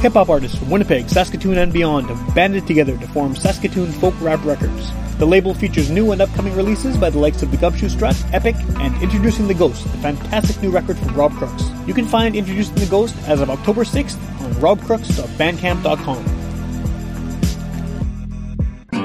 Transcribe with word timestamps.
Hip 0.00 0.14
hop 0.14 0.30
artists 0.30 0.56
from 0.56 0.70
Winnipeg, 0.70 1.10
Saskatoon, 1.10 1.58
and 1.58 1.70
beyond 1.72 2.08
have 2.08 2.34
banded 2.34 2.66
together 2.66 2.96
to 2.96 3.06
form 3.08 3.36
Saskatoon 3.36 3.92
Folk 3.92 4.14
Rap 4.22 4.42
Records. 4.46 4.90
The 5.18 5.26
label 5.26 5.52
features 5.52 5.90
new 5.90 6.12
and 6.12 6.22
upcoming 6.22 6.56
releases 6.56 6.96
by 6.96 7.10
the 7.10 7.18
likes 7.18 7.42
of 7.42 7.50
the 7.50 7.58
Gumshoe 7.58 7.90
Strut, 7.90 8.16
Epic, 8.32 8.56
and 8.78 8.94
Introducing 9.02 9.46
the 9.46 9.52
Ghost, 9.52 9.82
the 9.84 9.98
fantastic 9.98 10.62
new 10.62 10.70
record 10.70 10.96
from 10.96 11.14
Rob 11.14 11.32
Crooks. 11.32 11.64
You 11.86 11.92
can 11.92 12.06
find 12.06 12.34
Introducing 12.34 12.76
the 12.76 12.86
Ghost 12.86 13.14
as 13.26 13.42
of 13.42 13.50
October 13.50 13.84
6th 13.84 14.16
on 14.40 14.52
robcrooks.bandcamp.com. 14.54 16.24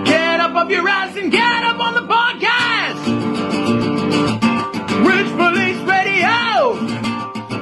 Get 0.05 0.39
up 0.39 0.55
off 0.55 0.70
your 0.70 0.88
ass 0.88 1.18
and 1.18 1.30
get 1.30 1.64
up 1.66 1.77
on 1.77 1.93
the 1.96 2.07
podcast! 2.07 3.05
Rich 5.05 5.27
Police 5.36 5.82
Radio! 5.89 6.71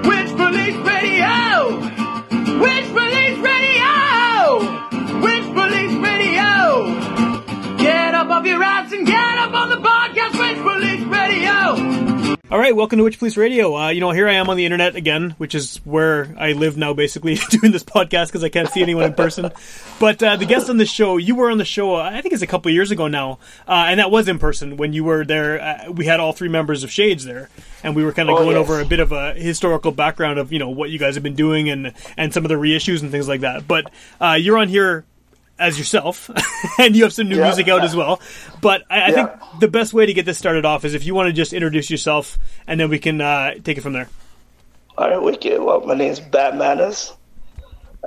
Rich 0.07 0.35
Police 0.37 0.75
Radio! 0.85 1.79
Rich 2.59 2.92
up 8.43 8.47
off 8.47 8.51
your 8.51 8.63
ass 8.63 8.91
and 8.91 9.05
get 9.07 9.37
up 9.37 9.53
on 9.53 9.69
the 9.69 9.77
podcast, 9.77 10.37
Rich 10.37 10.61
Police 10.63 11.03
Radio! 11.05 12.39
All 12.51 12.59
right, 12.59 12.75
welcome 12.75 12.97
to 12.97 13.03
Witch 13.03 13.17
Police 13.17 13.37
Radio. 13.37 13.75
Uh, 13.75 13.89
you 13.89 13.99
know, 14.01 14.11
here 14.11 14.27
I 14.27 14.33
am 14.33 14.49
on 14.49 14.57
the 14.57 14.65
internet 14.65 14.95
again, 14.95 15.31
which 15.37 15.55
is 15.55 15.77
where 15.85 16.35
I 16.37 16.51
live 16.51 16.75
now, 16.77 16.93
basically 16.93 17.35
doing 17.49 17.71
this 17.71 17.83
podcast 17.83 18.27
because 18.27 18.43
I 18.43 18.49
can't 18.49 18.67
see 18.69 18.81
anyone 18.81 19.05
in 19.05 19.13
person. 19.13 19.49
But 19.99 20.21
uh, 20.21 20.35
the 20.35 20.45
guest 20.45 20.69
on 20.69 20.77
the 20.77 20.85
show, 20.85 21.17
you 21.17 21.35
were 21.35 21.49
on 21.49 21.57
the 21.57 21.65
show, 21.65 21.95
uh, 21.95 22.01
I 22.03 22.21
think 22.21 22.33
it's 22.33 22.43
a 22.43 22.47
couple 22.47 22.69
years 22.71 22.91
ago 22.91 23.07
now, 23.07 23.39
uh, 23.67 23.85
and 23.87 23.99
that 23.99 24.11
was 24.11 24.27
in 24.27 24.37
person 24.39 24.77
when 24.77 24.91
you 24.93 25.03
were 25.05 25.23
there. 25.25 25.59
Uh, 25.61 25.91
we 25.91 26.05
had 26.05 26.19
all 26.19 26.33
three 26.33 26.49
members 26.49 26.83
of 26.83 26.91
Shades 26.91 27.23
there, 27.25 27.49
and 27.81 27.95
we 27.95 28.03
were 28.03 28.11
kind 28.11 28.29
of 28.29 28.35
Oh, 28.35 28.39
going 28.43 28.57
yes. 28.57 28.69
over 28.69 28.81
a 28.81 28.85
bit 28.85 28.99
of 28.99 29.11
a 29.13 29.33
historical 29.33 29.91
background 29.91 30.37
of 30.37 30.51
you 30.51 30.59
know 30.59 30.69
what 30.69 30.89
you 30.91 30.99
guys 30.99 31.15
have 31.15 31.23
been 31.23 31.35
doing 31.35 31.69
and 31.69 31.93
and 32.17 32.33
some 32.33 32.43
of 32.45 32.49
the 32.49 32.55
reissues 32.55 33.01
and 33.01 33.09
things 33.09 33.27
like 33.27 33.41
that. 33.41 33.67
But 33.67 33.89
uh, 34.21 34.33
you're 34.39 34.57
on 34.57 34.67
here 34.67 35.05
as 35.59 35.77
yourself, 35.77 36.29
and 36.79 36.95
you 36.95 37.03
have 37.03 37.13
some 37.13 37.29
new 37.29 37.37
Yeah. 37.37 37.43
music 37.45 37.67
out 37.67 37.83
as 37.83 37.95
well. 37.95 38.19
But 38.61 38.83
I, 38.89 39.01
I 39.01 39.07
Yeah. 39.09 39.11
think 39.15 39.29
the 39.59 39.67
best 39.67 39.93
way 39.93 40.05
to 40.05 40.13
get 40.13 40.25
this 40.25 40.37
started 40.37 40.65
off 40.65 40.83
is 40.85 40.93
if 40.93 41.05
you 41.05 41.13
want 41.15 41.27
to 41.27 41.33
just 41.33 41.53
introduce 41.53 41.89
yourself, 41.91 42.37
and 42.67 42.79
then 42.79 42.89
we 42.89 42.99
can 42.99 43.21
uh, 43.21 43.53
take 43.63 43.77
it 43.77 43.81
from 43.81 43.93
there. 43.93 44.09
All 44.97 45.09
right, 45.09 45.21
wicked. 45.21 45.61
Well, 45.61 45.81
my 45.81 45.93
name 45.95 46.11
is 46.11 46.19
Bad 46.19 46.57
Manners. 46.57 47.13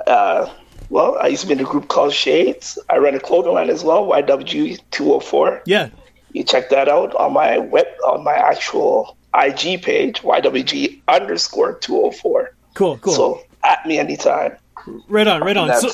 Uh, 0.05 0.49
well, 0.89 1.17
I 1.21 1.27
used 1.27 1.41
to 1.41 1.47
be 1.47 1.53
in 1.53 1.59
a 1.59 1.63
group 1.63 1.87
called 1.89 2.13
Shades. 2.13 2.77
I 2.89 2.97
run 2.97 3.15
a 3.15 3.19
clothing 3.19 3.53
line 3.53 3.69
as 3.69 3.83
well, 3.83 4.05
YWG 4.07 4.79
204. 4.91 5.63
Yeah, 5.65 5.89
You 6.31 6.43
check 6.43 6.69
that 6.69 6.87
out 6.87 7.13
on 7.15 7.33
my 7.33 7.57
web, 7.57 7.87
on 8.05 8.23
my 8.23 8.33
actual 8.33 9.17
IG 9.33 9.81
page, 9.83 10.21
YWG 10.21 11.01
underscore 11.07 11.73
204. 11.79 12.51
cool, 12.75 12.97
cool. 12.99 13.13
So 13.13 13.41
at 13.63 13.85
me 13.85 13.99
anytime. 13.99 14.55
right 15.09 15.27
on, 15.27 15.41
right 15.41 15.57
on. 15.57 15.73
So, 15.81 15.89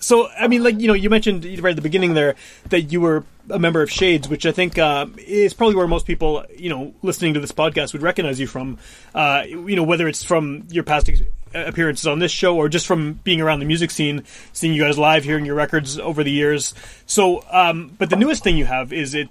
so 0.00 0.28
I 0.28 0.48
mean, 0.48 0.62
like 0.62 0.80
you 0.80 0.88
know, 0.88 0.94
you 0.94 1.10
mentioned 1.10 1.44
right 1.62 1.70
at 1.70 1.76
the 1.76 1.82
beginning 1.82 2.14
there 2.14 2.34
that 2.70 2.82
you 2.92 3.00
were 3.00 3.24
a 3.48 3.58
member 3.58 3.82
of 3.82 3.90
Shades, 3.90 4.28
which 4.28 4.46
I 4.46 4.52
think 4.52 4.78
uh, 4.78 5.06
is 5.18 5.54
probably 5.54 5.76
where 5.76 5.86
most 5.86 6.06
people, 6.06 6.44
you 6.56 6.70
know, 6.70 6.94
listening 7.02 7.34
to 7.34 7.40
this 7.40 7.52
podcast 7.52 7.92
would 7.92 8.02
recognize 8.02 8.40
you 8.40 8.46
from. 8.46 8.78
Uh, 9.14 9.44
you 9.46 9.76
know, 9.76 9.82
whether 9.82 10.08
it's 10.08 10.24
from 10.24 10.66
your 10.70 10.84
past 10.84 11.08
ex- 11.08 11.22
appearances 11.54 12.06
on 12.06 12.18
this 12.18 12.32
show 12.32 12.56
or 12.56 12.68
just 12.68 12.86
from 12.86 13.14
being 13.24 13.40
around 13.40 13.60
the 13.60 13.66
music 13.66 13.90
scene, 13.90 14.24
seeing 14.52 14.72
you 14.72 14.82
guys 14.82 14.98
live, 14.98 15.24
hearing 15.24 15.44
your 15.44 15.54
records 15.54 15.98
over 15.98 16.22
the 16.24 16.30
years. 16.30 16.74
So, 17.06 17.44
um, 17.50 17.94
but 17.98 18.10
the 18.10 18.16
newest 18.16 18.42
thing 18.42 18.56
you 18.56 18.66
have 18.66 18.92
is 18.92 19.14
it. 19.14 19.28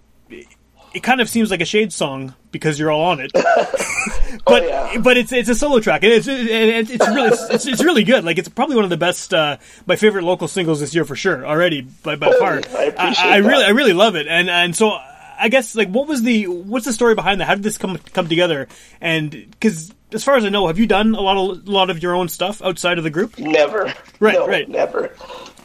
It 0.94 1.02
kind 1.04 1.22
of 1.22 1.30
seems 1.30 1.52
like 1.52 1.62
a 1.62 1.66
Shade 1.66 1.94
song 1.94 2.34
because 2.52 2.80
you're 2.80 2.90
all 2.92 3.02
on 3.02 3.20
it, 3.20 3.32
but 3.34 4.64
Oh, 4.64 4.66
yeah. 4.66 4.98
but 5.00 5.18
it's 5.18 5.32
it's 5.32 5.50
a 5.50 5.56
solo 5.56 5.80
track 5.80 6.04
and 6.04 6.12
it's 6.14 6.28
it's, 6.28 6.90
it's 6.92 7.08
really 7.08 7.30
it's, 7.54 7.68
it's 7.68 7.84
really 7.84 8.04
good. 8.04 8.23
Like 8.23 8.38
it's 8.40 8.50
probably 8.50 8.76
one 8.76 8.84
of 8.86 8.90
the 8.90 8.98
best, 8.98 9.34
uh, 9.34 9.58
my 9.86 9.95
favorite 9.95 10.23
local 10.23 10.48
singles 10.48 10.80
this 10.80 10.95
year 10.95 11.06
for 11.06 11.16
sure. 11.16 11.45
Already 11.45 11.82
by 11.82 12.16
by 12.16 12.32
far, 12.40 12.54
I 12.56 12.84
appreciate 12.86 13.26
I, 13.26 13.38
really. 13.38 13.66
I 13.66 13.70
really 13.70 13.94
love 13.94 14.16
it. 14.16 14.28
And 14.28 14.50
and 14.50 14.76
so 14.76 14.98
I 15.40 15.48
guess 15.50 15.76
like 15.76 15.90
what 15.90 16.08
was 16.08 16.23
the 16.23 16.48
what's 16.48 16.86
the 16.86 16.94
story 16.94 17.14
behind 17.16 17.39
that? 17.42 17.45
How 17.45 17.55
did 17.55 17.64
this 17.64 17.78
come 17.78 17.98
come 18.14 18.28
together? 18.28 18.67
And 18.99 19.30
because 19.32 19.94
as 20.11 20.23
far 20.23 20.38
as 20.38 20.44
I 20.44 20.49
know, 20.49 20.66
have 20.67 20.80
you 20.80 20.88
done 20.88 21.14
a 21.14 21.22
lot 21.22 21.38
of 21.38 21.67
a 21.67 21.72
lot 21.72 21.89
of 21.92 22.02
your 22.02 22.16
own 22.16 22.30
stuff 22.30 22.61
outside 22.64 22.98
of 22.98 23.04
the 23.04 23.11
group? 23.11 23.38
never. 23.38 23.94
Right, 24.20 24.33
no, 24.33 24.48
right. 24.48 24.67
Never. 24.67 25.14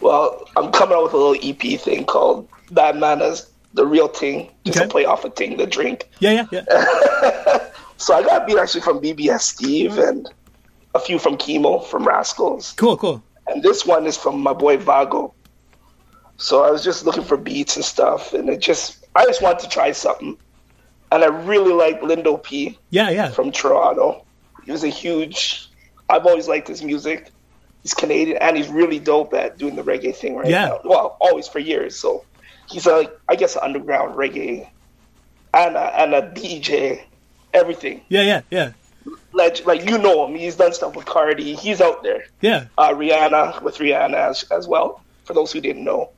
Well, 0.02 0.46
I'm 0.56 0.70
coming 0.70 0.94
out 0.96 1.04
with 1.04 1.14
a 1.14 1.16
little 1.16 1.36
EP 1.42 1.80
thing 1.80 2.04
called 2.04 2.46
Bad 2.70 2.96
Manners, 2.96 3.48
the 3.74 3.84
real 3.86 4.08
thing, 4.08 4.50
just 4.64 4.78
Okay. 4.78 4.86
to 4.86 4.90
play 4.90 5.04
off 5.04 5.24
a 5.24 5.30
thing, 5.30 5.56
the 5.56 5.66
drink. 5.66 6.08
Yeah, 6.20 6.46
yeah, 6.50 6.62
yeah. 6.66 7.58
So 7.96 8.12
I 8.14 8.22
got 8.22 8.46
beat 8.46 8.58
actually 8.58 8.80
from 8.80 8.98
BBS 9.00 9.42
Steve 9.42 9.98
and 9.98 10.28
a 10.96 10.98
few 10.98 11.18
from 11.18 11.36
Chemo 11.36 11.84
from 11.86 12.04
Rascals. 12.06 12.72
Cool, 12.76 12.96
cool. 12.96 13.22
And 13.46 13.62
this 13.62 13.86
one 13.86 14.04
is 14.06 14.16
from 14.16 14.40
my 14.40 14.52
boy 14.52 14.76
Vago. 14.78 15.32
So 16.36 16.64
I 16.64 16.70
was 16.72 16.82
just 16.82 17.04
looking 17.06 17.22
for 17.22 17.36
beats 17.36 17.76
and 17.76 17.84
stuff 17.84 18.32
and 18.34 18.48
it 18.48 18.58
just 18.60 19.06
I 19.14 19.24
just 19.26 19.40
wanted 19.42 19.60
to 19.60 19.68
try 19.68 19.92
something. 19.92 20.36
And 21.12 21.22
I 21.22 21.28
really 21.28 21.72
like 21.72 22.00
Lindo 22.00 22.42
P 22.42 22.76
Yeah, 22.90 23.10
yeah. 23.10 23.28
from 23.30 23.52
Toronto. 23.52 24.24
He 24.64 24.72
was 24.72 24.82
a 24.82 24.88
huge 24.88 25.68
I've 26.10 26.26
always 26.26 26.48
liked 26.48 26.66
his 26.68 26.82
music. 26.82 27.30
He's 27.82 27.94
Canadian 27.94 28.38
and 28.38 28.56
he's 28.56 28.68
really 28.68 28.98
dope 28.98 29.32
at 29.34 29.56
doing 29.56 29.76
the 29.76 29.82
reggae 29.84 30.14
thing 30.14 30.34
right 30.36 30.48
Yeah. 30.48 30.66
now. 30.66 30.80
Well, 30.84 31.16
always 31.20 31.46
for 31.46 31.60
years. 31.60 31.94
So 31.96 32.24
he's 32.68 32.86
a 32.86 33.10
I 33.28 33.36
guess 33.36 33.56
an 33.56 33.62
underground 33.64 34.14
reggae 34.16 34.68
and 35.52 35.76
a, 35.76 36.00
and 36.00 36.14
a 36.14 36.22
DJ, 36.32 37.02
everything 37.52 38.00
Yeah, 38.08 38.22
yeah, 38.22 38.40
yeah. 38.50 38.72
like 39.32 39.64
like 39.66 39.88
you 39.88 39.98
know 39.98 40.26
him. 40.26 40.34
He's 40.34 40.56
done 40.56 40.72
stuff 40.72 40.96
with 40.96 41.06
Cardi. 41.06 41.54
He's 41.54 41.80
out 41.80 42.02
there. 42.02 42.24
Yeah. 42.40 42.66
Uh, 42.78 42.90
Rihanna 42.94 43.62
with 43.62 43.76
Rihanna 43.78 44.14
as, 44.14 44.44
as 44.50 44.66
well. 44.66 45.02
For 45.24 45.32
those 45.32 45.52
who 45.52 45.60
didn't 45.60 45.84
know, 45.84 46.10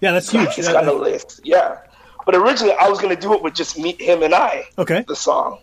Yeah, 0.00 0.12
that's 0.12 0.30
huge. 0.30 0.54
he's 0.54 0.68
got 0.68 0.86
a 0.88 0.92
list. 0.92 1.40
Yeah, 1.44 1.78
but 2.26 2.34
originally 2.34 2.74
I 2.74 2.88
was 2.88 3.00
gonna 3.00 3.14
do 3.16 3.34
it 3.34 3.42
with 3.42 3.54
just 3.54 3.78
me, 3.78 3.92
him, 4.00 4.22
and 4.22 4.34
I. 4.34 4.64
Okay. 4.78 5.04
The 5.06 5.14
song, 5.14 5.60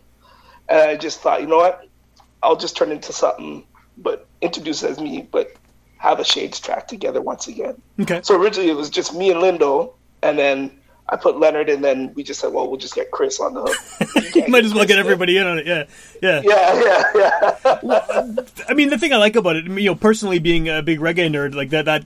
and 0.69 0.79
I 0.79 0.95
just 0.95 1.19
thought, 1.19 1.41
you 1.41 1.47
know 1.47 1.57
what? 1.57 1.87
I'll 2.43 2.55
just 2.55 2.77
turn 2.77 2.91
into 2.91 3.11
something, 3.11 3.65
but 3.97 4.27
introduce 4.41 4.83
as 4.83 4.99
me, 4.99 5.27
but 5.31 5.53
have 5.97 6.19
a 6.19 6.23
Shades 6.23 6.59
track 6.59 6.87
together 6.87 7.19
once 7.21 7.47
again. 7.47 7.81
Okay. 7.99 8.19
So 8.23 8.39
originally 8.39 8.69
it 8.69 8.75
was 8.75 8.89
just 8.91 9.15
me 9.15 9.31
and 9.31 9.41
Lindo, 9.41 9.94
and 10.25 10.37
then 10.39 10.71
I 11.07 11.17
put 11.17 11.39
Leonard, 11.39 11.69
and 11.69 11.83
then 11.83 12.13
we 12.15 12.23
just 12.23 12.39
said, 12.39 12.51
well, 12.51 12.67
we'll 12.67 12.79
just 12.79 12.95
get 12.95 13.11
Chris 13.11 13.39
on 13.39 13.53
the 13.53 13.61
hook. 13.61 14.25
You 14.35 14.49
might 14.49 14.65
as 14.65 14.73
well 14.73 14.83
Chris 14.83 14.97
get 14.97 14.99
everybody 14.99 15.37
in 15.37 15.47
on 15.47 15.59
it. 15.59 15.65
Yeah, 15.65 15.85
yeah. 16.21 16.41
Yeah, 16.43 17.13
yeah, 17.15 17.57
yeah. 17.63 18.29
I 18.67 18.73
mean, 18.73 18.89
the 18.89 18.97
thing 18.97 19.13
I 19.13 19.17
like 19.17 19.37
about 19.37 19.55
it, 19.55 19.65
you 19.65 19.85
know, 19.85 19.95
personally 19.95 20.39
being 20.39 20.67
a 20.67 20.81
big 20.81 20.99
reggae 20.99 21.29
nerd, 21.29 21.55
like 21.55 21.69
that, 21.69 21.85
that 21.85 22.03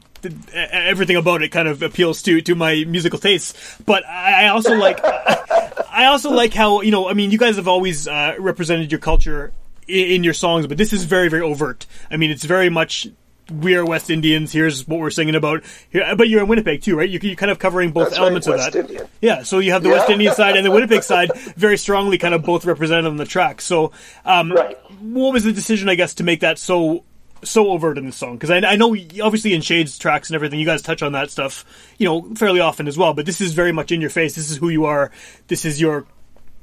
everything 0.53 1.15
about 1.15 1.41
it 1.41 1.49
kind 1.49 1.67
of 1.67 1.81
appeals 1.81 2.21
to 2.23 2.41
to 2.41 2.55
my 2.55 2.83
musical 2.85 3.17
tastes. 3.17 3.77
But 3.83 4.05
I 4.05 4.49
also 4.49 4.75
like, 4.75 5.03
I 5.03 6.05
also 6.05 6.29
like 6.29 6.53
how 6.53 6.81
you 6.81 6.91
know, 6.91 7.09
I 7.09 7.13
mean, 7.13 7.31
you 7.31 7.39
guys 7.39 7.55
have 7.55 7.67
always 7.67 8.07
uh, 8.07 8.35
represented 8.37 8.91
your 8.91 8.99
culture 8.99 9.51
in 9.87 10.23
your 10.23 10.33
songs, 10.35 10.67
but 10.67 10.77
this 10.77 10.93
is 10.93 11.05
very, 11.05 11.29
very 11.29 11.41
overt. 11.41 11.87
I 12.11 12.17
mean, 12.17 12.29
it's 12.31 12.45
very 12.45 12.69
much. 12.69 13.07
We 13.51 13.75
are 13.75 13.85
West 13.85 14.09
Indians. 14.09 14.51
Here's 14.51 14.87
what 14.87 14.99
we're 14.99 15.09
singing 15.09 15.35
about. 15.35 15.63
Here, 15.89 16.15
but 16.15 16.29
you're 16.29 16.41
in 16.41 16.47
Winnipeg 16.47 16.81
too, 16.81 16.95
right? 16.97 17.09
You're, 17.09 17.35
kind 17.35 17.51
of 17.51 17.59
covering 17.59 17.91
both 17.91 18.05
That's 18.09 18.19
right, 18.19 18.23
elements 18.25 18.47
of 18.47 18.55
West 18.55 18.73
that. 18.73 18.79
Indian. 18.79 19.07
Yeah, 19.21 19.43
so 19.43 19.59
you 19.59 19.71
have 19.71 19.83
the 19.83 19.89
Yeah. 19.89 19.95
West 19.95 20.09
Indian 20.09 20.33
side 20.35 20.55
and 20.55 20.65
the 20.65 20.71
Winnipeg 20.71 21.03
side 21.03 21.31
very 21.55 21.77
strongly 21.77 22.17
kind 22.17 22.33
of 22.33 22.43
both 22.43 22.65
represented 22.65 23.05
on 23.05 23.17
the 23.17 23.25
track. 23.25 23.61
So, 23.61 23.91
um, 24.25 24.51
Right. 24.51 24.77
what 25.01 25.33
was 25.33 25.43
the 25.43 25.51
decision, 25.53 25.89
I 25.89 25.95
guess, 25.95 26.13
to 26.15 26.23
make 26.23 26.41
that 26.41 26.59
so 26.59 27.03
so 27.43 27.69
overt 27.71 27.97
in 27.97 28.05
the 28.05 28.11
song? 28.11 28.33
Because 28.35 28.49
I, 28.51 28.57
I 28.57 28.75
know, 28.75 28.95
obviously, 29.23 29.53
in 29.53 29.61
Shades 29.61 29.97
tracks 29.97 30.29
and 30.29 30.35
everything, 30.35 30.59
you 30.59 30.65
guys 30.65 30.81
touch 30.81 31.01
on 31.01 31.13
that 31.13 31.31
stuff, 31.31 31.63
you 31.97 32.05
know, 32.05 32.33
fairly 32.35 32.59
often 32.59 32.87
as 32.87 32.97
well. 32.97 33.13
But 33.13 33.25
this 33.25 33.39
is 33.41 33.53
very 33.53 33.71
much 33.71 33.91
in 33.93 34.01
your 34.01 34.09
face. 34.09 34.35
This 34.35 34.51
is 34.51 34.57
who 34.57 34.69
you 34.69 34.85
are. 34.85 35.11
This 35.47 35.63
is 35.65 35.79
your, 35.79 36.05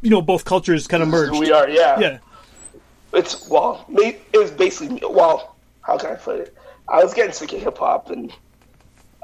you 0.02 0.10
know, 0.10 0.20
both 0.22 0.44
cultures 0.44 0.86
kind 0.86 1.02
of 1.02 1.08
merged. 1.08 1.38
We 1.40 1.50
are, 1.50 1.68
yeah. 1.68 1.98
Yeah, 1.98 2.18
It's 3.14 3.48
well, 3.48 3.84
ma- 3.88 4.00
it 4.02 4.36
was 4.36 4.50
basically 4.50 5.00
well. 5.08 5.56
How 5.80 5.96
can 5.96 6.10
I 6.10 6.14
put 6.16 6.40
it? 6.40 6.55
I 6.90 7.02
was 7.04 7.14
getting 7.14 7.32
sick 7.32 7.52
of 7.54 7.62
hip 7.62 7.78
hop, 7.78 8.10
and 8.10 8.32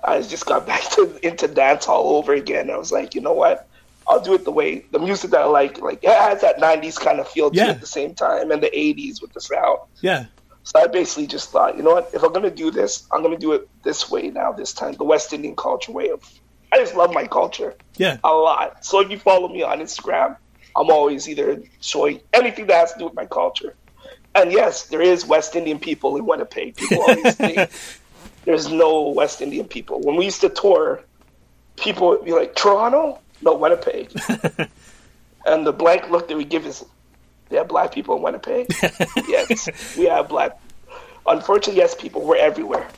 I 0.05 0.23
just 0.23 0.47
got 0.47 0.67
back 0.69 0.82
to 0.93 1.19
into 1.26 1.49
dance 1.49 1.88
all 1.88 2.17
over 2.17 2.35
again. 2.35 2.70
I 2.70 2.76
was 2.79 2.93
like, 2.93 3.14
you 3.14 3.20
know 3.23 3.35
what? 3.35 3.61
I'll 4.09 4.20
do 4.20 4.35
it 4.35 4.44
the 4.44 4.53
way 4.53 4.87
the 4.93 4.99
music 5.00 5.32
that 5.32 5.43
I 5.43 5.47
like. 5.47 5.81
Like 5.81 6.00
it 6.03 6.11
has 6.11 6.43
that 6.43 6.59
'90s 6.59 6.99
kind 7.00 7.20
of 7.20 7.29
feel 7.29 7.53
to 7.53 7.56
Yeah. 7.56 7.64
it 7.67 7.70
at 7.76 7.81
the 7.81 7.87
same 7.87 8.14
time, 8.14 8.50
and 8.53 8.62
the 8.62 8.70
'80s 8.76 9.17
with 9.23 9.32
the 9.35 9.41
sound. 9.41 9.79
yeah, 10.03 10.26
So 10.64 10.81
I 10.81 10.88
basically 10.88 11.26
just 11.29 11.50
thought, 11.50 11.76
you 11.76 11.82
know 11.85 11.93
what? 11.94 12.11
If 12.14 12.23
I'm 12.25 12.32
gonna 12.32 12.50
do 12.50 12.70
this, 12.70 13.06
I'm 13.12 13.23
gonna 13.23 13.38
do 13.38 13.53
it 13.55 13.62
this 13.85 14.11
way 14.11 14.31
now. 14.31 14.53
This 14.53 14.75
time, 14.75 14.94
the 14.94 15.05
West 15.05 15.32
Indian 15.32 15.56
culture 15.56 15.93
way 15.93 16.11
of. 16.11 16.23
I 16.73 16.79
just 16.79 16.97
love 16.97 17.12
my 17.14 17.26
culture 17.26 17.75
yeah, 17.99 18.19
a 18.25 18.31
lot. 18.32 18.73
So 18.82 19.00
if 19.00 19.11
you 19.11 19.19
follow 19.19 19.49
me 19.49 19.62
on 19.62 19.81
Instagram, 19.81 20.37
I'm 20.76 20.91
always 20.91 21.29
either 21.29 21.62
showing 21.81 22.20
anything 22.32 22.69
that 22.69 22.76
has 22.79 22.93
to 22.94 23.00
do 23.00 23.05
with 23.06 23.14
my 23.14 23.26
culture. 23.26 23.76
And 24.34 24.52
yes, 24.52 24.87
there 24.87 25.02
is 25.02 25.26
West 25.26 25.55
Indian 25.56 25.79
people 25.79 26.17
in 26.17 26.25
Winnipeg. 26.26 26.76
People 26.76 27.02
always 27.02 27.37
think 27.37 27.70
there's 28.44 28.70
no 28.70 29.08
West 29.08 29.43
Indian 29.43 29.67
people. 29.67 30.00
When 30.00 30.17
we 30.17 30.25
used 30.25 30.40
to 30.40 30.49
tour, 30.49 31.02
people 31.76 32.08
would 32.08 32.25
be 32.25 32.32
like, 32.32 32.55
Toronto? 32.55 33.19
No, 33.43 33.55
Winnipeg. 33.55 34.11
and 35.46 35.67
the 35.67 35.73
blank 35.73 36.11
look 36.11 36.29
that 36.29 36.37
we 36.37 36.44
give 36.44 36.67
is, 36.67 36.84
they 37.49 37.56
have 37.56 37.69
black 37.69 37.93
people 37.93 38.17
in 38.17 38.23
Winnipeg? 38.23 38.67
yes, 39.29 39.69
we 39.96 40.06
have 40.06 40.29
black. 40.29 40.58
Unfortunately, 41.25 41.76
yes, 41.76 41.94
people 41.94 42.23
were 42.23 42.35
everywhere, 42.35 42.88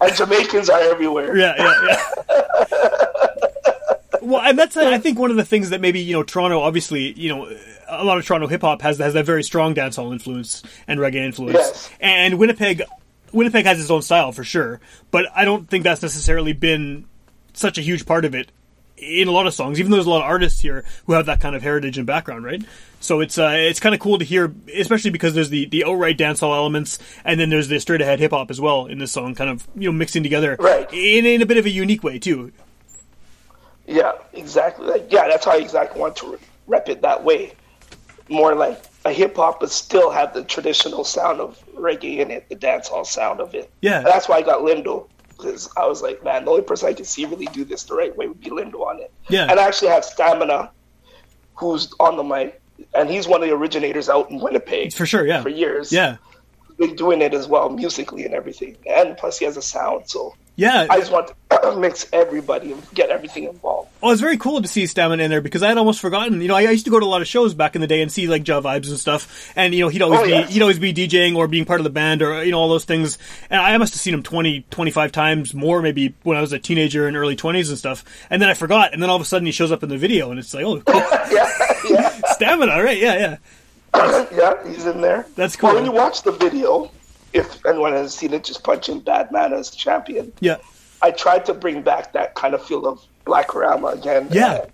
and 0.00 0.16
Jamaicans 0.16 0.70
are 0.70 0.80
everywhere. 0.80 1.36
Yeah, 1.36 1.54
yeah, 1.58 1.98
yeah. 2.70 3.46
Well, 4.22 4.40
and 4.42 4.58
that's 4.58 4.76
I 4.76 4.98
think 4.98 5.18
one 5.18 5.30
of 5.30 5.36
the 5.36 5.44
things 5.44 5.70
that 5.70 5.80
maybe 5.80 6.00
you 6.00 6.12
know 6.14 6.22
Toronto, 6.22 6.60
obviously, 6.60 7.12
you 7.18 7.28
know, 7.28 7.50
a 7.88 8.04
lot 8.04 8.18
of 8.18 8.24
Toronto 8.26 8.46
hip 8.46 8.60
hop 8.62 8.82
has 8.82 8.98
has 8.98 9.14
that 9.14 9.24
very 9.26 9.42
strong 9.42 9.74
dancehall 9.74 10.12
influence 10.12 10.62
and 10.86 11.00
reggae 11.00 11.16
influence, 11.24 11.54
Yes. 11.58 11.90
and 12.00 12.38
Winnipeg, 12.38 12.82
Winnipeg 13.32 13.64
has 13.66 13.80
its 13.80 13.90
own 13.90 14.02
style 14.02 14.32
for 14.32 14.44
sure, 14.44 14.80
but 15.10 15.26
I 15.34 15.44
don't 15.44 15.68
think 15.68 15.84
that's 15.84 16.02
necessarily 16.02 16.52
been 16.52 17.06
such 17.52 17.78
a 17.78 17.82
huge 17.82 18.06
part 18.06 18.24
of 18.24 18.34
it 18.34 18.50
in 18.96 19.28
a 19.28 19.32
lot 19.32 19.46
of 19.46 19.54
songs. 19.54 19.80
Even 19.80 19.90
though 19.90 19.96
there's 19.96 20.06
a 20.06 20.10
lot 20.10 20.18
of 20.22 20.28
artists 20.28 20.60
here 20.60 20.84
who 21.06 21.14
have 21.14 21.26
that 21.26 21.40
kind 21.40 21.56
of 21.56 21.62
heritage 21.62 21.96
and 21.96 22.06
background, 22.06 22.44
right? 22.44 22.62
So 23.00 23.20
it's 23.20 23.38
uh, 23.38 23.54
it's 23.56 23.80
kind 23.80 23.94
of 23.94 24.00
cool 24.00 24.18
to 24.18 24.24
hear, 24.24 24.52
especially 24.76 25.10
because 25.10 25.32
there's 25.34 25.48
the 25.48 25.64
the 25.66 25.84
outright 25.84 26.18
dancehall 26.18 26.54
elements, 26.54 26.98
and 27.24 27.40
then 27.40 27.48
there's 27.48 27.68
the 27.68 27.80
straight 27.80 28.02
ahead 28.02 28.20
hip 28.20 28.32
hop 28.32 28.50
as 28.50 28.60
well 28.60 28.86
in 28.86 28.98
this 28.98 29.10
song, 29.12 29.34
kind 29.34 29.48
of 29.50 29.66
you 29.74 29.90
know 29.90 29.92
mixing 29.96 30.22
together 30.22 30.56
Right. 30.60 30.86
in 30.92 31.24
in 31.24 31.40
a 31.40 31.46
bit 31.46 31.56
of 31.56 31.64
a 31.66 31.70
unique 31.70 32.02
way 32.04 32.18
too. 32.18 32.52
Yeah, 33.90 34.12
exactly. 34.32 34.86
Like, 34.86 35.06
yeah, 35.10 35.28
that's 35.28 35.44
how 35.44 35.52
I 35.52 35.56
exactly 35.56 36.00
want 36.00 36.16
to 36.16 36.38
rep 36.66 36.88
it 36.88 37.02
that 37.02 37.24
way. 37.24 37.52
More 38.28 38.54
like 38.54 38.84
a 39.04 39.12
hip 39.12 39.36
hop, 39.36 39.60
but 39.60 39.70
still 39.70 40.10
have 40.10 40.32
the 40.32 40.44
traditional 40.44 41.02
sound 41.02 41.40
of 41.40 41.62
reggae 41.74 42.18
in 42.18 42.30
it, 42.30 42.48
the 42.48 42.54
dancehall 42.54 43.04
sound 43.04 43.40
of 43.40 43.54
it. 43.54 43.70
Yeah. 43.80 43.98
And 43.98 44.06
that's 44.06 44.28
why 44.28 44.36
I 44.36 44.42
got 44.42 44.60
Lindo 44.60 45.08
because 45.40 45.68
I 45.76 45.86
was 45.86 46.02
like, 46.02 46.22
man, 46.22 46.44
the 46.44 46.50
only 46.50 46.62
person 46.62 46.88
I 46.88 46.92
can 46.92 47.04
see 47.04 47.24
really 47.24 47.46
do 47.46 47.64
this 47.64 47.84
the 47.84 47.94
right 47.94 48.14
way 48.16 48.28
would 48.28 48.40
be 48.40 48.50
Lindo 48.50 48.80
on 48.86 49.00
it. 49.00 49.10
Yeah. 49.28 49.46
And 49.50 49.58
I 49.58 49.66
actually 49.66 49.88
have 49.88 50.04
Stamina, 50.04 50.70
who's 51.54 51.92
on 51.98 52.16
the 52.16 52.22
mic, 52.22 52.60
and 52.94 53.08
he's 53.08 53.26
one 53.26 53.42
of 53.42 53.48
the 53.48 53.54
originators 53.54 54.08
out 54.08 54.30
in 54.30 54.40
Winnipeg 54.40 54.92
For 54.92 55.06
sure, 55.06 55.26
yeah. 55.26 55.42
for 55.42 55.48
years. 55.48 55.92
Yeah. 55.92 56.16
Been 56.78 56.94
doing 56.94 57.20
it 57.22 57.34
as 57.34 57.48
well, 57.48 57.68
musically 57.70 58.24
and 58.24 58.34
everything. 58.34 58.76
And 58.88 59.16
plus, 59.16 59.38
he 59.38 59.44
has 59.44 59.56
a 59.56 59.62
sound, 59.62 60.08
so 60.08 60.34
Yeah. 60.60 60.86
I 60.90 60.98
just 60.98 61.10
want 61.10 61.32
to 61.50 61.76
mix 61.78 62.06
everybody 62.12 62.72
and 62.72 62.82
get 62.92 63.08
everything 63.08 63.44
involved. 63.44 63.88
Well, 64.02 64.12
it's 64.12 64.20
very 64.20 64.36
cool 64.36 64.60
to 64.60 64.68
see 64.68 64.86
Stamina 64.86 65.22
in 65.22 65.30
there 65.30 65.40
because 65.40 65.62
I 65.62 65.68
had 65.68 65.78
almost 65.78 66.00
forgotten. 66.00 66.40
You 66.42 66.48
know, 66.48 66.54
I, 66.54 66.60
I 66.64 66.70
used 66.70 66.84
to 66.84 66.90
go 66.90 67.00
to 67.00 67.06
a 67.06 67.08
lot 67.08 67.22
of 67.22 67.28
shows 67.28 67.54
back 67.54 67.74
in 67.74 67.80
the 67.80 67.86
day 67.86 68.02
and 68.02 68.12
see 68.12 68.26
like 68.26 68.46
Ja 68.46 68.60
Vibes 68.60 68.88
and 68.90 68.98
stuff, 68.98 69.50
and 69.56 69.74
you 69.74 69.80
know 69.80 69.88
he'd 69.88 70.02
always 70.02 70.20
Oh, 70.20 70.24
be 70.26 70.52
he'd 70.52 70.60
always 70.60 70.78
be 70.78 70.92
DJing 70.92 71.34
or 71.34 71.48
being 71.48 71.64
part 71.64 71.80
of 71.80 71.84
the 71.84 71.90
band 71.90 72.20
or 72.20 72.44
you 72.44 72.52
know 72.52 72.58
all 72.58 72.68
those 72.68 72.84
things. 72.84 73.16
And 73.48 73.58
I 73.60 73.76
must 73.78 73.94
have 73.94 74.00
seen 74.02 74.12
him 74.12 74.22
20, 74.22 74.66
25 74.70 75.12
times 75.12 75.54
more 75.54 75.80
maybe 75.80 76.14
when 76.24 76.36
I 76.36 76.42
was 76.42 76.52
a 76.52 76.58
teenager 76.58 77.08
in 77.08 77.16
early 77.16 77.36
twenties 77.36 77.70
and 77.70 77.78
stuff. 77.78 78.04
And 78.28 78.42
then 78.42 78.50
I 78.50 78.54
forgot, 78.54 78.92
and 78.92 79.02
then 79.02 79.08
all 79.08 79.16
of 79.16 79.22
a 79.22 79.24
sudden 79.24 79.46
he 79.46 79.52
shows 79.52 79.72
up 79.72 79.82
in 79.82 79.88
the 79.88 79.96
video, 79.98 80.30
and 80.30 80.38
it's 80.38 80.52
like, 80.52 80.64
oh, 80.64 80.80
cool. 80.82 81.00
Yeah, 81.32 81.48
yeah. 81.88 82.20
Stamina, 82.32 82.82
right? 82.82 82.98
Yeah, 82.98 83.36
yeah, 83.94 84.26
yeah, 84.32 84.68
he's 84.68 84.84
in 84.86 85.00
there. 85.00 85.26
That's 85.36 85.60
Well, 85.60 85.72
cool. 85.72 85.80
when 85.82 85.90
you 85.90 85.96
watch 85.96 86.22
the 86.22 86.32
video, 86.32 86.90
if 87.32 87.64
anyone 87.66 87.92
has 87.92 88.14
seen 88.14 88.32
it, 88.32 88.44
just 88.44 88.62
punch 88.64 88.88
in 88.88 89.00
Bad 89.00 89.30
Man 89.32 89.52
as 89.52 89.70
champion. 89.70 90.32
yeah, 90.40 90.58
I 91.02 91.10
tried 91.10 91.46
to 91.46 91.54
bring 91.54 91.82
back 91.82 92.12
that 92.12 92.34
kind 92.34 92.54
of 92.54 92.64
feel 92.64 92.86
of 92.86 93.04
Blackarama 93.26 93.94
again. 93.94 94.28
Yeah. 94.30 94.52
Uh, 94.52 94.66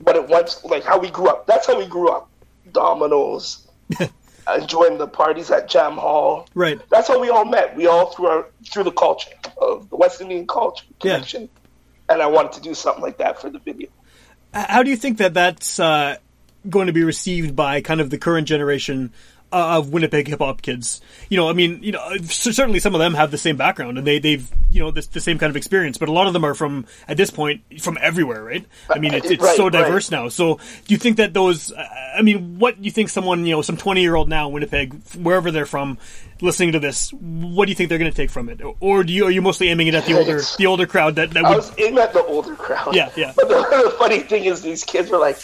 but 0.00 0.16
it 0.16 0.28
once 0.28 0.64
like 0.64 0.84
how 0.84 0.98
we 0.98 1.10
grew 1.10 1.28
up. 1.28 1.46
That's 1.46 1.66
how 1.66 1.78
we 1.78 1.86
grew 1.86 2.08
up. 2.08 2.30
Dominoes, 2.72 3.66
enjoying 4.54 4.98
the 4.98 5.08
parties 5.08 5.50
at 5.50 5.68
Jam 5.68 5.94
Hall. 5.94 6.48
right. 6.54 6.80
That's 6.90 7.08
how 7.08 7.20
we 7.20 7.30
all 7.30 7.44
met. 7.44 7.76
We 7.76 7.86
all 7.86 8.06
through 8.12 8.26
our 8.26 8.46
through 8.70 8.84
the 8.84 8.92
culture 8.92 9.30
of 9.60 9.90
the 9.90 9.96
West 9.96 10.20
Indian 10.20 10.46
culture 10.46 10.86
connection. 11.00 11.42
Yeah. 11.42 12.14
And 12.14 12.22
I 12.22 12.26
wanted 12.26 12.52
to 12.52 12.60
do 12.60 12.74
something 12.74 13.02
like 13.02 13.18
that 13.18 13.40
for 13.40 13.50
the 13.50 13.58
video. 13.58 13.88
How 14.52 14.82
do 14.82 14.90
you 14.90 14.96
think 14.96 15.18
that 15.18 15.34
that's 15.34 15.78
uh, 15.78 16.16
going 16.68 16.88
to 16.88 16.92
be 16.92 17.04
received 17.04 17.54
by 17.54 17.80
kind 17.80 18.00
of 18.00 18.10
the 18.10 18.18
current 18.18 18.48
generation 18.48 19.12
uh, 19.52 19.78
of 19.78 19.92
Winnipeg 19.92 20.28
hip 20.28 20.38
hop 20.40 20.62
kids? 20.62 21.00
You 21.28 21.36
know, 21.36 21.48
I 21.48 21.52
mean, 21.52 21.82
you 21.82 21.92
know, 21.92 22.16
certainly 22.24 22.78
some 22.80 22.94
of 22.94 22.98
them 23.00 23.14
have 23.14 23.30
the 23.30 23.38
same 23.38 23.56
background 23.56 23.98
and 23.98 24.06
they 24.06 24.18
they've 24.18 24.50
you 24.70 24.80
know 24.80 24.90
this, 24.90 25.06
the 25.08 25.20
same 25.20 25.38
kind 25.38 25.50
of 25.50 25.56
experience, 25.56 25.98
but 25.98 26.08
a 26.08 26.12
lot 26.12 26.26
of 26.26 26.32
them 26.32 26.44
are 26.44 26.54
from 26.54 26.86
at 27.08 27.16
this 27.16 27.30
point 27.30 27.62
from 27.80 27.98
everywhere, 28.00 28.42
right? 28.42 28.64
I 28.88 28.98
mean, 28.98 29.14
it's, 29.14 29.30
it's 29.30 29.42
Right, 29.42 29.56
so 29.56 29.64
right. 29.64 29.72
diverse 29.72 30.10
now. 30.10 30.28
So, 30.28 30.56
do 30.56 30.94
you 30.94 30.98
think 30.98 31.16
that 31.16 31.32
those? 31.34 31.72
uh, 31.72 31.86
I 32.16 32.22
mean, 32.22 32.58
what 32.58 32.76
do 32.76 32.84
you 32.84 32.90
think 32.90 33.08
someone 33.08 33.44
you 33.44 33.54
know, 33.54 33.62
some 33.62 33.76
twenty 33.76 34.02
year 34.02 34.14
old 34.14 34.28
now 34.28 34.46
in 34.48 34.52
Winnipeg, 34.52 34.94
wherever 35.14 35.50
they're 35.50 35.66
from, 35.66 35.98
listening 36.40 36.72
to 36.72 36.78
this, 36.78 37.10
what 37.12 37.66
do 37.66 37.70
you 37.70 37.76
think 37.76 37.88
they're 37.88 37.98
going 37.98 38.10
to 38.10 38.16
take 38.16 38.30
from 38.30 38.48
it, 38.48 38.60
or 38.80 39.02
do 39.04 39.12
you 39.12 39.24
are 39.26 39.30
you 39.30 39.42
mostly 39.42 39.68
aiming 39.68 39.88
it 39.88 39.94
at 39.94 40.04
the 40.04 40.16
older 40.18 40.40
the 40.58 40.66
older 40.66 40.86
crowd 40.86 41.16
that 41.16 41.30
that 41.32 41.44
I 41.44 41.56
was 41.56 41.72
aiming 41.78 41.98
at 41.98 42.12
the 42.12 42.24
older 42.24 42.54
crowd. 42.54 42.94
Yeah, 42.94 43.10
yeah. 43.16 43.32
But 43.36 43.48
the, 43.48 43.82
the 43.84 43.94
funny 43.98 44.20
thing 44.20 44.44
is, 44.44 44.62
these 44.62 44.84
kids 44.84 45.10
were 45.10 45.18
like, 45.18 45.38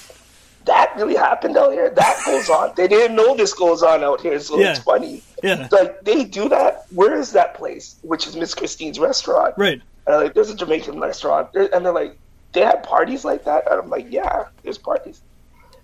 "That 0.67 0.93
really 0.97 1.17
happened 1.17 1.57
out 1.57 1.73
here. 1.73 1.91
That 1.91 2.21
goes 2.27 2.51
on. 2.51 2.73
They 2.77 2.87
didn't 2.89 3.17
know 3.17 3.35
this 3.37 3.55
goes 3.55 3.83
on 3.83 4.05
out 4.05 4.21
here, 4.21 4.39
so 4.41 4.59
Yeah. 4.59 4.71
it's 4.73 4.81
funny. 4.81 5.23
Yeah. 5.43 5.69
Like 5.73 6.03
they 6.03 6.25
do 6.25 6.49
that. 6.51 6.85
Where 6.93 7.15
is 7.17 7.33
that 7.33 7.55
place? 7.55 7.97
Which 8.03 8.27
is 8.27 8.37
Miss 8.37 8.55
Christine's 8.55 8.99
restaurant. 8.99 9.55
Right. 9.57 9.81
And 10.07 10.15
I'm 10.15 10.23
like, 10.23 10.35
there's 10.35 10.51
a 10.51 10.55
Jamaican 10.55 11.01
restaurant, 11.01 11.49
and 11.55 11.85
they're 11.85 11.93
like, 11.93 12.17
they 12.53 12.61
have 12.61 12.83
parties 12.83 13.25
like 13.25 13.45
that. 13.45 13.71
And 13.71 13.81
I'm 13.81 13.91
like, 13.91 14.07
yeah, 14.11 14.45
there's 14.63 14.79
parties. 14.79 15.21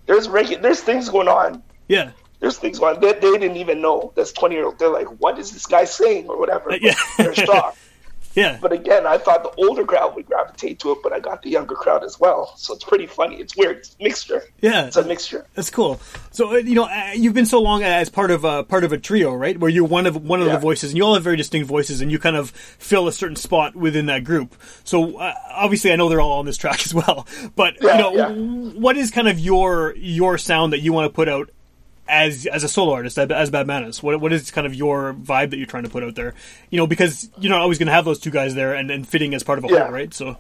There's 0.07 0.29
regular. 0.29 0.63
There's 0.63 0.81
things 0.81 1.09
going 1.09 1.29
on. 1.29 1.63
Yeah. 1.89 2.11
There's 2.41 2.59
things 2.59 2.79
going 2.79 2.97
on. 2.97 3.01
They, 3.01 3.13
they 3.13 3.39
didn't 3.39 3.57
even 3.57 3.81
know. 3.81 4.13
That's 4.17 4.33
20 4.33 4.55
year 4.55 4.65
old. 4.67 4.79
They're 4.79 4.89
like, 4.89 5.07
what 5.21 5.39
is 5.39 5.53
this 5.53 5.67
guy 5.67 5.85
saying 5.85 6.29
or 6.29 6.39
whatever? 6.39 6.73
Uh, 6.73 6.79
yeah. 6.81 6.95
They're 7.19 7.35
shocked. 7.35 7.79
Yeah. 8.35 8.59
But 8.61 8.73
again, 8.73 9.07
I 9.07 9.19
thought 9.19 9.43
the 9.43 9.63
older 9.65 9.85
crowd 9.85 10.15
would 10.17 10.27
gravitate 10.27 10.79
to 10.81 10.93
it, 10.93 10.99
but 11.03 11.13
I 11.13 11.21
got 11.21 11.43
the 11.43 11.51
younger 11.51 11.75
crowd 11.75 12.03
as 12.05 12.19
well. 12.19 12.55
So 12.57 12.75
it's 12.75 12.85
pretty 12.85 13.07
funny. 13.07 13.37
It's 13.37 13.57
weird. 13.57 13.79
It's 13.79 13.97
a 13.99 14.03
mixture. 14.03 14.43
Yeah. 14.61 14.87
It's 14.87 14.97
a 14.97 15.05
mixture. 15.05 15.47
That's 15.55 15.71
cool. 15.71 16.01
So 16.31 16.53
uh, 16.53 16.57
you 16.57 16.75
know, 16.75 16.85
uh, 16.85 17.11
you've 17.15 17.35
been 17.35 17.47
so 17.47 17.61
long 17.61 17.83
as 17.83 18.09
part 18.09 18.31
of 18.31 18.45
uh, 18.45 18.63
part 18.63 18.85
of 18.85 18.93
a 18.93 18.99
trio, 18.99 19.35
right? 19.35 19.59
Where 19.59 19.71
you're 19.71 19.85
one 19.87 20.07
of 20.07 20.17
one 20.25 20.41
of 20.41 20.47
Yeah. 20.47 20.55
the 20.55 20.61
voices, 20.61 20.91
and 20.91 20.97
you 20.99 21.05
all 21.05 21.15
have 21.15 21.23
very 21.25 21.37
distinct 21.37 21.69
voices, 21.69 22.01
and 22.01 22.11
you 22.11 22.19
kind 22.19 22.37
of 22.37 22.51
fill 22.51 23.07
a 23.09 23.13
certain 23.13 23.37
spot 23.37 23.77
within 23.77 24.07
that 24.07 24.25
group. 24.25 24.55
So 24.85 25.19
uh, 25.19 25.35
obviously, 25.51 25.93
I 25.93 25.97
know 25.97 26.09
they're 26.09 26.21
all 26.21 26.39
on 26.39 26.47
this 26.47 26.57
track 26.57 26.81
as 26.87 26.95
well. 26.95 27.27
But 27.55 27.83
Yeah, 27.83 27.97
you 27.97 28.03
know, 28.03 28.13
yeah. 28.15 28.31
what 28.81 28.97
is 28.97 29.11
kind 29.11 29.29
of 29.29 29.39
your 29.39 29.95
your 29.97 30.39
sound 30.39 30.73
that 30.73 30.81
you 30.81 30.93
want 30.93 31.11
to 31.11 31.15
put 31.15 31.29
out 31.29 31.51
as 32.09 32.47
as 32.47 32.65
a 32.65 32.69
solo 32.69 32.93
artist, 32.93 33.19
as 33.19 33.51
Bad 33.51 33.67
Manners? 33.67 34.03
What 34.03 34.21
what 34.21 34.33
is 34.33 34.51
kind 34.51 34.67
of 34.67 34.75
your 34.75 35.15
vibe 35.15 35.51
that 35.51 35.57
you're 35.57 35.67
trying 35.67 35.85
to 35.85 35.89
put 35.91 36.03
out 36.03 36.15
there? 36.15 36.35
You 36.71 36.79
know, 36.79 36.87
because 36.87 37.29
you're 37.39 37.51
not 37.53 37.61
always 37.61 37.79
going 37.79 37.87
to 37.87 37.93
have 37.93 38.05
those 38.05 38.19
two 38.19 38.31
guys 38.31 38.55
there 38.55 38.75
and, 38.75 38.91
and 38.91 39.07
fitting 39.07 39.35
as 39.35 39.43
part 39.43 39.59
of 39.59 39.65
a 39.65 39.69
Yeah. 39.69 39.85
whole, 39.85 39.93
right? 39.93 40.13
So 40.13 40.37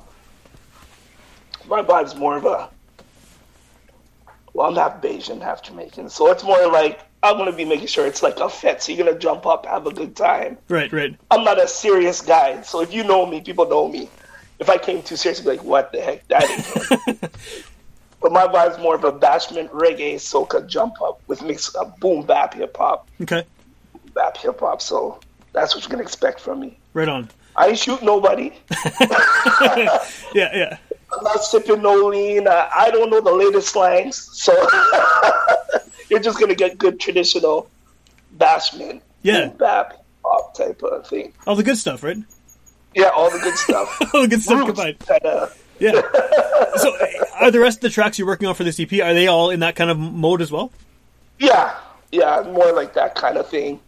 My 1.68 1.82
vibe's 1.82 2.14
more 2.14 2.36
of 2.36 2.44
a. 2.44 2.68
Well, 4.54 4.68
I'm 4.68 4.74
half 4.74 5.00
Bajan, 5.00 5.40
half 5.40 5.62
Jamaican, 5.62 6.10
so 6.10 6.30
it's 6.30 6.44
more 6.44 6.66
like 6.66 7.00
I'm 7.22 7.38
gonna 7.38 7.52
be 7.52 7.64
making 7.64 7.86
sure 7.86 8.06
it's 8.06 8.22
like 8.22 8.38
a 8.38 8.50
fit. 8.50 8.82
So 8.82 8.92
you're 8.92 9.04
gonna 9.06 9.18
jump 9.18 9.46
up, 9.46 9.64
have 9.64 9.86
a 9.86 9.92
good 9.92 10.14
time. 10.14 10.58
right, 10.68 10.92
right, 10.92 11.16
I'm 11.30 11.42
not 11.44 11.58
a 11.62 11.66
serious 11.66 12.20
guy, 12.20 12.60
so 12.62 12.82
if 12.82 12.92
you 12.92 13.02
know 13.04 13.24
me, 13.24 13.40
people 13.40 13.66
know 13.68 13.88
me. 13.88 14.10
If 14.58 14.68
I 14.68 14.76
came 14.76 15.02
too 15.02 15.16
serious, 15.16 15.40
be 15.40 15.48
like, 15.50 15.64
"What 15.64 15.90
the 15.92 16.00
heck, 16.02 16.28
that 16.28 16.48
him." 16.50 17.18
but 18.22 18.32
my 18.32 18.46
vibe's 18.46 18.78
more 18.78 18.94
of 18.94 19.04
a 19.04 19.12
bashment 19.12 19.68
reggae, 19.70 20.14
soca 20.14 20.66
jump 20.66 21.00
up 21.02 21.20
with 21.26 21.42
mix 21.42 21.68
of 21.74 21.98
boom 22.00 22.24
bap 22.24 22.54
hip 22.54 22.76
hop, 22.76 23.08
okay, 23.20 23.44
bap 24.14 24.36
hip 24.36 24.60
hop. 24.60 24.80
So 24.80 25.20
that's 25.52 25.74
what 25.74 25.84
you're 25.84 25.90
gonna 25.90 26.02
expect 26.02 26.40
from 26.40 26.60
me. 26.60 26.78
right 26.94 27.08
on. 27.08 27.28
I 27.54 27.68
ain't 27.68 27.78
shoot 27.78 28.02
nobody. 28.02 28.50
Yeah, 30.34 30.50
yeah. 30.56 30.78
I'm 31.14 31.22
not 31.24 31.44
sipping 31.44 31.82
no 31.82 31.94
lean. 32.06 32.48
Uh, 32.48 32.68
I 32.74 32.90
don't 32.90 33.10
know 33.10 33.20
the 33.20 33.32
latest 33.32 33.68
slangs, 33.68 34.26
so 34.32 34.52
you're 36.08 36.20
just 36.20 36.40
gonna 36.40 36.54
get 36.54 36.78
good 36.78 36.98
traditional 36.98 37.68
bashment, 38.38 39.02
Yeah. 39.20 39.48
boom 39.48 39.56
bap 39.58 39.92
pop 40.22 40.54
type 40.54 40.82
of 40.82 41.06
thing. 41.06 41.34
All 41.46 41.54
the 41.54 41.62
good 41.62 41.76
stuff, 41.76 42.02
right? 42.02 42.16
Yeah, 42.94 43.08
all 43.08 43.30
the 43.30 43.38
good 43.40 43.56
stuff. 43.56 44.14
All 44.14 44.22
the 44.22 44.28
good 44.28 44.42
stuff 44.42 44.64
combined. 44.66 44.96
Yeah. 45.82 46.00
So, 46.76 46.90
are 47.38 47.50
the 47.50 47.60
rest 47.60 47.78
of 47.78 47.82
the 47.82 47.90
tracks 47.90 48.18
you're 48.18 48.26
working 48.26 48.48
on 48.48 48.54
for 48.54 48.64
this 48.64 48.80
EP 48.80 48.90
are 48.94 49.12
they 49.12 49.26
all 49.26 49.50
in 49.50 49.60
that 49.60 49.76
kind 49.76 49.90
of 49.90 49.98
mode 49.98 50.40
as 50.40 50.50
well? 50.50 50.72
yeah, 51.38 51.76
yeah, 52.10 52.42
more 52.50 52.72
like 52.72 52.94
that 52.94 53.14
kind 53.14 53.36
of 53.36 53.46
thing. 53.48 53.78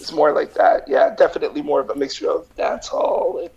It's 0.00 0.10
more 0.12 0.32
like 0.32 0.54
that. 0.54 0.88
Yeah, 0.88 1.14
definitely 1.14 1.62
more 1.62 1.80
of 1.80 1.90
a 1.90 1.94
mixture 1.94 2.28
of 2.30 2.48
dancehall 2.56 3.40
and 3.42 3.50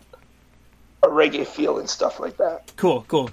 a 1.03 1.07
reggae 1.07 1.45
feel 1.47 1.79
and 1.79 1.89
stuff 1.89 2.19
like 2.19 2.37
that. 2.37 2.71
Cool, 2.77 3.03
cool. 3.07 3.31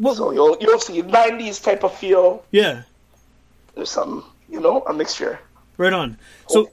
Well, 0.00 0.14
So 0.16 0.32
you'll 0.32 0.56
you'll 0.60 0.80
see 0.80 1.02
'90s 1.02 1.62
type 1.62 1.84
of 1.84 1.94
feel. 1.94 2.44
yeah, 2.50 2.82
There's 3.76 3.90
some, 3.90 4.24
you 4.50 4.60
know, 4.60 4.80
a 4.88 4.92
mixture. 4.92 5.38
right 5.76 5.92
on. 5.92 6.18
So, 6.48 6.68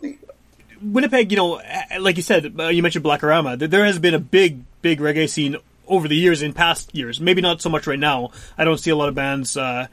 Winnipeg, 0.82 1.32
you 1.32 1.38
know, 1.38 1.56
uh, 1.60 2.00
like 2.00 2.18
you 2.18 2.24
said, 2.24 2.56
uh, 2.60 2.68
you 2.70 2.82
mentioned 2.82 3.06
Blackarama. 3.06 3.60
There- 3.60 3.68
There 3.68 3.86
has 3.86 4.00
been 4.00 4.14
a 4.16 4.20
big, 4.20 4.64
big 4.82 5.00
reggae 5.00 5.30
scene 5.30 5.58
over 5.88 6.08
the 6.08 6.16
years, 6.16 6.42
in 6.42 6.54
past 6.54 6.94
years. 6.96 7.20
Maybe 7.20 7.42
not 7.42 7.62
so 7.62 7.70
much 7.70 7.88
right 7.88 8.00
now. 8.00 8.32
I 8.58 8.64
don't 8.66 8.78
see 8.78 8.92
a 8.92 8.96
lot 8.96 9.10
of 9.10 9.16
bands 9.16 9.56
uh, 9.58 9.88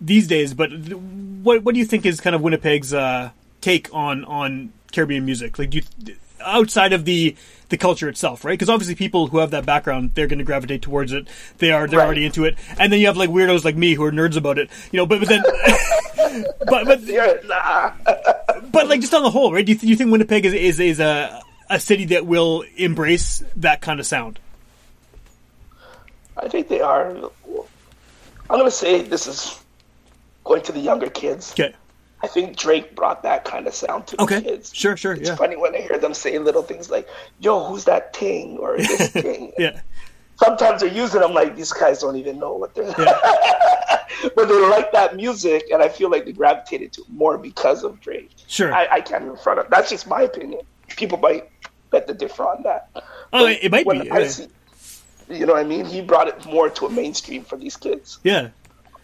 these 0.00 0.26
days. 0.26 0.54
But 0.54 0.70
th- 0.70 0.96
what 0.96 1.62
what 1.62 1.74
do 1.74 1.78
you 1.78 1.86
think 1.86 2.06
is 2.06 2.20
kind 2.20 2.34
of 2.36 2.42
Winnipeg's 2.42 2.92
uh, 2.94 3.30
take 3.60 3.88
on 3.92 4.24
on 4.24 4.72
Caribbean 4.92 5.24
music? 5.24 5.58
Like, 5.58 5.70
do 5.70 5.78
you 5.78 6.14
outside 6.44 6.92
of 6.92 7.04
the 7.04 7.36
the 7.68 7.78
culture 7.78 8.08
itself, 8.08 8.44
right? 8.44 8.52
Because 8.52 8.68
obviously, 8.68 8.94
people 8.96 9.28
who 9.28 9.38
have 9.38 9.52
that 9.52 9.64
background, 9.64 10.10
they're 10.14 10.26
going 10.26 10.40
to 10.40 10.44
gravitate 10.44 10.82
towards 10.82 11.12
it. 11.12 11.26
They 11.58 11.70
are 11.70 11.86
they're 11.86 12.00
Right. 12.00 12.04
already 12.06 12.26
into 12.26 12.44
it, 12.44 12.56
and 12.78 12.92
then 12.92 13.00
you 13.00 13.06
have 13.06 13.16
like 13.16 13.30
weirdos 13.30 13.64
like 13.64 13.76
me 13.76 13.94
who 13.94 14.02
are 14.04 14.12
nerds 14.12 14.36
about 14.36 14.58
it, 14.58 14.68
you 14.90 14.98
know. 14.98 15.06
But, 15.06 15.20
but 15.20 15.28
then 15.28 15.42
but 16.66 16.84
but 16.86 17.00
but 18.72 18.88
like 18.88 19.00
just 19.00 19.14
on 19.14 19.22
the 19.22 19.30
whole, 19.30 19.52
right? 19.52 19.64
Do 19.64 19.72
you, 19.72 19.78
do 19.78 19.86
you 19.86 19.96
think 19.96 20.10
Winnipeg 20.10 20.44
is 20.44 20.52
is, 20.52 20.80
is 20.80 21.00
a 21.00 21.40
a 21.70 21.80
city 21.80 22.06
that 22.06 22.26
will 22.26 22.64
embrace 22.76 23.42
that 23.56 23.80
kind 23.80 24.00
of 24.00 24.06
sound? 24.06 24.38
I 26.42 26.48
think 26.48 26.68
they 26.68 26.80
are. 26.80 27.08
I'm 28.50 28.58
gonna 28.58 28.70
say 28.70 29.02
this 29.02 29.26
is 29.26 29.60
going 30.44 30.62
to 30.62 30.72
the 30.72 30.80
younger 30.80 31.08
kids. 31.08 31.52
Okay. 31.52 31.74
I 32.24 32.26
think 32.28 32.56
Drake 32.56 32.94
brought 32.94 33.22
that 33.22 33.44
kind 33.44 33.66
of 33.66 33.74
sound 33.74 34.06
to 34.08 34.16
the 34.16 34.22
Okay. 34.22 34.42
kids. 34.42 34.72
Sure. 34.74 34.96
Sure. 34.96 35.12
It's 35.12 35.28
Yeah. 35.28 35.36
funny 35.36 35.56
when 35.56 35.74
I 35.74 35.78
hear 35.80 35.98
them 35.98 36.14
say 36.14 36.38
little 36.38 36.62
things 36.62 36.90
like, 36.90 37.08
"Yo, 37.40 37.64
who's 37.64 37.84
that 37.84 38.12
ting?" 38.12 38.58
or 38.58 38.76
"This 38.78 39.08
thing." 39.10 39.52
Yeah. 39.58 39.80
Sometimes 40.36 40.80
they're 40.80 40.90
using 40.92 41.20
them 41.20 41.32
like 41.34 41.56
these 41.56 41.72
guys 41.72 42.00
don't 42.00 42.16
even 42.16 42.38
know 42.38 42.52
what 42.54 42.74
they're. 42.74 42.92
Yeah. 42.98 43.18
but 44.36 44.48
they 44.48 44.60
like 44.68 44.90
that 44.92 45.14
music, 45.16 45.64
and 45.72 45.80
I 45.82 45.88
feel 45.88 46.10
like 46.10 46.24
they 46.24 46.32
gravitated 46.32 46.92
to 46.94 47.02
it 47.02 47.08
more 47.10 47.38
because 47.38 47.84
of 47.84 48.00
Drake. 48.00 48.30
Sure. 48.48 48.72
I, 48.74 48.86
I 48.90 49.00
can't 49.00 49.24
in 49.24 49.36
front 49.36 49.60
of. 49.60 49.70
That's 49.70 49.88
just 49.90 50.06
my 50.08 50.22
opinion. 50.22 50.60
People 50.88 51.18
might 51.18 51.48
bet 51.90 52.06
the 52.08 52.14
differ 52.14 52.44
on 52.44 52.62
that. 52.64 52.88
Oh, 52.96 53.02
But 53.30 53.52
it, 53.62 53.70
might 53.70 53.88
be. 53.88 54.10
I 54.10 54.18
Yeah. 54.20 54.28
see- 54.28 54.48
you 55.32 55.46
know 55.46 55.54
what 55.54 55.60
I 55.60 55.68
mean? 55.68 55.84
He 55.84 56.00
brought 56.00 56.28
it 56.28 56.44
more 56.46 56.68
to 56.70 56.86
a 56.86 56.90
mainstream 56.90 57.44
for 57.44 57.56
these 57.56 57.76
kids. 57.76 58.18
yeah. 58.22 58.50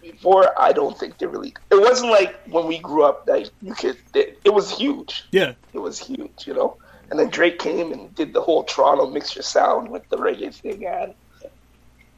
Before, 0.00 0.58
I 0.58 0.72
don't 0.72 0.96
think 0.98 1.18
they 1.18 1.26
really. 1.26 1.52
It 1.70 1.80
wasn't 1.80 2.10
like 2.10 2.34
when 2.48 2.66
we 2.66 2.78
grew 2.78 3.02
up 3.02 3.26
that 3.26 3.50
you 3.60 3.74
could. 3.74 3.98
It, 4.14 4.38
it 4.42 4.54
was 4.54 4.70
huge. 4.70 5.24
Yeah. 5.32 5.52
It 5.74 5.80
was 5.80 5.98
huge, 5.98 6.46
you 6.46 6.54
know. 6.54 6.78
And 7.10 7.18
then 7.18 7.28
Drake 7.28 7.58
came 7.58 7.92
and 7.92 8.14
did 8.14 8.32
the 8.32 8.40
whole 8.40 8.64
Toronto 8.64 9.06
mixture 9.10 9.42
sound 9.42 9.90
with 9.90 10.08
the 10.08 10.16
reggae 10.16 10.54
thing, 10.54 10.86
and 10.86 11.12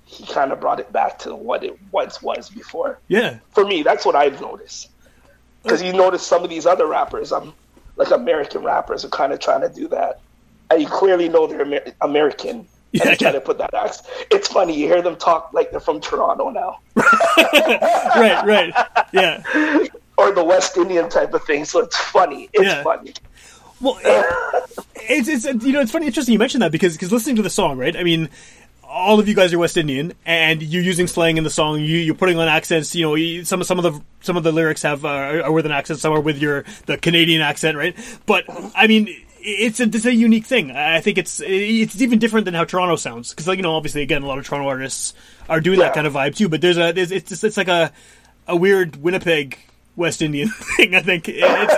he 0.05 0.25
kind 0.27 0.53
of 0.53 0.61
brought 0.61 0.79
it 0.79 0.93
back 0.93 1.19
to 1.21 1.35
what 1.35 1.65
it 1.65 1.77
once 1.91 2.23
was 2.23 2.49
before. 2.51 2.99
Yeah. 3.09 3.39
For 3.51 3.65
me, 3.65 3.83
that's 3.83 4.05
what 4.05 4.15
I've 4.15 4.41
noticed. 4.41 4.89
Because 5.63 5.83
you 5.83 5.93
notice 5.93 6.25
some 6.25 6.45
of 6.45 6.51
these 6.51 6.67
other 6.67 6.87
rappers, 6.87 7.33
um, 7.33 7.55
like 7.97 8.11
American 8.11 8.63
rappers, 8.63 9.05
are 9.05 9.09
kind 9.11 9.33
of 9.33 9.41
trying 9.41 9.63
to 9.63 9.69
do 9.69 9.89
that, 9.89 10.21
and 10.71 10.81
you 10.81 10.87
clearly 10.89 11.29
know 11.29 11.47
they're 11.47 11.63
Amer- 11.63 11.93
American. 12.01 12.67
Yeah, 12.93 13.11
and 13.11 13.21
yeah. 13.21 13.33
to 13.33 13.41
put 13.41 13.59
that 13.59 13.73
accent. 13.73 14.09
It's 14.33 14.49
funny 14.49 14.77
you 14.77 14.87
hear 14.89 15.01
them 15.01 15.15
talk 15.17 15.51
like 15.53 15.71
they're 15.71 15.79
from 15.79 16.01
Toronto 16.01 16.51
now, 16.51 16.79
Right. 16.97 18.45
Right. 18.45 18.75
Yeah. 19.13 19.43
or 20.19 20.33
the 20.33 20.43
West 20.45 20.77
Indian 20.77 21.09
type 21.09 21.33
of 21.35 21.45
thing. 21.45 21.65
So 21.65 21.81
it's 21.81 21.97
funny. 21.97 22.49
It's 22.53 22.65
Yeah. 22.65 22.83
funny. 22.83 23.15
Well, 23.81 23.99
it, 24.05 24.27
it's 24.97 25.29
it's 25.29 25.65
you 25.65 25.73
know 25.73 25.81
it's 25.81 25.91
funny, 25.93 26.07
interesting 26.07 26.33
you 26.33 26.39
mentioned 26.39 26.63
that 26.63 26.73
because 26.73 26.95
because 26.95 27.11
listening 27.13 27.37
to 27.37 27.43
the 27.43 27.49
song, 27.51 27.79
right? 27.79 27.97
I 27.97 28.03
mean, 28.03 28.29
all 28.85 29.19
of 29.21 29.27
you 29.29 29.35
guys 29.35 29.53
are 29.55 29.59
West 29.59 29.77
Indian, 29.79 30.13
and 30.27 30.63
you're 30.63 30.83
using 30.83 31.07
slang 31.07 31.39
in 31.39 31.45
the 31.45 31.51
song. 31.51 31.81
You 31.81 31.97
you're 31.97 32.15
putting 32.15 32.39
on 32.39 32.49
accents. 32.49 32.95
You 32.95 33.05
know, 33.07 33.15
you, 33.15 33.45
some 33.45 33.63
some 33.65 33.79
of 33.79 33.85
the 33.85 34.03
some 34.21 34.37
of 34.37 34.43
the 34.43 34.53
lyrics 34.53 34.83
have 34.83 35.05
uh, 35.07 35.09
are 35.45 35.53
with 35.53 35.65
an 35.65 35.73
accent. 35.73 36.01
Some 36.01 36.13
are 36.13 36.21
with 36.21 36.39
your 36.39 36.65
the 36.87 36.99
Canadian 36.99 37.41
accent, 37.41 37.77
right? 37.77 37.97
But 38.27 38.45
I 38.75 38.87
mean. 38.87 39.09
It's 39.43 39.81
a, 39.81 39.85
it's 39.85 40.05
a 40.05 40.15
unique 40.15 40.47
thing. 40.47 40.71
I 40.71 41.01
think 41.01 41.19
it's 41.19 41.41
it's 41.41 42.01
even 42.01 42.19
different 42.19 42.45
than 42.45 42.55
how 42.55 42.65
Toronto 42.65 42.97
sounds 42.97 43.31
because, 43.31 43.49
like 43.49 43.57
you 43.57 43.63
know, 43.63 43.75
obviously, 43.75 44.03
again, 44.03 44.23
a 44.23 44.27
lot 44.27 44.39
of 44.39 44.47
Toronto 44.47 44.69
artists 44.69 45.15
are 45.49 45.61
doing 45.61 45.79
that 45.79 45.95
kind 45.95 46.07
of 46.07 46.13
vibe 46.13 46.37
too. 46.37 46.49
But 46.49 46.61
there's 46.61 46.77
a 46.77 46.93
there's 46.93 47.11
it's 47.11 47.31
just, 47.31 47.45
it's 47.45 47.57
like 47.57 47.69
a 47.69 47.93
a 48.47 48.57
weird 48.57 48.97
Winnipeg 48.97 49.59
West 49.97 50.23
Indian 50.23 50.49
thing. 50.77 50.95
I 50.95 51.01
think 51.01 51.29
it's, 51.29 51.75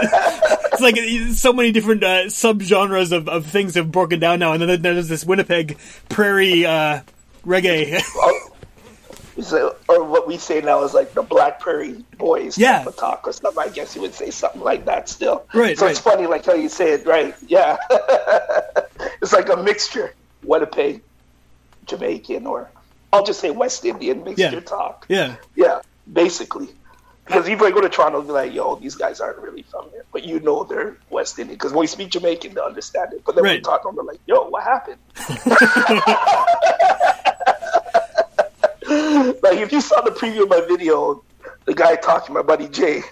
it's 0.72 0.80
like 0.80 0.96
so 1.36 1.52
many 1.52 1.72
different 1.72 2.02
uh, 2.02 2.24
subgenres 2.26 3.12
of, 3.12 3.28
of 3.28 3.46
things 3.46 3.74
have 3.74 3.92
broken 3.92 4.20
down 4.20 4.40
now, 4.40 4.52
and 4.52 4.62
then 4.62 4.82
there's 4.82 5.08
this 5.08 5.24
Winnipeg 5.24 5.78
prairie 6.08 6.66
uh, 6.66 7.00
reggae. 7.44 8.02
So, 9.40 9.76
or 9.88 10.04
what 10.04 10.26
we 10.28 10.36
say 10.36 10.60
now 10.60 10.82
is 10.84 10.92
like 10.92 11.14
the 11.14 11.22
Black 11.22 11.58
Prairie 11.60 12.04
Boys 12.18 12.58
Yeah. 12.58 12.84
talk 12.96 13.26
or 13.26 13.32
something. 13.32 13.62
I 13.62 13.68
guess 13.70 13.94
you 13.96 14.02
would 14.02 14.14
say 14.14 14.30
something 14.30 14.60
like 14.60 14.84
that 14.84 15.08
still. 15.08 15.46
Right, 15.54 15.78
So 15.78 15.86
it's 15.86 16.00
funny, 16.00 16.26
like 16.26 16.44
how 16.44 16.52
you 16.54 16.68
say 16.68 16.92
it, 16.92 17.06
right? 17.06 17.34
Yeah. 17.46 17.76
it's 19.22 19.32
like 19.32 19.48
a 19.48 19.56
mixture. 19.56 20.12
Winnipeg, 20.44 21.02
Jamaican, 21.86 22.46
or 22.46 22.70
I'll 23.12 23.24
just 23.24 23.40
say 23.40 23.50
West 23.50 23.84
Indian 23.84 24.24
mixture 24.24 24.50
Yeah. 24.50 24.60
talk. 24.60 25.06
yeah, 25.08 25.36
Yeah, 25.56 25.80
basically. 26.12 26.68
Because 27.24 27.46
even 27.48 27.60
when 27.60 27.72
I 27.72 27.74
go 27.74 27.80
to 27.80 27.88
Toronto, 27.88 28.18
they'll 28.20 28.26
be 28.26 28.32
like, 28.32 28.52
yo, 28.52 28.74
these 28.76 28.96
guys 28.96 29.20
aren't 29.20 29.38
really 29.38 29.62
from 29.62 29.88
here. 29.92 30.04
But 30.12 30.24
you 30.24 30.40
know 30.40 30.64
they're 30.64 30.96
West 31.08 31.38
Indian. 31.38 31.56
Because 31.56 31.70
when 31.72 31.80
we 31.80 31.86
speak 31.86 32.10
Jamaican, 32.10 32.54
they'll 32.54 32.64
understand 32.64 33.12
it. 33.12 33.22
But 33.24 33.36
then 33.36 33.44
when 33.44 33.54
we 33.54 33.60
talk 33.60 33.84
them, 33.84 33.94
they're 33.94 34.04
like, 34.04 34.18
yo, 34.26 34.48
what 34.48 34.64
happened? 34.64 34.98
like, 39.42 39.58
if 39.58 39.72
you 39.72 39.80
saw 39.80 40.00
the 40.00 40.10
preview 40.10 40.42
of 40.42 40.48
my 40.48 40.60
video, 40.60 41.22
the 41.64 41.74
guy 41.74 41.96
talking, 41.96 42.28
to 42.28 42.32
my 42.32 42.42
buddy 42.42 42.68
Jay, 42.68 43.02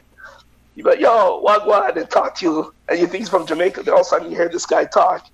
you 0.74 0.84
like, 0.84 1.00
yo, 1.00 1.42
wagwan, 1.44 1.96
and 1.96 2.08
talk 2.08 2.36
to 2.36 2.44
you. 2.46 2.74
And 2.88 2.98
you 2.98 3.06
think 3.06 3.20
he's 3.20 3.28
from 3.28 3.46
Jamaica. 3.46 3.82
Then 3.82 3.94
all 3.94 4.00
of 4.00 4.06
a 4.06 4.08
sudden 4.08 4.30
you 4.30 4.36
hear 4.36 4.48
this 4.48 4.66
guy 4.66 4.84
talk. 4.84 5.26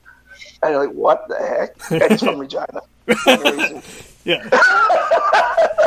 And 0.63 0.73
you're 0.73 0.87
like, 0.87 0.95
what 0.95 1.29
the 1.29 1.37
heck? 1.37 1.91
And 1.91 2.11
he's 2.11 2.21
from 2.21 2.39
Regina. 2.39 2.81
yeah, 4.25 4.43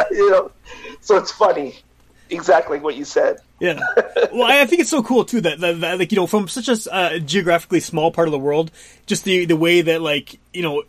you 0.12 0.32
know? 0.32 0.52
So 1.02 1.18
it's 1.18 1.32
funny. 1.32 1.76
Exactly 2.30 2.80
what 2.80 2.96
you 2.96 3.06
said. 3.06 3.40
yeah. 3.60 3.80
Well, 4.32 4.44
I 4.44 4.62
I 4.62 4.66
think 4.68 4.82
it's 4.82 4.90
so 4.92 5.02
cool 5.02 5.26
too 5.26 5.42
that, 5.42 5.60
that, 5.60 5.82
that 5.82 5.98
like 6.00 6.12
you 6.12 6.16
know 6.16 6.28
from 6.28 6.48
such 6.48 6.70
a 6.70 6.94
uh, 6.94 7.18
geographically 7.18 7.80
small 7.80 8.12
part 8.12 8.28
of 8.28 8.32
the 8.32 8.40
world, 8.40 8.72
just 9.08 9.24
the 9.24 9.46
the 9.46 9.56
way 9.56 9.82
that 9.82 10.02
like 10.02 10.40
you 10.54 10.62
know 10.62 10.84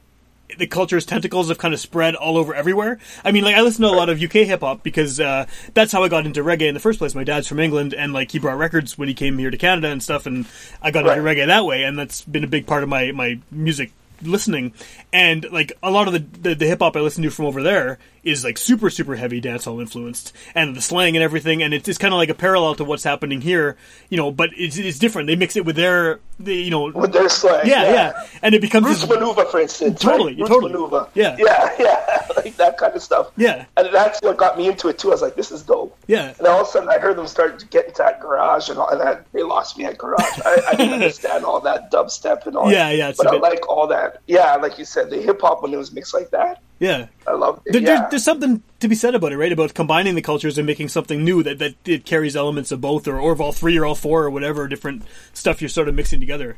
the 0.59 0.66
culture's 0.66 1.04
tentacles 1.04 1.49
have 1.49 1.59
kind 1.59 1.75
of 1.75 1.80
spread 1.80 2.14
all 2.14 2.37
over 2.37 2.54
everywhere. 2.54 2.99
I 3.25 3.33
mean, 3.33 3.45
like 3.45 3.57
I 3.57 3.62
listen 3.62 3.83
to 3.83 3.88
a 3.88 3.90
lot 3.90 4.09
of 4.09 4.23
UK 4.23 4.47
hip 4.47 4.61
hop 4.61 4.83
because 4.83 5.21
uh, 5.21 5.47
that's 5.75 5.92
how 5.92 6.02
I 6.02 6.09
got 6.09 6.26
into 6.26 6.42
reggae 6.42 6.69
in 6.69 6.75
the 6.75 6.80
first 6.80 6.99
place. 6.99 7.14
My 7.14 7.25
dad's 7.25 7.47
from 7.47 7.61
England, 7.61 7.95
and 7.95 8.12
like 8.12 8.30
he 8.30 8.38
brought 8.38 8.59
records 8.59 8.99
when 8.99 9.09
he 9.09 9.14
came 9.14 9.38
here 9.38 9.50
to 9.50 9.59
Canada 9.59 9.88
and 9.88 10.02
stuff, 10.02 10.26
and 10.26 10.47
I 10.83 10.90
got 10.90 11.07
into 11.07 11.21
reggae 11.23 11.47
that 11.47 11.64
way, 11.64 11.85
and 11.85 11.99
that's 11.99 12.23
been 12.23 12.45
a 12.45 12.49
big 12.49 12.66
part 12.66 12.83
of 12.83 12.88
my 12.88 13.12
my 13.12 13.38
music 13.50 13.92
listening. 14.23 14.73
And 15.12 15.50
like 15.50 15.73
a 15.83 15.90
lot 15.90 16.07
of 16.07 16.12
the 16.12 16.40
the, 16.40 16.54
the 16.54 16.66
hip 16.66 16.80
hop 16.80 16.97
I 16.97 17.00
listen 17.00 17.23
to 17.23 17.30
from 17.30 17.47
over 17.47 17.62
there 17.62 17.99
is 18.23 18.45
like 18.45 18.59
super 18.59 18.90
super 18.90 19.16
heavy 19.16 19.40
dancehall 19.40 19.80
influenced, 19.80 20.33
and 20.54 20.76
the 20.76 20.83
slang 20.83 21.16
and 21.16 21.23
everything, 21.23 21.62
and 21.62 21.75
it's, 21.75 21.88
it's 21.88 21.99
kind 21.99 22.14
of 22.14 22.19
like 22.19 22.28
a 22.28 22.35
parallel 22.35 22.75
to 22.76 22.85
what's 22.85 23.04
happening 23.04 23.40
here, 23.40 23.76
you 24.09 24.16
know. 24.16 24.30
But 24.30 24.50
it's 24.57 24.76
it's 24.76 24.99
different. 24.99 25.26
They 25.26 25.37
mix 25.37 25.57
it 25.57 25.64
with 25.64 25.76
their 25.76 26.21
the, 26.45 26.55
you 26.55 26.71
know 26.71 26.91
With 26.91 27.13
their 27.13 27.29
slang. 27.29 27.67
yeah, 27.67 27.93
yeah, 27.93 28.27
and 28.43 28.55
it 28.55 28.61
becomes 28.61 28.87
Roots 28.87 29.01
this, 29.03 29.11
maneuver, 29.11 29.45
for 29.47 29.61
instance. 29.61 30.01
Totally, 30.01 30.35
right? 30.35 30.49
Totally. 30.49 30.73
maneuver. 30.73 31.09
Yeah. 31.15 31.37
yeah, 31.39 31.75
yeah, 31.79 32.27
like 32.37 32.57
that 32.57 32.79
kind 32.79 32.95
of 32.95 33.03
stuff. 33.03 33.31
Yeah. 33.37 33.65
and 33.77 33.89
that's 33.93 34.21
what 34.23 34.37
got 34.37 34.57
me 34.59 34.69
into 34.69 34.89
it 34.89 34.99
too. 34.99 35.09
I 35.09 35.13
was 35.13 35.23
like, 35.23 35.35
this 35.37 35.51
is 35.53 35.63
dope. 35.63 35.97
yeah. 36.07 36.35
And 36.39 36.47
all 36.47 36.61
of 36.63 36.67
a 36.67 36.71
sudden, 36.71 36.89
I 36.89 36.99
heard 36.99 37.17
them 37.17 37.27
start 37.27 37.59
to 37.61 37.67
get 37.67 37.87
into 37.87 37.99
that 37.99 38.21
garage, 38.21 38.69
and, 38.69 38.79
all, 38.79 38.89
and 38.89 39.01
that, 39.01 39.27
they 39.33 39.43
lost 39.43 39.77
me 39.79 39.85
at 39.85 39.99
garage. 39.99 40.21
I, 40.45 40.63
I 40.73 40.75
didn't 40.75 40.95
understand 41.01 41.45
all 41.45 41.61
that 41.61 41.91
dubstep 41.93 42.47
and 42.47 42.57
all. 42.57 42.71
Yeah, 42.73 42.91
yeah, 42.91 43.09
it's 43.11 43.19
But 43.19 43.29
I 43.29 43.31
bit- 43.33 43.43
like 43.43 43.69
all 43.69 43.87
that. 43.89 44.21
Yeah, 44.27 44.57
like 44.57 44.79
you 44.79 44.85
said, 44.85 45.11
the 45.11 45.17
hip 45.21 45.41
hop 45.41 45.63
when 45.63 45.73
it 45.75 45.77
was 45.77 45.93
mixed 45.93 46.15
like 46.15 46.31
that, 46.31 46.61
Yeah. 46.81 47.07
I 47.27 47.33
loved 47.33 47.67
it. 47.67 47.73
There, 47.73 47.83
yeah. 47.83 47.87
there, 48.01 48.09
there's 48.11 48.25
something 48.25 48.63
to 48.81 48.89
be 48.89 48.95
said 48.97 49.15
about 49.15 49.33
it, 49.33 49.37
right? 49.39 49.53
About 49.53 49.75
combining 49.75 50.15
the 50.17 50.23
cultures 50.23 50.59
and 50.59 50.67
making 50.67 50.89
something 50.89 51.23
new 51.23 51.43
that, 51.45 51.59
that 51.61 51.75
it 51.85 52.05
carries 52.05 52.35
elements 52.35 52.73
of 52.73 52.81
both, 52.81 53.07
or, 53.07 53.21
or 53.21 53.33
of 53.33 53.41
all 53.41 53.53
three, 53.53 53.79
or 53.79 53.85
all 53.87 53.95
four, 53.95 54.25
or 54.25 54.31
whatever 54.31 54.67
different 54.67 55.03
stuff 55.35 55.61
you're 55.63 55.69
sort 55.69 55.89
of 55.89 55.95
mixing 55.95 56.19
together. 56.21 56.57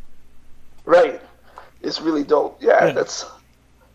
Right. 0.85 1.21
It's 1.83 2.00
really 2.00 2.25
dope. 2.25 2.62
Yeah, 2.62 2.87
Yeah. 2.87 2.93
that's. 2.93 3.26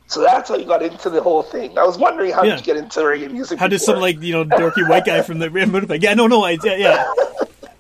So 0.10 0.22
that's 0.22 0.48
how 0.48 0.56
you 0.56 0.64
got 0.66 0.82
into 0.84 1.10
the 1.10 1.22
whole 1.22 1.44
thing. 1.44 1.78
I 1.78 1.84
was 1.84 1.98
wondering 1.98 2.32
how 2.32 2.44
Yeah. 2.44 2.56
did 2.56 2.66
you 2.66 2.74
get 2.74 2.78
into 2.84 3.00
reggae 3.02 3.30
music? 3.32 3.60
How 3.60 3.68
did 3.68 3.80
before? 3.80 3.96
some 3.96 4.02
like 4.02 4.22
you 4.22 4.32
know 4.34 4.46
dorky 4.46 4.88
white 4.88 5.04
guy 5.06 5.22
from 5.22 5.40
the 5.40 5.50
Winnipeg? 5.50 6.02
Yeah, 6.02 6.14
no, 6.14 6.28
no, 6.28 6.44
I 6.46 6.58
yeah. 6.64 6.76
yeah. 6.76 7.14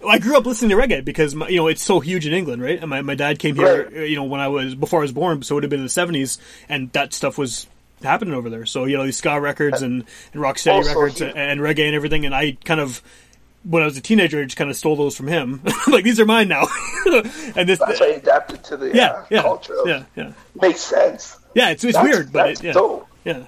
I 0.08 0.20
grew 0.20 0.38
up 0.38 0.46
listening 0.46 0.70
to 0.70 0.76
reggae 0.76 1.04
because 1.06 1.36
my, 1.36 1.48
you 1.48 1.56
know 1.58 1.68
it's 1.68 1.82
so 1.84 2.00
huge 2.02 2.26
in 2.28 2.34
England, 2.34 2.62
right? 2.62 2.80
And 2.82 2.90
my, 2.90 3.02
my 3.02 3.16
dad 3.16 3.40
came 3.40 3.56
here, 3.56 3.84
Right. 3.86 3.98
uh, 3.98 4.02
you 4.02 4.16
know, 4.18 4.24
when 4.26 4.42
I 4.42 4.48
was 4.50 4.76
before 4.76 5.00
I 5.00 5.04
was 5.04 5.12
born, 5.14 5.42
so 5.44 5.54
it 5.54 5.58
would 5.58 5.64
have 5.64 5.70
been 5.70 5.80
in 5.80 5.86
the 5.86 5.90
seventies, 5.90 6.38
and 6.68 6.92
that 6.92 7.14
stuff 7.14 7.38
was 7.38 7.66
happening 8.04 8.34
over 8.34 8.50
there. 8.50 8.66
So 8.66 8.86
you 8.86 8.98
know 8.98 9.06
these 9.06 9.18
ska 9.18 9.40
records 9.40 9.82
and 9.82 10.04
and 10.34 10.42
rocksteady 10.42 10.76
Also 10.76 10.90
records 10.90 11.22
and, 11.22 11.36
and 11.38 11.60
reggae 11.60 11.86
and 11.86 11.96
everything, 11.96 12.26
and 12.26 12.34
I 12.36 12.58
kind 12.66 12.80
of. 12.80 13.02
When 13.64 13.82
I 13.84 13.86
was 13.86 13.98
a 13.98 14.02
teenager, 14.02 14.40
I 14.40 14.46
just 14.46 14.56
kind 14.56 14.70
of 14.70 14.78
stole 14.78 14.96
those 14.96 15.18
from 15.18 15.28
him. 15.28 15.62
like 15.88 16.06
these 16.06 16.22
are 16.22 16.26
mine 16.26 16.48
now, 16.48 16.68
and 17.06 17.68
this, 17.68 17.80
That's 17.80 18.00
how 18.00 18.06
you 18.06 18.14
adapted 18.14 18.64
to 18.66 18.78
the 18.78 18.96
yeah, 18.96 19.08
uh, 19.10 19.26
yeah, 19.30 19.42
culture. 19.42 19.76
Yeah, 19.86 20.04
yeah, 20.16 20.32
Makes 20.62 20.80
sense. 20.82 21.38
yeah. 21.54 21.72
It's 21.72 21.84
it's 21.84 21.94
That's- 21.98 22.16
weird, 22.16 22.32
but 22.32 22.46
that's 22.48 22.62
it, 22.62 22.68
yeah, 22.68 22.74
dope. 22.74 23.08
yeah, 23.26 23.44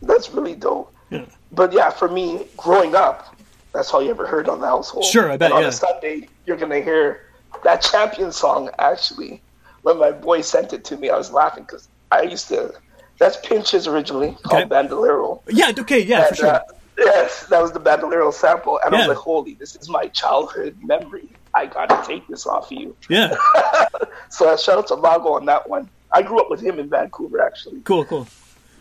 That's 0.00 0.30
really 0.30 0.54
dope. 0.54 0.94
yeah. 1.10 1.26
But 1.52 1.72
yeah, 1.72 1.90
for 1.90 2.08
me, 2.08 2.46
growing 2.56 2.94
up, 2.94 3.36
that's 3.74 3.92
all 3.92 4.02
you 4.02 4.08
ever 4.10 4.26
heard 4.26 4.48
on 4.48 4.60
the 4.60 4.66
household. 4.66 5.04
Sure, 5.04 5.30
I 5.30 5.36
bet, 5.36 5.46
And 5.50 5.54
on 5.54 5.62
yeah. 5.62 5.68
a 5.68 5.72
Sunday, 5.72 6.28
you're 6.46 6.56
gonna 6.56 6.80
hear 6.80 7.26
that 7.64 7.82
champion 7.82 8.32
song. 8.32 8.70
Actually, 8.78 9.42
when 9.82 9.98
my 9.98 10.12
boy 10.12 10.40
sent 10.40 10.72
it 10.72 10.84
to 10.86 10.96
me, 10.96 11.10
I 11.10 11.18
was 11.18 11.30
laughing 11.30 11.64
because 11.64 11.88
I 12.10 12.22
used 12.22 12.48
to. 12.48 12.72
That's 13.20 13.36
Pinchers 13.46 13.86
originally 13.86 14.36
called 14.44 14.62
Okay. 14.62 14.68
Bandolero. 14.68 15.42
Yeah, 15.48 15.72
okay, 15.78 16.02
yeah, 16.02 16.24
for 16.24 16.34
sure. 16.34 16.46
uh, 16.54 16.60
yes, 16.98 17.46
that 17.50 17.60
was 17.62 17.70
the 17.72 17.78
Bandolero 17.80 18.30
sample, 18.32 18.80
and 18.84 18.94
I 18.94 18.98
Yeah. 18.98 19.06
was 19.08 19.16
like, 19.16 19.22
"Holy, 19.24 19.54
this 19.60 19.76
is 19.76 19.88
my 19.88 20.06
childhood 20.08 20.76
memory. 20.82 21.28
I 21.54 21.66
gotta 21.66 22.02
take 22.06 22.26
this 22.28 22.46
off 22.46 22.72
of 22.72 22.78
you." 22.78 22.96
yeah, 23.08 23.36
So 24.30 24.48
uh, 24.50 24.56
shout 24.56 24.78
out 24.78 24.86
to 24.88 24.94
Lago 24.94 25.34
on 25.34 25.44
that 25.46 25.68
one. 25.68 25.90
I 26.12 26.22
grew 26.22 26.40
up 26.40 26.48
with 26.50 26.60
him 26.60 26.78
in 26.80 26.88
Vancouver, 26.90 27.40
actually. 27.40 27.82
cool, 27.82 28.04
cool. 28.06 28.26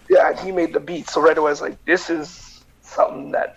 Yeah, 0.10 0.30
and 0.30 0.40
he 0.40 0.52
made 0.52 0.74
the 0.74 0.80
beat. 0.80 1.08
So 1.10 1.22
right 1.22 1.38
away, 1.38 1.50
I 1.50 1.52
was 1.52 1.62
like, 1.62 1.78
"This 1.86 2.10
is 2.10 2.64
something 2.82 3.32
that 3.34 3.56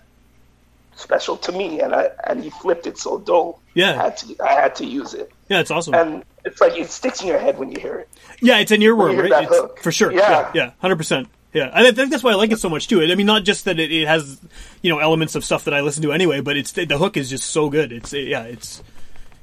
special 0.94 1.36
to 1.38 1.52
me, 1.52 1.80
and 1.80 1.94
I 1.94 2.10
and 2.26 2.42
he 2.42 2.50
flipped 2.50 2.86
it 2.86 2.98
so 2.98 3.18
dope. 3.20 3.60
Yeah. 3.74 3.92
I 3.98 4.02
had 4.04 4.16
to 4.18 4.36
I 4.44 4.52
had 4.54 4.74
to 4.76 4.84
use 4.84 5.14
it, 5.14 5.30
Yeah, 5.52 5.60
it's 5.60 5.70
awesome. 5.70 5.94
and 5.94 6.24
it's 6.44 6.60
like 6.60 6.76
it 6.76 6.90
sticks 6.90 7.20
in 7.20 7.28
your 7.28 7.38
head 7.38 7.58
when 7.58 7.70
you 7.70 7.78
hear 7.80 7.96
it. 7.98 8.08
Yeah, 8.40 8.58
it's 8.58 8.72
an 8.72 8.80
earworm, 8.80 9.16
right? 9.30 9.44
It's- 9.44 9.82
For 9.82 9.92
sure. 9.92 10.10
Yeah. 10.12 10.30
Yeah, 10.30 10.50
yeah, 10.54 10.70
hundred 10.80 10.96
percent. 10.96 11.28
Yeah, 11.52 11.70
I 11.72 11.92
think 11.92 12.10
that's 12.10 12.22
why 12.24 12.32
I 12.32 12.34
like 12.36 12.50
it 12.50 12.58
so 12.58 12.70
much 12.70 12.88
too. 12.88 13.02
I 13.02 13.14
mean, 13.14 13.26
not 13.26 13.44
just 13.44 13.66
that 13.66 13.78
it, 13.78 13.92
it 13.92 14.08
has 14.08 14.40
you 14.80 14.90
know 14.90 14.98
elements 14.98 15.34
of 15.34 15.44
stuff 15.44 15.64
that 15.64 15.74
I 15.74 15.82
listen 15.82 16.02
to 16.04 16.12
anyway, 16.12 16.40
but 16.40 16.56
it's 16.56 16.72
the 16.72 16.86
hook 16.96 17.16
is 17.18 17.28
just 17.28 17.50
so 17.50 17.68
good. 17.68 17.92
It's 17.92 18.12
yeah, 18.14 18.44
it's 18.44 18.82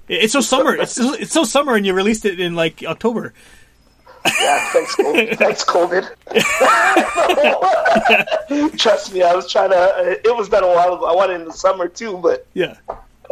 it's 0.08 0.34
so 0.34 0.42
summer. 0.42 0.76
It's 0.76 0.94
so, 0.94 1.14
it's 1.14 1.32
so 1.32 1.44
summer, 1.44 1.76
and 1.76 1.86
you 1.86 1.94
released 1.94 2.26
it 2.26 2.40
in 2.40 2.56
like 2.56 2.84
October. 2.84 3.34
Yeah, 4.26 4.70
thanks, 4.74 4.96
COVID. 4.96 5.38
thanks, 5.38 5.64
COVID. 5.64 6.10
Trust 8.78 9.14
me, 9.14 9.22
I 9.24 9.34
was 9.36 9.50
trying 9.52 9.70
to. 9.70 10.20
It 10.26 10.36
was 10.36 10.50
done 10.50 10.64
a 10.64 10.68
while 10.68 10.96
ago. 10.96 11.06
I 11.06 11.14
wanted 11.16 11.34
it 11.36 11.42
in 11.42 11.46
the 11.48 11.54
summer 11.54 11.88
too, 11.88 12.18
but 12.18 12.46
Yeah, 12.54 12.76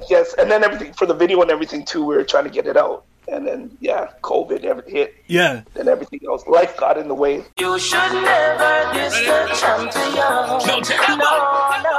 Yes, 0.10 0.34
and 0.38 0.50
then 0.52 0.64
everything 0.64 0.94
for 0.94 1.06
the 1.06 1.14
video 1.14 1.42
and 1.42 1.50
everything 1.52 1.84
too. 1.84 2.06
We 2.06 2.16
were 2.16 2.24
trying 2.24 2.44
to 2.46 2.50
get 2.50 2.68
it 2.68 2.78
out, 2.78 3.04
and 3.28 3.48
then 3.48 3.76
yeah, 3.82 4.10
COVID 4.22 4.88
hit. 4.88 5.16
Yeah, 5.28 5.64
and 5.76 5.88
everything 5.90 6.22
else. 6.28 6.46
Life 6.48 6.78
got 6.78 6.98
in 6.98 7.08
the 7.08 7.16
way. 7.16 7.44
You 7.58 7.80
should 7.80 7.98
never 7.98 8.94
diss 8.94 9.14
the 9.14 9.48
champion. 9.60 10.16
No, 10.16 10.80
no, 10.80 11.22
no. 11.84 11.96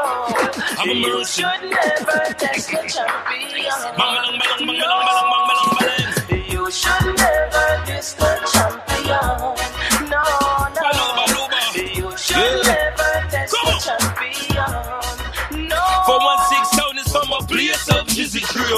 I'm 0.79 0.89
you 0.97 1.25
should 1.25 1.45
never 1.45 2.35
diss 2.39 2.67
the 2.67 2.77
champion. 2.87 3.59
You 6.49 6.71
should 6.71 7.17
never 7.17 7.83
diss 7.87 8.13
the 8.15 8.38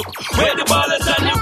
Jizzy 0.05 0.15
Crew, 0.15 0.39
where 0.45 0.55
the 0.57 0.63
ballers 0.65 1.07
and 1.07 1.27
the 1.27 1.35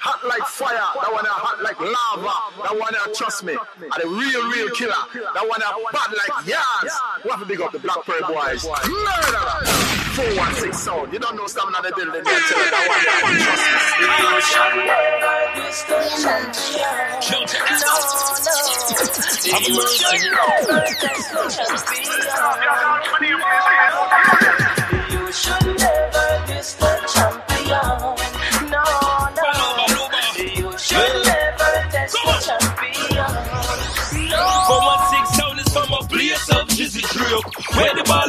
hot 0.00 0.20
like 0.28 0.46
fire. 0.48 0.78
That 0.78 1.12
one 1.12 1.26
a 1.26 1.28
hot 1.28 1.60
like 1.62 1.78
lava. 1.80 2.34
That 2.62 2.74
one 2.78 2.94
a 2.94 3.12
trust 3.14 3.44
me. 3.44 3.54
Are 3.54 4.00
the 4.00 4.08
real, 4.08 4.42
real 4.48 4.70
killer. 4.74 4.94
That 5.34 5.44
one 5.44 5.60
a 5.60 5.68
bad 5.92 6.10
like 6.16 6.46
yars. 6.46 6.92
We 7.24 7.30
have 7.30 7.40
to 7.40 7.46
big 7.46 7.60
up 7.60 7.72
the 7.72 7.78
Black 7.80 8.00
Pearl 8.06 8.22
boys. 8.32 8.64
Murderer. 8.64 9.66
416 10.18 10.72
sound. 10.72 11.12
You 11.12 11.18
don't 11.18 11.36
know 11.36 11.46
something 11.46 11.74
on 11.76 11.82
the 11.82 11.92
building. 11.94 12.24
They 12.24 12.38
tell 12.48 12.58
that 12.58 12.84
one 12.88 13.04
a 13.04 13.38
trust 13.38 13.62
me. 13.68 14.08
You 14.08 14.40
should 14.40 14.74
never 14.88 15.36
diss 15.58 15.82
the 15.84 15.98
champion. 16.18 17.12
Yo, 17.28 17.38
check 17.46 17.62
No, 17.68 17.76
this 17.76 17.84
out. 17.86 18.40
no. 18.48 18.56
I'm 19.48 19.62
a 19.62 19.68
You 19.68 19.76
mercy. 19.76 19.98
should 19.98 20.32
never 20.32 20.80
diss 20.96 21.26
the 21.28 21.42
champion. 21.52 22.88
You 25.10 25.32
should 25.32 25.66
never 25.78 26.27
the 26.74 26.92
champion. 27.14 28.70
No, 28.70 28.84
no. 29.36 29.52
You 30.38 30.78
should 30.78 31.24
never 31.24 31.70
Come 32.12 32.26
the 32.28 32.36
champion. 32.46 33.32
No. 34.30 34.44
For 34.68 34.80
one 34.80 35.02
six 35.10 35.38
from 35.72 35.92
a 35.92 36.02
place 36.08 36.48
of 36.50 36.68
Jizzy 36.68 37.02
Crew, 37.02 37.40
where 37.76 37.94
the 37.94 38.02
ballers 38.02 38.27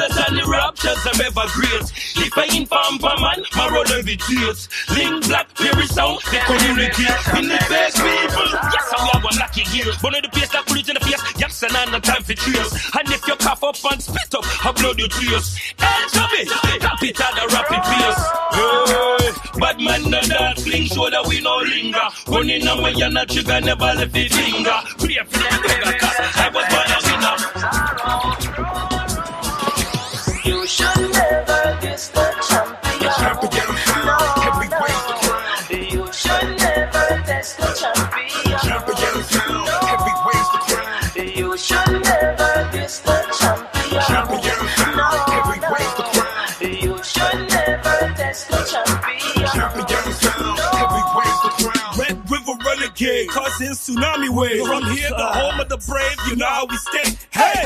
raptures 1.00 1.22
are 1.22 1.26
ever 1.26 1.48
great. 1.54 1.92
If 2.26 2.38
I 2.38 2.46
inform 2.56 3.00
for 3.00 3.16
man, 3.20 3.44
my 3.56 3.84
every 3.98 4.18
tears. 4.18 4.70
Link 4.96 5.28
black, 5.28 5.48
very 5.58 5.86
sound, 5.88 6.20
they 6.32 6.40
communicate. 6.40 7.20
In 7.38 7.48
the 7.48 7.60
best 7.70 7.98
people, 7.98 8.50
yes, 8.72 8.94
I 8.94 9.10
have 9.14 9.24
one 9.24 9.38
lucky 9.38 9.64
gear. 9.72 9.94
One 10.02 10.16
of 10.16 10.24
the 10.24 10.30
place 10.30 10.50
that 10.50 10.66
put 10.66 10.88
in 10.88 10.96
the 10.96 11.00
face, 11.00 11.22
yes, 11.38 11.64
and 11.64 11.92
no 11.92 12.00
time 12.00 12.24
for 12.24 12.34
cheers. 12.34 12.72
And 12.98 13.10
if 13.10 13.28
you 13.28 13.36
cough 13.36 13.64
up 13.64 13.76
and 13.92 14.02
spit 14.02 14.34
up, 14.36 14.66
I 14.66 14.72
blow 14.72 14.94
your 14.98 15.10
tears. 15.10 15.58
El 15.80 16.10
Chubby, 16.10 16.46
tap 16.80 17.04
it 17.04 17.20
at 17.20 17.38
a 17.38 17.46
rapid 17.54 17.84
pace. 17.84 18.22
Hey, 18.56 19.60
bad 19.60 19.78
man, 19.80 20.10
no 20.10 20.22
dance, 20.22 20.64
fling 20.64 20.86
show 20.86 21.10
that 21.10 21.26
we 21.28 21.42
no 21.42 21.58
linger. 21.58 22.08
Running 22.28 22.68
on 22.68 22.82
my 22.82 22.94
yana 22.94 23.28
trigger, 23.28 23.62
never 23.62 23.86
left 23.86 24.14
the 24.14 24.28
finger. 24.28 24.80
Pray 24.98 25.20
for 25.26 25.40
the 25.40 25.96
cause 26.00 26.20
I 26.20 26.50
was 26.54 26.66
born 26.70 26.90
a 26.92 27.00
winner. 27.08 28.49
You 30.50 30.66
should 30.66 31.12
never 31.14 31.78
diss 31.80 32.08
the 32.08 32.26
champion. 32.50 33.14
No, 33.22 34.18
no. 34.18 35.28
You 35.70 36.12
should 36.12 36.50
never 36.58 37.06
diss 37.28 37.54
the 37.54 37.68
champion. 37.80 38.58
No. 38.66 38.80
You 41.36 41.56
should 41.56 41.89
Renegade, 53.00 53.30
causing 53.30 53.70
tsunami 53.70 54.30
waves. 54.30 54.68
From 54.68 54.84
here, 54.92 55.10
the 55.10 55.26
home 55.26 55.60
of 55.60 55.70
the 55.70 55.78
brave, 55.78 56.18
you 56.28 56.36
know 56.36 56.46
how 56.46 56.66
we 56.66 56.78
stay. 56.78 57.18
Hey, 57.32 57.64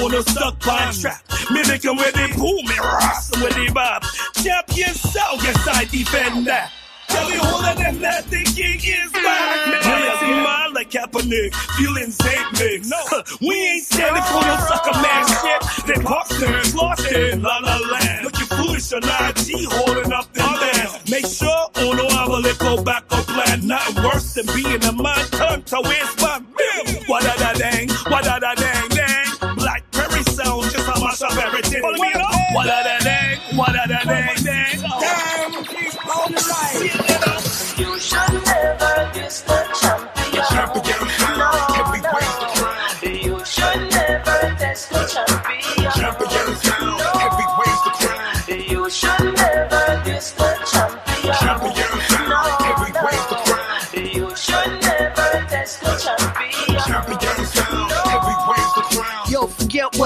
on 0.00 0.14
a 0.14 0.22
stuck 0.22 0.60
pine 0.60 0.92
trap, 0.94 1.22
mimicking 1.50 1.96
where 1.96 2.12
they 2.12 2.28
pull 2.28 2.62
me, 2.62 2.78
rust 2.78 3.36
where 3.36 3.50
they 3.52 3.68
bob. 3.72 4.04
Champion 4.34 4.94
sound, 4.94 5.42
yes, 5.42 5.68
I 5.68 5.84
defend 5.84 6.46
that. 6.46 6.72
Tell 7.08 7.28
me 7.28 7.36
who 7.36 7.70
of 7.70 7.76
them 7.78 8.00
that 8.00 8.26
the 8.30 8.42
king 8.42 8.78
is 8.82 9.12
back. 9.12 9.84
Man, 9.84 10.30
in 10.30 10.42
mind 10.42 10.74
like 10.74 10.90
Kaepernick, 10.90 11.54
feeling 11.78 12.10
safe 12.10 12.46
mix. 12.58 12.88
No, 12.88 12.98
we 13.40 13.54
ain't 13.54 13.84
standing 13.84 14.22
for 14.22 14.42
no 14.42 14.56
sucker 14.66 14.98
man 15.02 15.26
shit. 15.26 15.86
They 15.86 16.02
posters 16.02 16.74
lost 16.74 17.10
in 17.12 17.42
La 17.42 17.58
La 17.58 17.76
Land. 17.78 18.24
Looking 18.24 18.46
foolish 18.46 18.92
on 18.92 19.02
IG, 19.02 19.66
holding 19.70 20.12
up 20.12 20.32
their 20.32 20.44
hands. 20.44 21.10
Make 21.10 21.26
sure 21.26 21.70
uno 21.78 22.08
have 22.10 22.28
a 22.28 22.38
little 22.38 22.82
backup 22.82 23.08
plan. 23.08 23.25
Nothing 23.66 24.04
worse 24.04 24.34
than 24.34 24.46
being 24.54 24.84
a 24.84 24.92
man 24.92 25.26
turned 25.32 25.66
to 25.66 25.80
waste 25.82 26.20
my 26.20 26.38
bill. 26.38 26.94
What 27.08 27.24
da 27.24 27.34
da 27.34 27.52
dang, 27.54 27.88
what 28.06 28.22
da 28.22 28.38
da 28.38 28.54
dang 28.54 28.88
dang. 28.90 29.56
Blackberry 29.56 30.22
sound 30.22 30.62
just 30.70 30.86
a 30.86 31.00
mash 31.00 31.22
up 31.22 31.36
everything. 31.36 31.82
Follow 31.82 31.98
me 31.98 32.12
up. 32.14 32.30
What 32.54 32.66
da 32.66 32.82
da 32.84 32.98
dang, 33.00 33.38
what 33.56 33.72
da 33.72 33.86
da 33.86 34.04
dang 34.04 34.36
dang. 34.44 34.65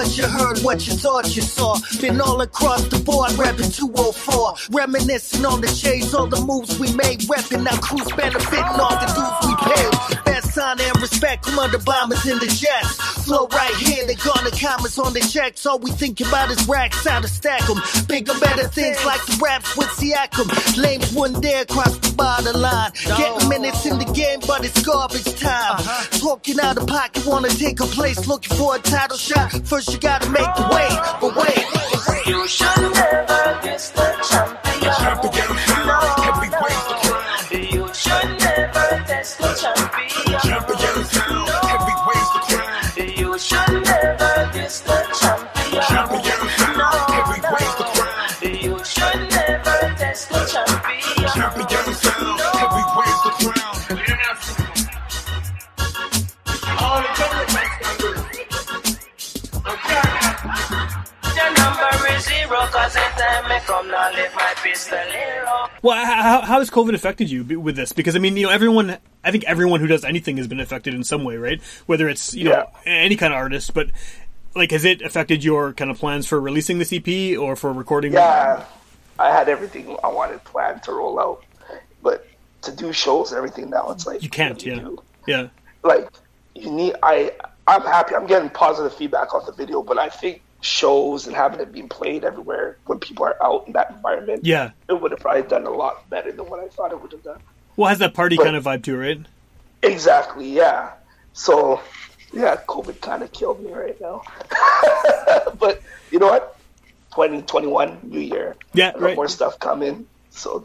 What 0.00 0.16
you 0.16 0.26
heard, 0.26 0.58
what 0.60 0.86
you 0.86 0.94
thought 0.94 1.36
you 1.36 1.42
saw. 1.42 1.76
Been 2.00 2.22
all 2.22 2.40
across 2.40 2.82
the 2.88 2.98
board, 3.00 3.32
rapping 3.34 3.70
204. 3.70 4.54
Reminiscing 4.70 5.44
on 5.44 5.60
the 5.60 5.68
shades, 5.68 6.14
all 6.14 6.26
the 6.26 6.40
moves 6.40 6.78
we 6.78 6.90
made. 6.94 7.20
Repping 7.28 7.70
our 7.70 7.78
crews, 7.80 8.10
benefiting 8.16 8.80
off 8.80 8.96
the 8.96 9.08
dudes 9.12 9.40
we 9.44 9.54
paid. 9.68 10.19
Best 10.50 10.58
honor 10.58 10.82
and 10.82 11.00
respect 11.00 11.44
from 11.44 11.60
under 11.60 11.78
bombers 11.78 12.26
in 12.26 12.36
the 12.40 12.46
jets. 12.46 12.96
Flow 13.24 13.46
right 13.52 13.74
here, 13.76 14.04
they 14.04 14.16
garner 14.16 14.50
comments 14.50 14.98
on 14.98 15.12
the 15.12 15.20
checks. 15.20 15.64
All 15.64 15.78
we 15.78 15.92
think 15.92 16.20
about 16.20 16.50
is 16.50 16.66
racks, 16.66 17.06
how 17.06 17.20
to 17.20 17.28
stack 17.28 17.64
them. 17.68 17.78
Bigger, 18.08 18.34
better 18.40 18.66
things 18.66 19.04
like 19.04 19.24
the 19.26 19.38
raps 19.40 19.76
with 19.76 19.86
Siakam. 19.90 20.50
Lames 20.76 21.14
wouldn't 21.14 21.40
dare 21.40 21.64
cross 21.66 21.96
the 21.98 22.12
bottom 22.16 22.60
line. 22.60 22.90
Getting 23.16 23.48
minutes 23.48 23.86
in 23.86 23.98
the 23.98 24.06
game, 24.06 24.40
but 24.44 24.64
it's 24.64 24.82
garbage 24.82 25.38
time. 25.38 25.78
Uh-huh. 25.78 26.18
Talking 26.18 26.58
out 26.58 26.78
of 26.78 26.88
pocket, 26.88 27.24
wanna 27.26 27.48
take 27.50 27.78
a 27.78 27.86
place, 27.86 28.26
looking 28.26 28.56
for 28.56 28.74
a 28.74 28.78
title 28.80 29.18
shot. 29.18 29.52
First, 29.68 29.92
you 29.92 30.00
gotta 30.00 30.28
make 30.30 30.52
the 30.56 30.66
way, 30.74 30.88
but 31.20 31.36
wait. 31.36 32.26
You 32.26 32.48
should 32.48 32.66
never 32.92 33.60
diss 33.62 33.90
the 33.90 34.02
champion. 34.28 35.39
Well, 65.82 66.04
how, 66.04 66.42
how 66.42 66.58
has 66.58 66.70
COVID 66.70 66.94
affected 66.94 67.30
you 67.30 67.42
with 67.60 67.76
this? 67.76 67.92
Because 67.92 68.16
I 68.16 68.18
mean, 68.18 68.36
you 68.36 68.46
know, 68.46 68.52
everyone. 68.52 68.98
I 69.22 69.30
think 69.30 69.44
everyone 69.44 69.80
who 69.80 69.86
does 69.86 70.04
anything 70.04 70.36
has 70.38 70.46
been 70.46 70.60
affected 70.60 70.94
in 70.94 71.04
some 71.04 71.24
way, 71.24 71.36
right? 71.36 71.60
Whether 71.86 72.08
it's 72.08 72.34
you 72.34 72.44
know 72.44 72.70
any 72.84 73.16
kind 73.16 73.32
of 73.32 73.38
artist, 73.38 73.74
but 73.74 73.90
like 74.54 74.70
has 74.72 74.84
it 74.84 75.02
affected 75.02 75.44
your 75.44 75.72
kind 75.72 75.90
of 75.90 75.98
plans 75.98 76.26
for 76.26 76.40
releasing 76.40 76.78
the 76.78 76.96
EP 76.96 77.38
or 77.38 77.56
for 77.56 77.72
recording? 77.72 78.12
Yeah, 78.12 78.64
I 79.18 79.30
had 79.30 79.48
everything 79.48 79.96
I 80.02 80.08
wanted 80.08 80.42
planned 80.44 80.82
to 80.84 80.92
roll 80.92 81.20
out, 81.20 81.44
but 82.02 82.26
to 82.62 82.72
do 82.72 82.92
shows 82.92 83.30
and 83.30 83.38
everything 83.38 83.70
now, 83.70 83.90
it's 83.90 84.06
like 84.06 84.22
You 84.22 84.28
can't, 84.28 84.54
what 84.54 84.60
do 84.60 84.70
yeah. 84.70 84.78
do? 84.80 85.02
Yeah. 85.26 85.48
Like 85.82 86.08
you 86.54 86.70
need. 86.70 86.94
I 87.02 87.32
I'm 87.66 87.82
happy. 87.82 88.14
I'm 88.14 88.26
getting 88.26 88.50
positive 88.50 88.94
feedback 88.94 89.34
off 89.34 89.46
the 89.46 89.52
video, 89.52 89.82
but 89.82 89.98
I 89.98 90.08
think 90.08 90.42
shows 90.60 91.26
and 91.26 91.34
having 91.34 91.60
it 91.60 91.72
being 91.72 91.88
played 91.88 92.24
everywhere 92.24 92.76
when 92.86 92.98
people 92.98 93.24
are 93.24 93.36
out 93.42 93.66
in 93.66 93.72
that 93.72 93.90
environment, 93.90 94.44
Yeah. 94.44 94.70
it 94.88 95.00
would 95.00 95.10
have 95.10 95.20
probably 95.20 95.42
done 95.42 95.64
a 95.66 95.70
lot 95.70 96.08
better 96.10 96.30
than 96.32 96.46
what 96.50 96.60
I 96.60 96.68
thought 96.68 96.92
it 96.92 97.00
would 97.00 97.12
have 97.12 97.22
done. 97.22 97.40
Well, 97.76 97.86
it 97.86 97.90
has 97.90 97.98
that 98.00 98.14
party 98.14 98.36
But- 98.36 98.44
kind 98.44 98.56
of 98.56 98.64
vibe 98.64 98.82
too, 98.84 98.96
right? 98.98 99.20
Exactly, 99.82 100.48
yeah. 100.50 100.90
So, 101.32 101.80
yeah, 102.32 102.56
COVID 102.68 103.00
kind 103.00 103.22
of 103.22 103.32
killed 103.32 103.64
me 103.64 103.72
right 103.72 103.98
now. 104.00 104.22
but 105.58 105.80
you 106.10 106.18
know 106.18 106.26
what? 106.28 106.56
2021, 107.12 107.98
new 108.04 108.20
year. 108.20 108.56
Yeah, 108.74 108.92
right. 108.98 109.16
more 109.16 109.28
stuff 109.28 109.58
coming. 109.58 110.06
So 110.30 110.64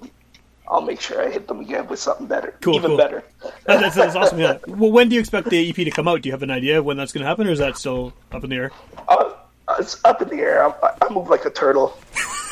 I'll 0.67 0.81
make 0.81 0.99
sure 1.01 1.21
I 1.25 1.31
hit 1.31 1.47
them 1.47 1.59
again 1.61 1.87
with 1.87 1.99
something 1.99 2.27
better. 2.27 2.55
Cool, 2.61 2.75
Even 2.75 2.91
cool. 2.91 2.97
better. 2.97 3.23
That- 3.65 3.79
that's, 3.81 3.95
that's 3.95 4.15
awesome. 4.17 4.39
Yeah. 4.39 4.57
Well, 4.67 4.91
when 4.91 5.07
do 5.09 5.15
you 5.15 5.21
expect 5.21 5.49
the 5.49 5.69
EP 5.69 5.75
to 5.75 5.91
come 5.91 6.07
out? 6.07 6.21
Do 6.21 6.27
you 6.29 6.33
have 6.33 6.43
an 6.43 6.51
idea 6.51 6.83
when 6.83 6.97
that's 6.97 7.13
going 7.13 7.21
to 7.23 7.27
happen, 7.27 7.47
or 7.47 7.51
is 7.51 7.59
that 7.59 7.77
still 7.77 8.13
up 8.31 8.43
in 8.43 8.49
the 8.49 8.55
air? 8.57 8.71
Uh, 9.07 9.31
it's 9.79 10.03
up 10.05 10.21
in 10.21 10.29
the 10.29 10.35
air. 10.37 10.63
I'm, 10.65 10.73
I 11.01 11.13
move 11.13 11.29
like 11.29 11.45
a 11.45 11.49
turtle. 11.49 11.97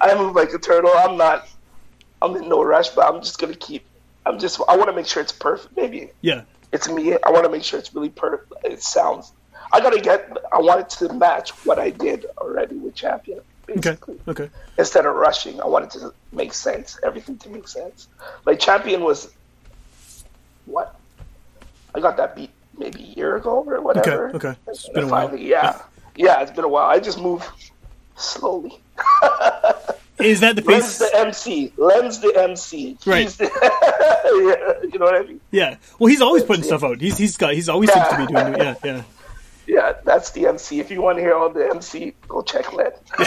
I 0.00 0.14
move 0.16 0.34
like 0.34 0.52
a 0.52 0.58
turtle. 0.58 0.90
I'm 0.94 1.16
not. 1.16 1.48
I'm 2.20 2.34
in 2.36 2.48
no 2.48 2.62
rush, 2.62 2.88
but 2.90 3.06
I'm 3.12 3.20
just 3.22 3.38
gonna 3.38 3.54
keep. 3.54 3.84
I'm 4.26 4.38
just. 4.38 4.60
I 4.68 4.76
want 4.76 4.88
to 4.90 4.96
make 4.96 5.06
sure 5.06 5.22
it's 5.22 5.32
perfect. 5.32 5.76
Maybe 5.76 6.10
Yeah. 6.20 6.42
it's 6.72 6.88
me. 6.88 7.14
I 7.24 7.30
want 7.30 7.44
to 7.44 7.50
make 7.50 7.62
sure 7.64 7.78
it's 7.78 7.94
really 7.94 8.08
perfect. 8.10 8.52
It 8.64 8.82
sounds. 8.82 9.32
I 9.72 9.80
gotta 9.80 10.00
get. 10.00 10.36
I 10.52 10.58
want 10.58 10.80
it 10.80 10.90
to 10.98 11.12
match 11.12 11.50
what 11.64 11.78
I 11.78 11.90
did 11.90 12.26
already 12.38 12.76
with 12.76 12.94
Champion. 12.94 13.40
Okay. 13.70 13.80
Basically, 13.90 14.18
Okay. 14.26 14.48
instead 14.78 15.04
of 15.04 15.14
rushing, 15.14 15.60
I 15.60 15.66
wanted 15.66 15.90
to 15.90 16.14
make 16.32 16.54
sense. 16.54 16.98
Everything 17.04 17.36
to 17.38 17.50
make 17.50 17.68
sense. 17.68 18.08
Like 18.46 18.58
Champion 18.58 19.02
was. 19.04 19.32
What? 20.66 20.94
I 21.94 22.00
got 22.00 22.16
that 22.18 22.34
beat 22.36 22.50
maybe 22.78 23.02
a 23.02 23.16
year 23.16 23.36
ago 23.36 23.64
or 23.66 23.80
whatever. 23.80 24.28
Okay, 24.30 24.48
okay. 24.48 24.58
It's 24.68 24.88
been 24.88 25.04
a 25.04 25.08
while. 25.08 25.28
finally, 25.28 25.48
Yeah, 25.48 25.80
yeah, 26.16 26.42
it's 26.42 26.52
been 26.52 26.64
a 26.64 26.68
while. 26.68 26.86
I 26.86 26.98
just 26.98 27.20
move 27.20 27.48
slowly. 28.16 28.80
Is 30.18 30.40
that 30.40 30.56
the 30.56 30.62
Len's 30.66 30.98
the 30.98 31.10
MC. 31.14 31.72
Len's 31.76 32.20
the 32.20 32.32
MC. 32.36 32.98
Right. 33.06 33.28
The, 33.28 33.44
yeah, 34.82 34.90
you 34.90 34.98
know 34.98 35.06
what 35.06 35.14
I 35.14 35.22
mean? 35.22 35.40
Yeah. 35.50 35.76
Well, 35.98 36.08
he's 36.08 36.20
always 36.20 36.42
putting 36.42 36.64
stuff 36.64 36.82
out. 36.82 37.00
He's 37.00 37.16
he's 37.16 37.36
got 37.36 37.54
he's 37.54 37.68
always 37.68 37.92
seems 37.92 38.08
to 38.08 38.16
be 38.16 38.26
doing. 38.26 38.56
Yeah. 38.56 38.74
Yeah. 38.84 39.02
Yeah, 39.68 39.92
that's 40.02 40.30
the 40.30 40.46
MC. 40.46 40.80
If 40.80 40.90
you 40.90 41.02
want 41.02 41.18
to 41.18 41.22
hear 41.22 41.34
all 41.34 41.50
the 41.50 41.68
MC, 41.68 42.14
go 42.26 42.40
check 42.40 42.72
Len. 42.72 42.90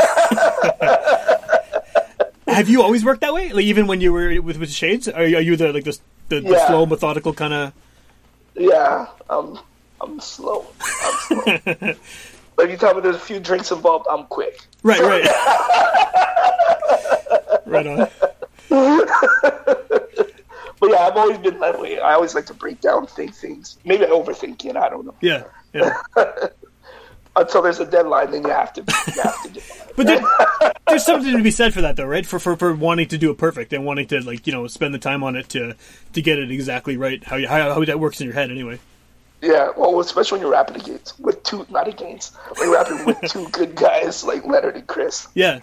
Have 2.48 2.68
you 2.68 2.82
always 2.82 3.06
worked 3.06 3.22
that 3.22 3.32
way? 3.32 3.54
Like 3.54 3.66
even 3.66 3.86
when 3.86 4.02
you 4.02 4.12
were 4.12 4.42
with 4.42 4.58
with 4.58 4.72
Shades, 4.72 5.08
are 5.08 5.24
you, 5.24 5.38
are 5.38 5.42
you 5.42 5.56
the 5.56 5.72
like 5.72 5.84
the 5.84 5.98
the, 6.30 6.42
the 6.42 6.68
slow, 6.68 6.88
methodical 6.88 7.34
kind 7.34 7.54
of? 7.54 7.74
Yeah, 8.56 9.08
um, 9.30 9.60
I'm 10.02 10.20
slow. 10.20 10.66
I'm 10.82 11.18
slow. 11.28 11.44
but 11.66 12.66
if 12.66 12.70
you 12.72 12.78
tell 12.78 12.94
me 12.94 13.02
there's 13.02 13.16
a 13.16 13.20
few 13.20 13.40
drinks 13.40 13.72
involved, 13.72 14.06
I'm 14.10 14.26
quick. 14.26 14.60
Right. 14.84 15.02
Right. 15.02 15.26
right 17.66 17.88
on. 17.88 18.08
But 20.82 20.90
yeah, 20.90 20.98
I've 21.02 21.16
always 21.16 21.38
been 21.38 21.60
that 21.60 21.80
way. 21.80 22.00
I 22.00 22.14
always 22.14 22.34
like 22.34 22.48
to 22.48 22.56
break 22.56 22.82
down, 22.82 23.06
think 23.06 23.36
things. 23.36 23.78
Maybe 23.86 24.04
I 24.04 24.10
overthink 24.10 24.66
it. 24.66 24.76
I 24.76 24.90
don't 24.90 25.06
know. 25.06 25.16
Yeah. 25.22 25.44
Yeah. 25.74 25.96
Until 27.36 27.62
there's 27.62 27.80
a 27.80 27.86
deadline, 27.86 28.32
then 28.32 28.44
you 28.44 28.50
have 28.50 28.74
to. 28.74 28.82
You 28.82 29.22
have 29.22 29.44
to 29.44 29.50
do 29.50 29.60
it. 29.60 29.78
But 29.94 30.08
there, 30.08 30.22
there's 30.88 31.06
something 31.06 31.36
to 31.36 31.44
be 31.44 31.52
said 31.52 31.74
for 31.74 31.82
that, 31.82 31.98
though, 31.98 32.06
right? 32.06 32.26
For, 32.26 32.40
for 32.40 32.56
for 32.56 32.74
wanting 32.74 33.10
to 33.10 33.18
do 33.18 33.30
it 33.30 33.38
perfect 33.38 33.74
and 33.74 33.86
wanting 33.86 34.08
to 34.08 34.22
like 34.22 34.48
you 34.48 34.54
know 34.54 34.66
spend 34.68 34.94
the 34.94 35.00
time 35.00 35.22
on 35.22 35.36
it 35.36 35.50
to 35.50 35.76
to 36.14 36.22
get 36.22 36.40
it 36.40 36.50
exactly 36.50 36.96
right. 36.96 37.22
How 37.22 37.36
you, 37.36 37.48
how, 37.48 37.74
how 37.74 37.84
that 37.84 38.00
works 38.00 38.22
in 38.22 38.26
your 38.26 38.34
head, 38.34 38.52
anyway. 38.52 38.80
Yeah, 39.42 39.72
well, 39.76 40.00
especially 40.00 40.38
when 40.38 40.42
you're 40.44 40.52
rapping 40.52 40.80
against 40.80 41.20
with 41.20 41.42
two, 41.44 41.66
not 41.70 41.88
against, 41.88 42.36
when 42.58 42.70
you're 42.70 42.74
rapping 42.74 43.06
with 43.06 43.20
two 43.22 43.50
good 43.52 43.76
guys 43.76 44.24
like 44.24 44.46
Leonard 44.46 44.76
and 44.76 44.88
Chris. 44.88 45.28
Yeah. 45.34 45.62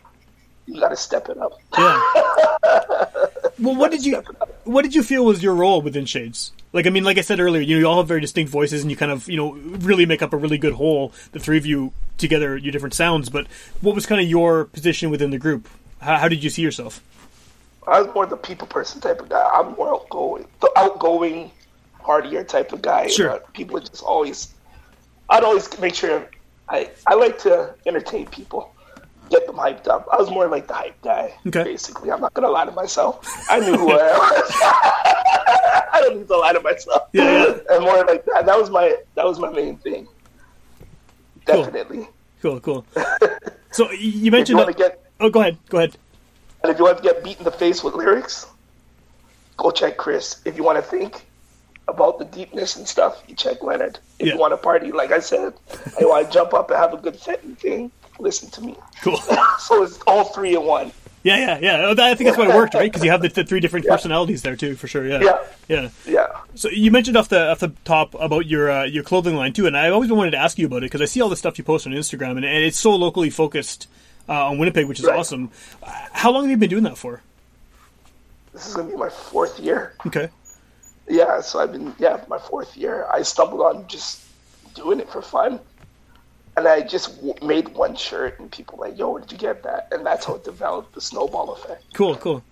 You 0.67 0.81
got 0.81 0.89
to 0.89 0.97
step 0.97 1.29
it 1.29 1.39
up. 1.39 1.59
Yeah. 1.79 2.03
well, 3.59 3.77
what 3.77 3.91
did 3.91 4.05
you 4.05 4.15
Step 4.15 4.29
it 4.29 4.43
up. 4.43 4.58
What 4.69 4.83
did 4.83 4.95
you 4.95 5.03
feel 5.03 5.25
was 5.25 5.43
your 5.43 5.55
role 5.55 5.81
within 5.81 6.05
Shades? 6.05 6.53
Like, 6.73 6.87
I 6.87 6.91
mean, 6.91 7.03
like 7.03 7.17
I 7.17 7.23
said 7.23 7.41
earlier, 7.41 7.63
you 7.63 7.77
know, 7.77 7.81
you 7.81 7.87
all 7.87 7.97
have 7.97 8.09
very 8.09 8.21
distinct 8.21 8.53
voices, 8.53 8.83
and 8.83 8.91
you 8.91 8.97
kind 8.97 9.11
of, 9.11 9.27
you 9.29 9.39
know, 9.39 9.53
really 9.53 10.05
make 10.05 10.21
up 10.21 10.35
a 10.35 10.37
really 10.37 10.59
good 10.59 10.75
whole. 10.75 11.13
The 11.33 11.41
three 11.41 11.57
of 11.57 11.65
you 11.65 11.93
together, 12.19 12.57
your 12.57 12.71
different 12.71 12.95
sounds. 12.95 13.31
But 13.31 13.47
what 13.81 13.95
was 13.95 14.05
kind 14.05 14.21
of 14.21 14.29
your 14.29 14.67
position 14.67 15.09
within 15.11 15.31
the 15.31 15.39
group? 15.39 15.69
How, 16.01 16.19
how 16.19 16.29
did 16.29 16.45
you 16.45 16.51
see 16.51 16.63
yourself? 16.63 17.03
I 17.87 18.03
was 18.03 18.15
more 18.15 18.27
the 18.27 18.37
people 18.37 18.67
person 18.67 19.01
type 19.01 19.21
of 19.21 19.31
guy. 19.31 19.51
I'm 19.55 19.73
more 19.73 19.95
outgoing, 19.95 20.47
the 20.61 20.71
outgoing, 20.77 21.51
hardier 22.01 22.45
type 22.45 22.73
of 22.73 22.83
guy. 22.83 23.07
Sure. 23.07 23.31
Uh, 23.31 23.39
people 23.55 23.81
just 23.81 24.03
always, 24.03 24.55
I'd 25.31 25.45
always 25.45 25.79
make 25.81 25.95
sure 25.95 26.29
I 26.69 26.91
I 27.07 27.15
like 27.15 27.39
to 27.41 27.75
entertain 27.87 28.27
people, 28.27 28.75
get 29.31 29.47
them 29.47 29.57
hyped 29.57 29.87
up. 29.89 30.07
I 30.13 30.17
was 30.17 30.31
more 30.31 30.49
like 30.49 30.67
the 30.67 30.75
hype 30.75 31.01
guy. 31.03 31.35
Okay. 31.47 31.65
Basically, 31.65 32.11
I'm 32.11 32.21
not 32.21 32.35
gonna 32.35 32.49
lie 32.51 32.65
to 32.65 32.73
myself. 32.73 33.27
I 33.51 33.61
knew 33.61 33.77
who 33.77 33.91
I 33.93 33.97
was. 33.97 34.53
I 35.93 36.01
don't 36.03 36.19
need 36.19 36.29
to 36.29 36.37
lie 36.37 36.53
to 36.53 36.61
myself. 36.61 37.03
Yeah. 37.13 37.57
And 37.71 37.85
more 37.85 38.05
like 38.05 38.25
that. 38.27 38.47
That 38.47 38.59
was 38.59 38.71
my 38.71 38.97
that 39.15 39.25
was 39.25 39.39
my 39.39 39.51
main 39.51 39.77
thing. 39.79 40.07
Definitely. 41.47 42.09
Cool, 42.43 42.61
cool. 42.61 42.85
So 43.73 43.91
you 43.91 44.09
If 44.09 44.15
you 44.25 44.31
mentioned. 44.31 44.77
get 44.77 45.03
oh, 45.21 45.31
go 45.31 45.41
ahead. 45.41 45.59
Go 45.69 45.79
ahead. 45.79 45.97
And 46.63 46.73
if 46.73 46.79
you 46.79 46.85
want 46.85 46.99
to 46.99 47.03
get 47.03 47.23
beat 47.25 47.39
in 47.39 47.45
the 47.45 47.53
face 47.53 47.83
with 47.85 47.95
lyrics, 47.95 48.47
go 49.57 49.71
check 49.71 49.97
Chris. 49.97 50.41
If 50.45 50.57
you 50.57 50.63
want 50.65 50.77
to 50.77 50.83
think 50.83 51.27
about 51.87 52.19
the 52.19 52.25
deepness 52.27 52.77
and 52.77 52.87
stuff, 52.87 53.23
you 53.29 53.35
check 53.35 53.63
Leonard. 53.63 53.99
If 54.19 54.27
Yeah. 54.27 54.33
you 54.35 54.39
want 54.39 54.53
to 54.53 54.57
party, 54.59 54.93
like 54.93 55.11
I 55.13 55.21
said, 55.21 55.55
I 56.01 56.05
want 56.05 56.27
to 56.27 56.33
jump 56.33 56.53
up 56.53 56.71
and 56.71 56.79
have 56.79 56.93
a 56.93 56.97
good 56.99 57.19
and 57.43 57.59
thing, 57.59 57.91
listen 58.19 58.51
to 58.51 58.61
me. 58.63 58.77
Cool. 59.03 59.19
So 59.61 59.83
it's 59.83 59.99
all 60.07 60.25
three 60.25 60.55
in 60.57 60.63
one. 60.65 60.93
Yeah, 61.25 61.37
yeah, 61.37 61.59
yeah. 61.61 61.87
Oh, 61.87 61.91
I 62.03 62.15
think 62.15 62.29
that's 62.29 62.39
why 62.39 62.49
it 62.49 62.55
worked, 62.55 62.75
right? 62.75 62.91
Because 62.91 63.05
you 63.05 63.11
have 63.11 63.21
the, 63.21 63.29
the 63.29 63.45
three 63.45 63.59
different 63.61 63.87
personalities 63.87 64.41
there 64.43 64.55
too, 64.57 64.77
for 64.77 64.87
sure. 64.87 65.05
Yeah. 65.07 65.21
Yeah, 65.21 65.39
Yeah. 65.69 65.89
yeah. 66.07 66.27
So 66.55 66.69
you 66.71 66.91
mentioned 66.93 67.17
off 67.17 67.29
the 67.29 67.51
off 67.51 67.59
the 67.59 67.73
top 67.85 68.15
about 68.15 68.47
your 68.47 68.71
uh, 68.71 68.85
your 68.85 69.03
clothing 69.03 69.35
line 69.35 69.53
too, 69.53 69.67
and 69.67 69.77
I 69.77 69.91
always 69.91 70.11
wanted 70.13 70.31
to 70.31 70.37
ask 70.39 70.59
you 70.59 70.67
about 70.67 70.79
it 70.79 70.83
because 70.87 71.03
I 71.03 71.07
see 71.07 71.21
all 71.21 71.29
the 71.29 71.37
stuff 71.37 71.59
you 71.59 71.65
post 71.65 71.87
on 71.87 71.93
Instagram, 71.93 72.37
and, 72.37 72.45
and 72.45 72.65
it's 72.65 72.79
so 72.79 72.95
locally 72.95 73.29
focused 73.31 73.89
uh, 74.29 74.47
on 74.47 74.59
Winnipeg, 74.59 74.87
which 74.87 75.01
is 75.01 75.07
Right. 75.07 75.19
awesome. 75.19 75.51
Uh, 75.83 75.91
How 76.13 76.31
long 76.31 76.45
have 76.45 76.51
you 76.51 76.57
been 76.57 76.71
doing 76.71 76.85
that 76.85 76.97
for? 76.97 77.21
This 78.53 78.67
is 78.69 78.75
gonna 78.75 78.89
be 78.89 78.97
my 78.97 79.11
fourth 79.11 79.59
year. 79.61 79.95
Okay. 80.07 80.29
Yeah, 81.09 81.41
so 81.41 81.59
I've 81.59 81.73
been 81.73 81.95
yeah 81.99 82.25
my 82.29 82.39
fourth 82.39 82.77
year. 82.77 83.07
I 83.13 83.23
stumbled 83.23 83.61
on 83.61 83.87
just 83.89 84.23
doing 84.75 85.01
it 85.01 85.11
for 85.11 85.21
fun, 85.21 85.59
and 86.59 86.69
I 86.69 86.83
just 86.83 87.17
w- 87.25 87.35
made 87.47 87.69
one 87.71 87.97
shirt, 87.97 88.39
and 88.39 88.51
people 88.51 88.79
were 88.79 88.89
like, 88.89 88.99
"Yo, 88.99 89.11
where 89.11 89.21
did 89.23 89.33
you 89.33 89.39
get 89.39 89.63
that?" 89.63 89.89
And 89.93 90.05
that's 90.05 90.27
how 90.27 90.35
it 90.35 90.45
developed 90.45 90.95
the 90.95 91.01
snowball 91.01 91.53
effect. 91.55 91.85
Cool, 91.95 92.17
cool. 92.17 92.43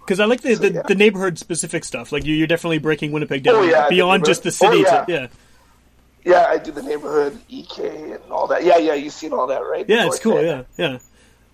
Because 0.00 0.20
I 0.20 0.24
like 0.24 0.40
the, 0.40 0.54
the, 0.54 0.72
yeah. 0.72 0.82
the 0.82 0.94
neighborhood 0.96 1.38
specific 1.38 1.84
stuff. 1.84 2.10
Like 2.12 2.24
you, 2.24 2.34
you're 2.34 2.46
definitely 2.48 2.78
breaking 2.78 3.12
Winnipeg 3.12 3.44
down 3.44 3.54
Oh, 3.56 3.62
yeah, 3.62 3.88
beyond 3.88 4.24
just 4.24 4.42
the 4.42 4.50
city. 4.50 4.78
oh, 4.86 5.04
to, 5.04 5.04
yeah. 5.08 5.20
yeah, 5.20 5.26
Yeah, 6.24 6.46
I 6.48 6.58
do 6.58 6.72
the 6.72 6.82
neighborhood 6.82 7.38
EK 7.48 8.12
and 8.12 8.32
all 8.32 8.48
that. 8.48 8.64
Yeah, 8.64 8.78
yeah, 8.78 8.94
you've 8.94 9.12
seen 9.12 9.32
all 9.32 9.46
that, 9.46 9.60
right? 9.60 9.86
The 9.86 9.94
yeah, 9.94 10.06
it's 10.06 10.18
cool. 10.18 10.38
End. 10.38 10.66
Yeah, 10.76 10.98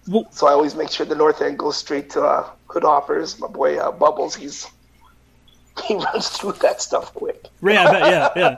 yeah. 0.08 0.24
So 0.30 0.46
I 0.46 0.52
always 0.52 0.74
make 0.74 0.88
sure 0.90 1.04
the 1.04 1.14
north 1.16 1.42
end 1.42 1.58
goes 1.58 1.76
straight 1.76 2.08
to 2.10 2.22
uh, 2.22 2.48
Hood 2.68 2.84
Hoppers. 2.84 3.38
My 3.38 3.48
boy 3.48 3.76
uh, 3.76 3.90
Bubbles, 3.92 4.34
he's 4.36 4.66
he 5.84 5.94
runs 5.96 6.28
through 6.30 6.52
that 6.52 6.80
stuff 6.80 7.12
quick. 7.12 7.48
Right. 7.60 7.76
I 7.76 7.92
bet. 7.92 8.36
Yeah, 8.36 8.56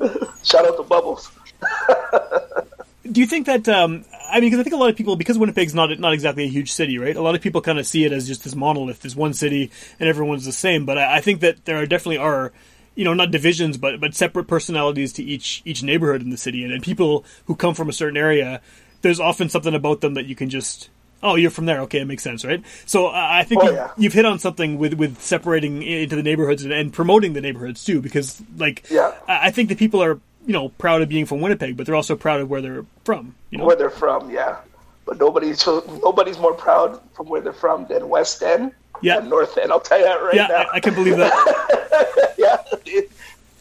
yeah. 0.00 0.10
Shout 0.42 0.66
out 0.66 0.76
to 0.78 0.82
Bubbles. 0.82 1.30
Do 3.10 3.20
you 3.20 3.26
think 3.26 3.46
that? 3.46 3.68
Um, 3.68 4.04
I 4.30 4.34
mean, 4.40 4.50
because 4.50 4.60
I 4.60 4.62
think 4.62 4.74
a 4.74 4.78
lot 4.78 4.90
of 4.90 4.96
people, 4.96 5.16
because 5.16 5.36
Winnipeg's 5.38 5.74
not 5.74 5.98
not 5.98 6.12
exactly 6.12 6.44
a 6.44 6.48
huge 6.48 6.70
city, 6.72 6.98
right? 6.98 7.16
A 7.16 7.22
lot 7.22 7.34
of 7.34 7.40
people 7.40 7.60
kind 7.60 7.78
of 7.78 7.86
see 7.86 8.04
it 8.04 8.12
as 8.12 8.26
just 8.28 8.44
this 8.44 8.54
monolith, 8.54 9.00
this 9.00 9.16
one 9.16 9.32
city, 9.34 9.70
and 9.98 10.08
everyone's 10.08 10.44
the 10.44 10.52
same. 10.52 10.86
But 10.86 10.98
I, 10.98 11.16
I 11.16 11.20
think 11.20 11.40
that 11.40 11.64
there 11.64 11.78
are 11.78 11.86
definitely 11.86 12.18
are, 12.18 12.52
you 12.94 13.04
know, 13.04 13.14
not 13.14 13.32
divisions, 13.32 13.78
but 13.78 14.00
but 14.00 14.14
separate 14.14 14.46
personalities 14.46 15.12
to 15.14 15.24
each 15.24 15.60
each 15.64 15.82
neighborhood 15.82 16.22
in 16.22 16.30
the 16.30 16.36
city, 16.36 16.62
and, 16.62 16.72
and 16.72 16.82
people 16.84 17.24
who 17.46 17.56
come 17.56 17.74
from 17.74 17.88
a 17.88 17.92
certain 17.92 18.16
area, 18.16 18.60
there's 19.02 19.18
often 19.18 19.48
something 19.48 19.74
about 19.74 20.02
them 20.02 20.14
that 20.14 20.26
you 20.26 20.36
can 20.36 20.48
just. 20.50 20.88
Oh, 21.22 21.34
you're 21.34 21.50
from 21.50 21.66
there. 21.66 21.80
Okay, 21.82 21.98
it 22.00 22.06
makes 22.06 22.22
sense, 22.22 22.46
right? 22.46 22.62
So 22.86 23.08
uh, 23.08 23.10
I 23.12 23.42
think 23.44 23.62
Oh, 23.62 23.68
you, 23.68 23.74
yeah. 23.74 23.90
you've 23.98 24.14
hit 24.14 24.24
on 24.24 24.38
something 24.38 24.78
with 24.78 24.94
with 24.94 25.20
separating 25.20 25.82
into 25.82 26.16
the 26.16 26.22
neighborhoods 26.22 26.62
and, 26.64 26.72
and 26.72 26.92
promoting 26.92 27.32
the 27.34 27.40
neighborhoods 27.42 27.84
too, 27.84 28.00
because 28.00 28.40
like 28.56 28.84
Yeah. 28.90 29.12
I, 29.28 29.48
I 29.48 29.50
think 29.50 29.68
that 29.70 29.78
people 29.78 30.02
are 30.02 30.18
you 30.46 30.52
know 30.52 30.68
proud 30.70 31.02
of 31.02 31.08
being 31.08 31.26
from 31.26 31.40
Winnipeg, 31.40 31.76
but 31.76 31.86
they're 31.86 31.94
also 31.94 32.16
proud 32.16 32.40
of 32.40 32.50
where 32.50 32.60
they're 32.60 32.84
from. 33.04 33.34
You 33.50 33.58
know, 33.58 33.64
Where 33.64 33.76
they're 33.76 33.90
from, 33.90 34.30
yeah. 34.30 34.58
But 35.06 35.18
nobody's 35.18 35.66
nobody's 35.66 36.38
more 36.38 36.54
proud 36.54 37.00
from 37.14 37.28
where 37.28 37.40
they're 37.40 37.52
from 37.52 37.86
than 37.86 38.08
West 38.08 38.42
End 38.42 38.72
Yeah. 39.02 39.18
and 39.18 39.28
North 39.28 39.58
End. 39.58 39.72
I'll 39.72 39.80
tell 39.80 39.98
you 39.98 40.04
that 40.04 40.22
right 40.22 40.34
yeah, 40.34 40.46
now. 40.46 40.62
I, 40.72 40.76
I 40.76 40.80
can 40.80 40.94
believe 40.94 41.16
that. 41.16 42.34
yeah. 42.38 42.56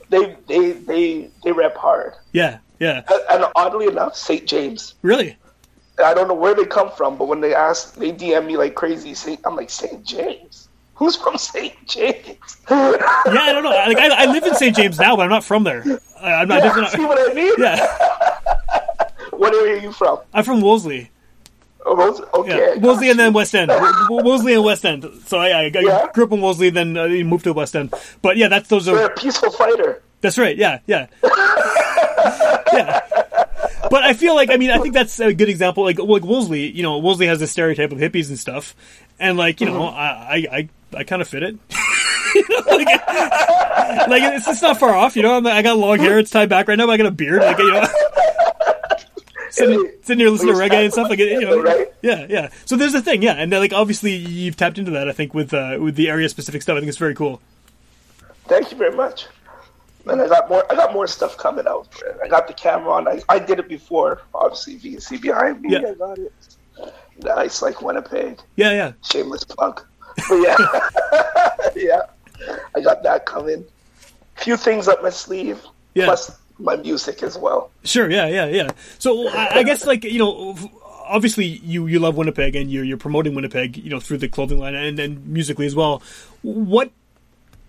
they 0.10 0.36
they 0.48 0.72
they 0.72 1.30
they 1.44 1.52
rep 1.52 1.76
hard. 1.76 2.14
Yeah, 2.34 2.60
yeah. 2.80 3.02
And 3.32 3.46
oddly 3.56 3.88
enough, 3.88 4.16
St. 4.16 4.46
James. 4.48 4.96
Really? 5.02 5.38
I 6.04 6.14
don't 6.14 6.28
know 6.30 6.34
where 6.34 6.56
they 6.56 6.66
come 6.66 6.92
from, 6.92 7.18
but 7.18 7.28
when 7.28 7.42
they 7.42 7.54
ask, 7.54 7.96
they 7.96 8.12
DM 8.14 8.46
me 8.46 8.56
like 8.58 8.76
crazy. 8.76 9.14
Saint, 9.14 9.42
I'm 9.46 9.56
like 9.56 9.70
St. 9.70 10.04
James. 10.06 10.69
Who's 11.00 11.16
from 11.16 11.38
St. 11.38 11.74
James? 11.88 12.36
Yeah, 12.70 12.98
I 13.26 13.52
don't 13.54 13.64
know. 13.64 13.70
Like 13.70 13.98
I, 13.98 14.24
I 14.24 14.26
live 14.32 14.44
in 14.44 14.54
St. 14.56 14.76
James 14.76 15.00
now, 15.00 15.16
but 15.16 15.24
I'm 15.24 15.30
not 15.30 15.44
from 15.46 15.64
there. 15.64 15.84
I, 16.22 16.34
I'm 16.34 16.48
not. 16.50 16.56
Yeah, 16.62 16.68
definitely 16.68 16.98
see 17.00 17.06
what 17.06 17.32
I 17.32 17.34
mean? 17.34 17.54
yeah, 17.58 19.10
What 19.32 19.54
area 19.56 19.76
are 19.76 19.80
you 19.82 19.92
from? 19.94 20.20
I'm 20.34 20.44
from 20.44 20.60
Wolseley. 20.62 21.10
Oh, 21.86 22.28
okay. 22.42 22.74
Yeah, 22.76 22.82
Wolseley 22.82 23.10
and 23.10 23.18
then 23.18 23.32
West 23.32 23.56
End. 23.56 23.72
Wolseley 24.10 24.54
and 24.56 24.64
West 24.66 24.84
End. 24.86 25.06
So 25.26 25.38
I, 25.40 25.48
I, 25.48 25.62
I 25.64 25.72
Yeah? 25.74 26.08
grew 26.14 26.26
up 26.26 26.32
in 26.34 26.42
Wolseley, 26.42 26.70
then 26.70 26.98
uh, 26.98 27.08
moved 27.08 27.46
to 27.46 27.54
West 27.54 27.74
End. 27.76 27.94
But 28.22 28.36
yeah, 28.36 28.50
that's 28.50 28.68
those 28.68 28.86
You're 28.86 29.00
are. 29.04 29.06
a 29.06 29.16
peaceful 29.16 29.52
fighter. 29.52 30.04
That's 30.20 30.38
right. 30.38 30.58
Yeah, 30.58 30.80
yeah, 30.86 31.08
yeah. 32.74 33.00
But 33.90 34.04
I 34.04 34.14
feel 34.14 34.36
like 34.36 34.52
I 34.52 34.58
mean 34.58 34.70
I 34.72 34.78
think 34.80 34.94
that's 34.94 35.18
a 35.20 35.34
good 35.34 35.48
example. 35.50 35.84
Like 35.86 35.98
like 35.98 36.24
Wolseley, 36.24 36.70
you 36.70 36.84
know, 36.84 36.98
Wolseley 36.98 37.28
has 37.28 37.40
this 37.40 37.52
stereotype 37.52 37.92
of 37.94 37.98
hippies 38.00 38.28
and 38.30 38.38
stuff, 38.38 38.76
and 39.20 39.38
like 39.38 39.62
you 39.62 39.68
know, 39.68 39.80
Mm-hmm. 39.80 39.98
I 39.98 40.08
I 40.52 40.58
I, 40.58 40.70
I 40.94 41.04
kind 41.04 41.22
of 41.22 41.28
fit 41.28 41.44
it. 41.44 41.58
You 42.36 42.46
know, 42.48 42.58
like, 42.78 42.86
like 44.08 44.22
it's, 44.22 44.48
it's 44.48 44.62
not 44.62 44.80
far 44.80 44.94
off. 44.94 45.16
You 45.16 45.24
know, 45.24 45.36
I'm, 45.36 45.48
I 45.48 45.64
got 45.64 45.78
long 45.80 45.98
hair. 45.98 46.20
It's 46.20 46.30
tied 46.30 46.48
back 46.48 46.68
right 46.68 46.78
now. 46.78 46.86
But 46.86 46.92
I 46.92 46.98
got 46.98 47.08
a 47.08 47.12
beard. 47.12 47.42
Like 47.42 47.58
you 47.58 47.72
know. 47.72 47.88
Sitting, 49.50 49.92
sitting 50.04 50.20
here 50.20 50.30
listening 50.30 50.54
to 50.54 50.60
reggae 50.60 50.84
and 50.84 50.94
stuff 50.94 51.10
like 51.10 51.18
it, 51.18 51.32
you 51.32 51.42
know, 51.42 51.60
Right. 51.60 51.92
yeah, 52.04 52.28
yeah. 52.30 52.50
So 52.66 52.78
there's 52.78 52.94
the 52.94 53.02
thing, 53.02 53.24
yeah, 53.24 53.34
and 53.34 53.52
then, 53.52 53.60
like 53.60 53.74
obviously 53.74 54.16
you've 54.16 54.56
tapped 54.56 54.78
into 54.78 54.92
that. 54.92 55.10
I 55.10 55.12
think 55.12 55.34
with 55.34 55.54
uh, 55.56 55.78
with 55.82 55.96
the 55.96 56.08
area 56.08 56.30
specific 56.30 56.62
stuff, 56.62 56.78
I 56.78 56.80
think 56.82 56.90
it's 56.90 57.00
very 57.00 57.16
cool. 57.16 57.42
Thank 58.46 58.72
you 58.72 58.78
very 58.78 58.96
much. 58.96 59.26
And 60.06 60.22
I 60.22 60.28
got 60.28 60.50
more. 60.50 60.72
I 60.72 60.76
got 60.76 60.94
more 60.94 61.08
stuff 61.08 61.36
coming 61.38 61.66
out. 61.68 61.88
I 62.24 62.28
got 62.28 62.48
the 62.48 62.54
camera 62.54 62.92
on. 62.92 63.08
I, 63.08 63.22
I 63.28 63.40
did 63.40 63.58
it 63.58 63.68
before. 63.68 64.22
Obviously, 64.36 64.78
VC 64.78 65.20
behind 65.20 65.62
me. 65.62 65.72
Yeah. 65.72 65.80
I 65.90 65.94
got 65.96 66.20
it. 66.20 66.34
Nice, 67.24 67.62
like 67.64 67.82
Winnipeg. 67.82 68.40
Yeah, 68.56 68.72
yeah, 68.72 68.92
Shameless 69.04 69.44
plug. 69.46 69.84
But 70.28 70.36
yeah, 71.76 71.76
yeah. 71.76 72.02
I 72.76 72.82
got 72.82 73.04
that 73.04 73.26
coming. 73.26 73.66
Few 74.36 74.58
things 74.58 74.88
up 74.88 75.04
my 75.04 75.10
sleeve. 75.10 75.62
Yeah. 75.94 76.06
Plus 76.06 76.38
my 76.60 76.76
music 76.76 77.24
as 77.24 77.38
well. 77.38 77.72
Sure, 77.84 78.10
yeah, 78.10 78.28
yeah, 78.28 78.46
yeah. 78.46 78.70
So 79.00 79.28
I, 79.30 79.60
I 79.60 79.64
guess 79.64 79.86
like 79.86 80.04
you 80.04 80.20
know, 80.20 80.56
obviously 81.08 81.46
you 81.46 81.88
you 81.88 82.00
love 82.00 82.16
Winnipeg 82.16 82.56
and 82.56 82.72
you're 82.72 82.84
you're 82.84 82.98
promoting 82.98 83.36
Winnipeg, 83.36 83.78
you 83.78 83.90
know, 83.90 84.00
through 84.00 84.18
the 84.18 84.28
clothing 84.28 84.60
line 84.60 84.76
and 84.76 85.00
and 85.00 85.26
musically 85.28 85.66
as 85.66 85.76
well. 85.76 86.02
What 86.42 86.92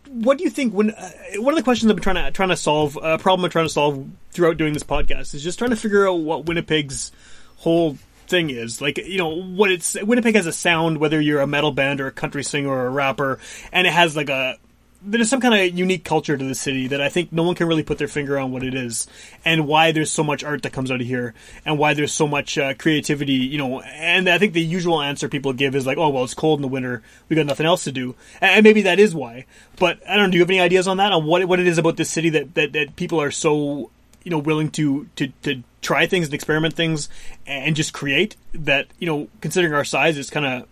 what 0.08 0.38
do 0.38 0.44
you 0.44 0.50
think 0.50 0.74
when 0.74 0.90
uh, 0.90 1.10
one 1.36 1.54
of 1.54 1.58
the 1.58 1.64
questions 1.64 1.90
I've 1.90 1.96
been 1.96 2.02
trying 2.02 2.24
to 2.24 2.30
trying 2.32 2.48
to 2.48 2.56
solve 2.56 2.98
a 3.00 3.18
problem 3.18 3.44
I'm 3.44 3.50
trying 3.50 3.66
to 3.66 3.72
solve 3.72 4.08
throughout 4.32 4.56
doing 4.56 4.72
this 4.72 4.82
podcast 4.82 5.34
is 5.34 5.42
just 5.42 5.58
trying 5.58 5.70
to 5.70 5.76
figure 5.76 6.08
out 6.08 6.20
what 6.20 6.46
Winnipeg's 6.46 7.12
whole 7.56 7.96
thing 8.30 8.48
is 8.48 8.80
like 8.80 8.96
you 8.98 9.18
know 9.18 9.28
what 9.28 9.70
it's 9.70 10.00
Winnipeg 10.00 10.36
has 10.36 10.46
a 10.46 10.52
sound 10.52 10.98
whether 10.98 11.20
you're 11.20 11.40
a 11.40 11.46
metal 11.46 11.72
band 11.72 12.00
or 12.00 12.06
a 12.06 12.12
country 12.12 12.44
singer 12.44 12.70
or 12.70 12.86
a 12.86 12.90
rapper 12.90 13.38
and 13.72 13.86
it 13.86 13.92
has 13.92 14.16
like 14.16 14.30
a 14.30 14.56
there's 15.02 15.30
some 15.30 15.40
kind 15.40 15.54
of 15.54 15.78
unique 15.78 16.04
culture 16.04 16.36
to 16.36 16.44
the 16.44 16.54
city 16.54 16.88
that 16.88 17.00
I 17.00 17.08
think 17.08 17.32
no 17.32 17.42
one 17.42 17.54
can 17.54 17.66
really 17.66 17.82
put 17.82 17.98
their 17.98 18.08
finger 18.08 18.38
on 18.38 18.52
what 18.52 18.62
it 18.62 18.74
is 18.74 19.06
and 19.44 19.66
why 19.66 19.92
there's 19.92 20.10
so 20.10 20.22
much 20.22 20.44
art 20.44 20.62
that 20.62 20.72
comes 20.72 20.90
out 20.90 21.00
of 21.00 21.06
here 21.06 21.32
and 21.64 21.78
why 21.78 21.94
there's 21.94 22.12
so 22.12 22.28
much 22.28 22.58
uh, 22.58 22.74
creativity, 22.74 23.32
you 23.32 23.56
know. 23.56 23.80
And 23.80 24.28
I 24.28 24.36
think 24.36 24.52
the 24.52 24.60
usual 24.60 25.00
answer 25.00 25.28
people 25.28 25.54
give 25.54 25.74
is 25.74 25.86
like, 25.86 25.96
oh, 25.96 26.10
well, 26.10 26.24
it's 26.24 26.34
cold 26.34 26.58
in 26.58 26.62
the 26.62 26.68
winter. 26.68 27.02
We 27.28 27.36
got 27.36 27.46
nothing 27.46 27.66
else 27.66 27.84
to 27.84 27.92
do. 27.92 28.14
And 28.42 28.62
maybe 28.62 28.82
that 28.82 28.98
is 28.98 29.14
why. 29.14 29.46
But 29.78 30.00
I 30.06 30.16
don't 30.16 30.26
know. 30.26 30.32
Do 30.32 30.36
you 30.36 30.42
have 30.42 30.50
any 30.50 30.60
ideas 30.60 30.86
on 30.86 30.98
that? 30.98 31.12
On 31.12 31.24
what, 31.24 31.46
what 31.46 31.60
it 31.60 31.66
is 31.66 31.78
about 31.78 31.96
this 31.96 32.10
city 32.10 32.28
that, 32.30 32.54
that, 32.54 32.72
that 32.74 32.96
people 32.96 33.22
are 33.22 33.30
so, 33.30 33.90
you 34.22 34.30
know, 34.30 34.38
willing 34.38 34.70
to, 34.72 35.06
to, 35.16 35.28
to 35.42 35.62
try 35.82 36.06
things 36.06 36.26
and 36.26 36.34
experiment 36.34 36.74
things 36.74 37.08
and 37.46 37.74
just 37.74 37.92
create 37.92 38.36
that, 38.52 38.86
you 38.98 39.06
know, 39.06 39.28
considering 39.40 39.72
our 39.74 39.84
size 39.84 40.18
is 40.18 40.30
kind 40.30 40.46
of 40.46 40.68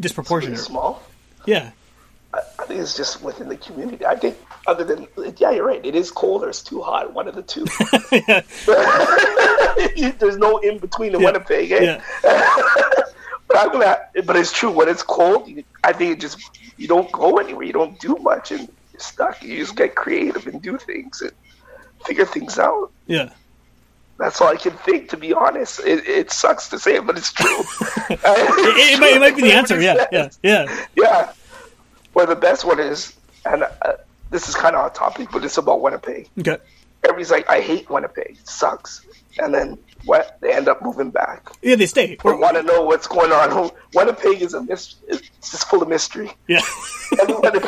disproportionate. 0.00 0.58
small. 0.58 1.02
Yeah. 1.46 1.70
I 2.34 2.64
think 2.66 2.80
it's 2.80 2.96
just 2.96 3.22
within 3.22 3.48
the 3.48 3.56
community. 3.56 4.04
I 4.04 4.14
think 4.14 4.36
other 4.66 4.84
than 4.84 5.08
yeah, 5.38 5.50
you're 5.50 5.66
right. 5.66 5.84
It 5.84 5.94
is 5.94 6.10
cold 6.10 6.44
or 6.44 6.50
it's 6.50 6.62
too 6.62 6.82
hot. 6.82 7.14
One 7.14 7.26
of 7.26 7.34
the 7.34 7.42
two. 7.42 7.64
There's 10.18 10.36
no 10.36 10.58
in 10.58 10.78
between 10.78 11.14
in 11.14 11.20
Yeah. 11.20 11.26
Winnipeg. 11.26 11.72
Eh? 11.72 12.00
Yeah. 12.22 12.22
But 13.48 13.56
I'm 13.60 13.72
gonna. 13.72 13.98
But 14.26 14.36
it's 14.36 14.52
true. 14.52 14.70
When 14.70 14.90
it's 14.90 15.02
cold, 15.02 15.48
you, 15.48 15.64
I 15.82 15.94
think 15.94 16.12
it 16.12 16.20
just 16.20 16.38
you 16.76 16.86
don't 16.86 17.10
go 17.10 17.38
anywhere. 17.38 17.64
You 17.64 17.72
don't 17.72 17.98
do 17.98 18.14
much, 18.16 18.52
and 18.52 18.68
you're 18.92 19.00
stuck. 19.00 19.42
You 19.42 19.56
just 19.56 19.74
get 19.74 19.94
creative 19.94 20.46
and 20.46 20.60
do 20.60 20.76
things 20.76 21.22
and 21.22 21.32
figure 22.04 22.26
things 22.26 22.58
out. 22.58 22.90
Yeah. 23.06 23.30
That's 24.18 24.40
all 24.40 24.48
I 24.48 24.56
can 24.56 24.72
think. 24.72 25.10
To 25.10 25.16
be 25.16 25.32
honest, 25.32 25.80
it, 25.80 26.06
it 26.06 26.30
sucks 26.32 26.68
to 26.70 26.78
say 26.78 26.96
it, 26.96 27.06
but 27.06 27.16
it's 27.16 27.32
true. 27.32 27.46
It, 28.10 28.94
it, 28.94 29.00
might, 29.00 29.16
it 29.16 29.20
might 29.20 29.36
be 29.36 29.42
the 29.42 29.52
answer. 29.52 29.80
Yeah. 29.80 30.06
Yeah. 30.12 30.28
Yeah. 30.42 30.84
yeah. 30.96 31.32
Well, 32.14 32.26
the 32.26 32.36
best 32.36 32.64
one 32.64 32.80
is, 32.80 33.14
and 33.44 33.62
uh, 33.62 33.92
this 34.30 34.48
is 34.48 34.54
kind 34.54 34.74
of 34.74 34.84
off 34.84 34.94
topic, 34.94 35.28
but 35.30 35.44
it's 35.44 35.58
about 35.58 35.80
Winnipeg. 35.80 36.28
Okay. 36.38 36.58
Everybody's 37.04 37.30
like, 37.30 37.48
I 37.48 37.60
hate 37.60 37.88
Winnipeg. 37.88 38.38
It 38.40 38.48
sucks. 38.48 39.06
And 39.38 39.54
then 39.54 39.78
what? 40.04 40.38
They 40.40 40.52
end 40.52 40.68
up 40.68 40.82
moving 40.82 41.10
back. 41.10 41.50
Yeah, 41.62 41.76
they 41.76 41.86
stay. 41.86 42.16
Or 42.24 42.36
want 42.36 42.56
to 42.56 42.62
know 42.62 42.82
what's 42.82 43.06
going 43.06 43.30
on. 43.30 43.70
Winnipeg 43.94 44.42
is 44.42 44.54
a 44.54 44.62
mis- 44.62 44.96
It's 45.06 45.50
just 45.50 45.68
full 45.68 45.82
of 45.82 45.88
mystery. 45.88 46.32
Yeah. 46.48 46.60
Every 47.20 47.60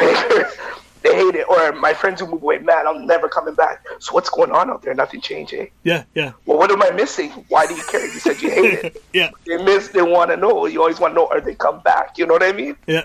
they 1.03 1.15
hate 1.15 1.35
it. 1.35 1.47
Or 1.49 1.73
my 1.73 1.95
friends 1.95 2.21
who 2.21 2.27
move 2.27 2.43
away, 2.43 2.59
man, 2.59 2.87
I'm 2.87 3.07
never 3.07 3.29
coming 3.29 3.55
back. 3.55 3.85
So 3.99 4.13
what's 4.13 4.31
going 4.31 4.53
on 4.53 4.71
out 4.71 4.83
there? 4.83 4.95
Nothing 4.95 5.21
changed, 5.21 5.55
eh? 5.55 5.67
Yeah. 5.83 6.05
Yeah. 6.15 6.33
Well, 6.47 6.59
what 6.59 6.71
am 6.71 6.83
I 6.83 6.91
missing? 6.91 7.31
Why 7.49 7.67
do 7.67 7.75
you 7.75 7.85
care? 7.85 8.05
You 8.05 8.21
said 8.21 8.41
you 8.41 8.51
hate 8.51 8.85
it. 8.85 9.03
Yeah. 9.13 9.31
They 9.45 9.63
miss. 9.63 9.89
They 9.89 10.03
want 10.03 10.31
to 10.31 10.37
know. 10.37 10.67
You 10.67 10.81
always 10.81 11.01
want 11.01 11.13
to 11.13 11.17
know. 11.17 11.27
Are 11.29 11.41
they 11.41 11.55
come 11.55 11.81
back? 11.81 12.17
You 12.17 12.27
know 12.27 12.35
what 12.35 12.43
I 12.43 12.53
mean? 12.53 12.77
Yeah. 12.87 13.05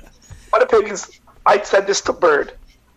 Winnipeg 0.54 0.92
is. 0.92 1.20
I 1.46 1.62
said 1.62 1.88
this 1.88 2.02
to 2.02 2.14
Bird. 2.14 2.54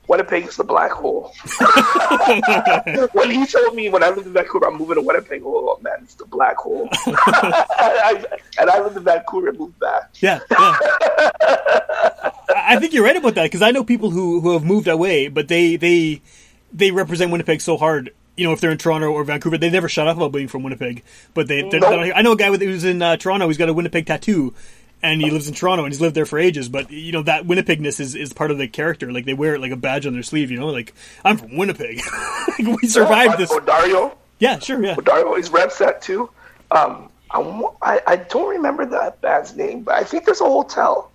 Winnipeg 0.09 0.47
is 0.47 0.57
the 0.57 0.65
black 0.65 0.91
hole. 0.91 1.35
when 3.13 3.31
he 3.31 3.47
told 3.47 3.75
me 3.75 3.91
when 3.91 4.03
I 4.03 4.09
lived 4.09 4.27
in 4.27 4.33
Vancouver, 4.33 4.67
I'm 4.67 4.79
moving 4.79 4.97
to 4.97 5.03
Winnipeg. 5.03 5.43
Oh 5.45 5.79
man, 5.83 5.99
it's 6.03 6.15
the 6.15 6.25
black 6.25 6.57
hole. 6.57 6.89
I, 7.07 8.25
and 8.59 8.71
I 8.71 8.81
lived 8.81 8.97
in 8.97 9.05
Vancouver 9.05 9.49
and 9.49 9.59
moved 9.59 9.79
back. 9.79 10.11
Yeah, 10.21 10.41
yeah. 10.51 12.31
I 12.55 12.79
think 12.79 12.93
you're 12.93 13.05
right 13.05 13.17
about 13.17 13.35
that 13.35 13.45
because 13.45 13.63
I 13.63 13.71
know 13.71 13.85
people 13.85 14.11
who, 14.11 14.41
who 14.41 14.53
have 14.53 14.65
moved 14.65 14.89
away, 14.89 15.29
but 15.29 15.49
they 15.49 15.77
they 15.77 16.23
they 16.73 16.91
represent 16.91 17.31
Winnipeg 17.31 17.61
so 17.61 17.77
hard. 17.77 18.15
You 18.37 18.47
know, 18.47 18.53
if 18.53 18.61
they're 18.61 18.71
in 18.71 18.79
Toronto 18.79 19.11
or 19.11 19.25
Vancouver, 19.25 19.59
they 19.59 19.71
never 19.71 19.89
shut 19.89 20.07
up 20.07 20.17
about 20.17 20.33
being 20.33 20.49
from 20.49 20.63
Winnipeg. 20.63 21.03
But 21.35 21.49
they, 21.49 21.69
they're, 21.69 21.81
Nope. 21.81 22.13
I 22.15 22.23
know 22.23 22.33
a 22.33 22.37
guy 22.37 22.51
with, 22.51 22.63
who's 22.63 22.85
in 22.85 23.03
uh, 23.03 23.17
Toronto. 23.17 23.49
He's 23.49 23.59
got 23.59 23.69
a 23.69 23.73
Winnipeg 23.73 24.07
tattoo, 24.07 24.55
and 25.03 25.21
he 25.21 25.31
lives 25.31 25.49
in 25.49 25.55
Toronto, 25.55 25.85
and 25.85 25.93
he's 25.93 26.01
lived 26.01 26.15
there 26.15 26.25
for 26.25 26.39
ages. 26.39 26.69
But 26.69 26.91
you 26.91 27.13
know 27.13 27.23
that 27.23 27.45
Winnipegness 27.45 28.01
is, 28.01 28.15
is 28.15 28.33
part 28.33 28.51
of 28.51 28.59
the 28.59 28.69
character. 28.69 29.13
Like 29.13 29.25
they 29.25 29.35
wear 29.35 29.57
it 29.57 29.61
like 29.61 29.73
a 29.73 29.77
badge 29.77 30.07
on 30.07 30.13
their 30.13 30.23
sleeve. 30.23 30.51
You 30.51 30.59
know, 30.59 30.69
like 30.69 30.95
I'm 31.25 31.37
from 31.37 31.57
Winnipeg. 31.57 32.01
we 32.59 32.89
survived 32.89 33.39
this. 33.39 33.53
Dario, 33.67 34.17
Yeah, 34.39 34.59
sure, 34.61 34.83
yeah. 34.85 34.95
Dario 34.95 35.27
always 35.27 35.51
reps 35.51 35.79
that 35.79 36.01
too. 36.01 36.31
Um, 36.71 37.11
I, 37.31 37.41
I, 37.83 38.01
I 38.07 38.17
don't 38.17 38.51
remember 38.51 38.87
that 38.87 39.21
band's 39.21 39.57
name, 39.57 39.83
but 39.83 39.97
I 39.97 40.05
think 40.05 40.25
there's 40.25 40.41
a 40.41 40.45
hotel 40.45 41.11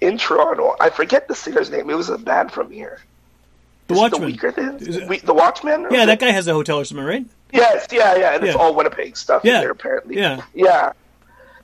in 0.00 0.18
Toronto. 0.18 0.76
I 0.80 0.90
forget 0.90 1.28
the 1.28 1.34
singer's 1.34 1.70
name. 1.70 1.90
It 1.90 1.96
was 1.96 2.08
a 2.08 2.18
band 2.18 2.52
from 2.52 2.70
here. 2.70 3.00
The 3.88 3.94
Is 3.94 3.98
it 3.98 4.02
Watchman. 4.02 4.30
The, 4.32 4.36
Weakerthans? 4.38 4.82
Is 4.88 4.96
it- 4.96 5.08
We- 5.08 5.18
the 5.18 5.34
Watchman? 5.34 5.86
Yeah, 5.90 6.06
that 6.06 6.14
it- 6.22 6.26
guy 6.26 6.30
has 6.32 6.46
a 6.46 6.52
hotel 6.52 6.78
or 6.78 6.84
something, 6.84 7.04
right? 7.06 7.24
Yes, 7.52 7.86
yeah, 7.90 8.14
yeah, 8.16 8.34
and 8.34 8.44
it's 8.44 8.54
all 8.56 8.74
Winnipeg 8.74 9.16
stuff 9.16 9.42
Yeah. 9.44 9.60
there 9.60 9.70
apparently. 9.70 10.16
Yeah. 10.18 10.42
yeah, 10.54 10.92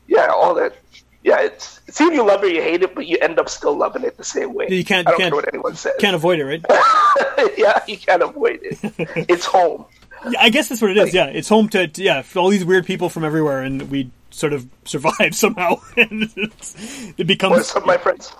yeah, 0.08 0.26
all 0.28 0.54
that. 0.54 0.74
Yeah, 1.22 1.40
it's 1.40 1.80
it's 1.86 2.00
either 2.00 2.14
you 2.14 2.26
love 2.26 2.42
it 2.42 2.46
or 2.46 2.50
you 2.50 2.62
hate 2.62 2.82
it, 2.82 2.94
but 2.94 3.06
you 3.06 3.18
end 3.20 3.38
up 3.38 3.48
still 3.50 3.76
loving 3.76 4.02
it 4.02 4.16
the 4.16 4.24
same 4.24 4.52
way. 4.54 4.66
You 4.70 4.84
can't- 4.84 5.06
I 5.06 5.10
don't 5.12 5.20
can't- 5.20 5.32
care 5.32 5.36
what 5.36 5.48
anyone 5.52 5.74
says. 5.76 5.92
Can't 5.98 6.14
avoid 6.16 6.38
it, 6.38 6.44
right? 6.44 6.64
yeah, 7.58 7.80
you 7.86 7.96
can't 7.98 8.22
avoid 8.22 8.60
it. 8.62 8.78
it's 9.28 9.44
home. 9.46 9.84
Yeah, 10.30 10.40
I 10.40 10.48
guess 10.48 10.68
that's 10.70 10.80
what 10.80 10.90
it 10.90 10.96
is. 10.96 11.12
Yeah, 11.12 11.26
it's 11.26 11.48
home 11.50 11.68
to, 11.70 11.86
to 11.86 12.02
yeah 12.02 12.22
all 12.36 12.48
these 12.48 12.64
weird 12.64 12.86
people 12.86 13.10
from 13.10 13.24
everywhere, 13.24 13.60
and 13.62 13.90
we 13.90 14.10
sort 14.34 14.52
of 14.52 14.66
survive 14.84 15.34
somehow. 15.34 15.76
and 15.96 16.30
it's, 16.36 16.74
it 17.16 17.20
Or 17.20 17.24
becomes 17.24 17.66
some 17.66 17.82
of 17.82 17.86
my 17.86 17.96
friends, 17.96 18.32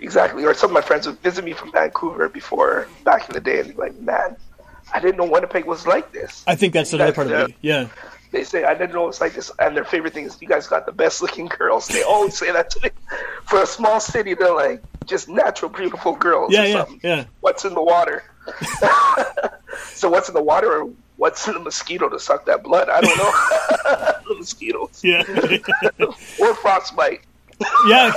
exactly. 0.00 0.44
Or 0.44 0.54
some 0.54 0.70
of 0.70 0.74
my 0.74 0.80
friends 0.80 1.06
would 1.06 1.18
visit 1.20 1.44
me 1.44 1.52
from 1.52 1.72
Vancouver 1.72 2.28
before 2.28 2.88
back 3.04 3.28
in 3.28 3.34
the 3.34 3.40
day, 3.40 3.60
and 3.60 3.70
they're 3.70 3.76
like, 3.88 3.98
"Man, 4.00 4.36
I 4.92 5.00
didn't 5.00 5.16
know 5.16 5.24
Winnipeg 5.26 5.64
was 5.64 5.86
like 5.86 6.12
this." 6.12 6.44
I 6.46 6.54
think 6.56 6.72
that's 6.72 6.92
another 6.92 7.12
part 7.12 7.26
of 7.30 7.50
it. 7.50 7.56
Yeah, 7.60 7.88
They 8.32 8.44
say, 8.44 8.64
"I 8.64 8.74
didn't 8.74 8.92
know 8.94 9.04
it 9.04 9.08
was 9.08 9.20
like 9.20 9.34
this," 9.34 9.50
and 9.58 9.76
their 9.76 9.84
favorite 9.84 10.12
thing 10.14 10.24
is, 10.26 10.36
"You 10.40 10.48
guys 10.48 10.66
got 10.68 10.86
the 10.86 10.92
best 10.92 11.20
looking 11.22 11.46
girls." 11.46 11.88
They 11.88 12.02
always 12.02 12.36
say 12.36 12.50
that 12.52 12.70
to 12.70 12.80
me. 12.82 12.90
For 13.46 13.60
a 13.62 13.66
small 13.66 13.98
city, 14.00 14.34
they're 14.34 14.54
like 14.54 14.82
just 15.06 15.28
natural, 15.28 15.70
beautiful 15.70 16.14
girls. 16.14 16.52
yeah, 16.52 16.62
or 16.62 16.66
yeah, 16.66 16.72
something. 16.84 17.00
yeah. 17.02 17.24
what's 17.40 17.64
in 17.64 17.74
the 17.74 17.82
water. 17.82 18.22
so 19.92 20.08
what's 20.10 20.28
in 20.28 20.34
the 20.34 20.42
water 20.42 20.82
or 20.82 20.90
what's 21.20 21.46
in 21.46 21.52
the 21.54 21.60
mosquito 21.60 22.08
to 22.08 22.18
suck 22.18 22.46
that 22.46 22.62
blood? 22.62 22.88
I 22.88 23.00
don't 23.02 23.16
know. 23.18 23.30
the 24.28 24.34
mosquitoes. 24.38 25.00
Yeah, 25.04 25.22
Or 26.40 26.54
frostbite. 26.54 27.20
yeah, 27.86 28.10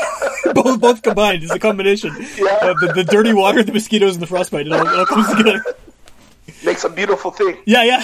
both 0.54 0.80
both 0.80 1.02
combined 1.02 1.44
is 1.44 1.52
a 1.52 1.60
combination. 1.60 2.16
Yeah. 2.38 2.46
Uh, 2.62 2.74
the, 2.80 2.94
the 2.96 3.04
dirty 3.04 3.34
water, 3.34 3.62
the 3.62 3.74
mosquitoes, 3.74 4.16
and 4.16 4.22
the 4.24 4.28
frostbite. 4.28 4.68
It 4.68 4.72
all, 4.72 4.88
it 4.88 4.98
all 4.98 5.06
comes 5.06 5.28
together. 5.36 5.62
makes 6.63 6.86
a 6.86 6.89
beautiful 6.89 7.30
thing. 7.32 7.58
Yeah, 7.66 7.84
yeah. 7.84 8.02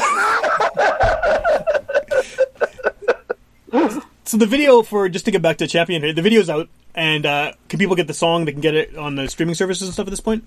so 4.25 4.35
the 4.37 4.45
video 4.45 4.83
for 4.83 5.07
just 5.07 5.23
to 5.25 5.31
get 5.31 5.41
back 5.41 5.57
to 5.59 5.67
Champion 5.67 6.03
here, 6.03 6.11
the 6.13 6.21
video's 6.21 6.49
out, 6.49 6.67
and 6.93 7.25
uh, 7.25 7.53
can 7.69 7.79
people 7.79 7.95
get 7.95 8.07
the 8.07 8.13
song? 8.13 8.43
They 8.43 8.51
can 8.51 8.61
get 8.61 8.75
it 8.75 8.97
on 8.97 9.15
the 9.15 9.29
streaming 9.29 9.55
services 9.55 9.87
and 9.87 9.93
stuff 9.93 10.07
at 10.07 10.11
this 10.11 10.19
point. 10.19 10.43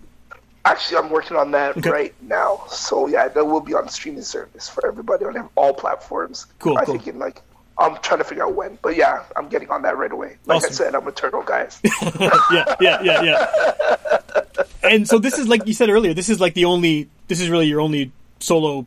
Actually, 0.65 0.99
I'm 0.99 1.11
working 1.11 1.37
on 1.37 1.51
that 1.53 1.77
Okay. 1.79 1.91
right 1.91 2.15
now. 2.23 2.63
So 2.69 3.09
yeah, 3.09 3.29
that 3.29 3.45
will 3.45 3.61
be 3.61 3.75
on 3.75 3.89
streaming 3.89 4.23
service 4.23 4.69
for 4.69 4.87
everybody 4.87 5.25
on 5.25 5.49
all 5.57 5.75
platforms. 5.75 6.47
Cool, 6.61 6.79
I 6.79 6.85
cool. 6.85 6.95
think 6.95 7.09
in 7.09 7.19
like 7.19 7.43
I'm 7.79 7.97
trying 8.03 8.19
to 8.19 8.25
figure 8.25 8.45
out 8.45 8.55
when, 8.55 8.79
but 8.83 8.95
yeah, 8.97 9.25
I'm 9.35 9.49
getting 9.49 9.71
on 9.71 9.83
that 9.83 9.97
right 9.97 10.13
away. 10.13 10.37
Like 10.47 10.65
I 10.65 10.69
said, 10.69 10.95
I'm 10.95 11.07
a 11.09 11.13
turtle, 11.13 11.43
guys. 11.43 11.81
yeah, 12.13 12.77
yeah, 12.81 13.03
yeah, 13.03 13.23
yeah. 13.23 14.63
And 14.85 15.09
so 15.09 15.19
this 15.19 15.39
is 15.39 15.49
like 15.49 15.67
you 15.67 15.73
said 15.75 15.89
earlier. 15.89 16.15
This 16.15 16.29
is 16.29 16.41
like 16.41 16.55
the 16.55 16.67
only. 16.67 17.09
This 17.29 17.41
is 17.41 17.49
really 17.49 17.67
your 17.67 17.81
only 17.81 18.13
solo 18.41 18.87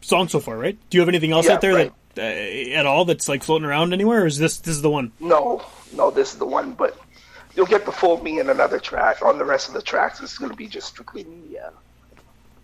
song 0.00 0.28
so 0.28 0.40
far, 0.40 0.56
right? 0.56 0.76
Do 0.90 0.96
you 0.96 1.00
have 1.00 1.08
anything 1.08 1.32
else 1.32 1.46
Yeah, 1.46 1.52
out 1.54 1.60
there 1.60 1.74
right. 1.74 1.92
that 2.14 2.36
uh, 2.36 2.78
at 2.78 2.86
all 2.86 3.04
that's 3.04 3.28
like 3.28 3.42
floating 3.42 3.66
around 3.66 3.92
anywhere, 3.92 4.22
or 4.22 4.26
is 4.26 4.38
this 4.38 4.58
this 4.58 4.74
is 4.74 4.82
the 4.82 4.90
one? 4.90 5.12
no, 5.20 5.62
no, 5.92 6.10
this 6.10 6.32
is 6.32 6.38
the 6.38 6.46
one, 6.46 6.72
but 6.72 6.98
you'll 7.56 7.66
get 7.66 7.84
the 7.84 7.92
full 7.92 8.22
me 8.22 8.40
in 8.40 8.50
another 8.50 8.78
track. 8.78 9.22
On 9.22 9.38
the 9.38 9.44
rest 9.44 9.68
of 9.68 9.74
the 9.74 9.82
tracks, 9.82 10.20
it's 10.20 10.38
going 10.38 10.50
to 10.50 10.56
be 10.56 10.66
just 10.66 10.88
strictly 10.88 11.24
me. 11.24 11.40
Yeah. 11.50 11.70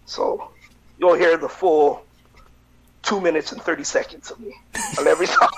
So 0.07 0.51
you'll 0.99 1.15
hear 1.15 1.37
the 1.37 1.49
full 1.49 2.05
two 3.03 3.21
minutes 3.21 3.53
and 3.53 3.63
thirty 3.63 3.85
seconds 3.85 4.31
of 4.31 4.41
me 4.41 4.55
on 4.99 5.07
every 5.07 5.27
song. 5.27 5.49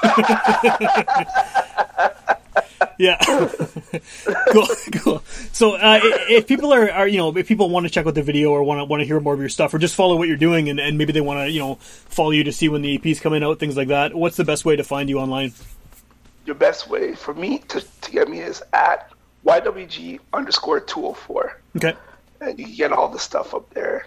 Yeah. 2.99 3.19
cool, 4.53 4.67
cool. 4.93 5.23
So, 5.53 5.75
uh, 5.75 6.01
if 6.03 6.47
people 6.47 6.73
are, 6.73 6.91
are, 6.91 7.09
you 7.09 7.19
know, 7.19 7.37
if 7.37 7.49
people 7.49 7.69
want 7.69 7.85
to 7.85 7.91
check 7.91 8.07
out 8.07 8.15
the 8.15 8.23
video 8.23 8.51
or 8.51 8.63
want 8.63 8.79
to 8.79 8.85
want 8.85 9.01
to 9.01 9.07
hear 9.07 9.19
more 9.21 9.35
of 9.35 9.41
your 9.41 9.49
stuff, 9.49 9.75
or 9.75 9.79
just 9.79 9.95
follow 9.95 10.17
what 10.17 10.29
you're 10.29 10.37
doing, 10.37 10.69
and, 10.69 10.79
and 10.79 10.99
maybe 10.99 11.13
they 11.13 11.21
want 11.21 11.41
to, 11.41 11.51
you 11.51 11.59
know, 11.59 11.77
follow 11.77 12.31
you 12.31 12.45
to 12.45 12.53
see 12.53 12.69
when 12.69 12.83
the 12.83 12.95
EP's 12.95 13.21
coming 13.21 13.43
out, 13.43 13.59
things 13.59 13.77
like 13.77 13.89
that. 13.89 14.15
What's 14.15 14.37
the 14.37 14.45
best 14.45 14.65
way 14.65 14.77
to 14.77 14.85
find 14.85 15.09
you 15.09 15.19
online? 15.19 15.53
Your 16.45 16.55
best 16.55 16.89
way 16.89 17.15
for 17.15 17.35
me 17.35 17.59
to, 17.59 17.81
to 17.81 18.11
get 18.11 18.29
me 18.29 18.41
is 18.41 18.63
at 18.73 19.12
YWG 19.47 20.21
underscore 20.33 20.81
204. 20.81 21.61
Okay. 21.77 21.95
and 22.41 22.59
you 22.59 22.67
can 22.67 22.75
get 22.75 22.93
all 22.93 23.09
the 23.09 23.19
stuff 23.19 23.55
up 23.55 23.69
there. 23.75 24.07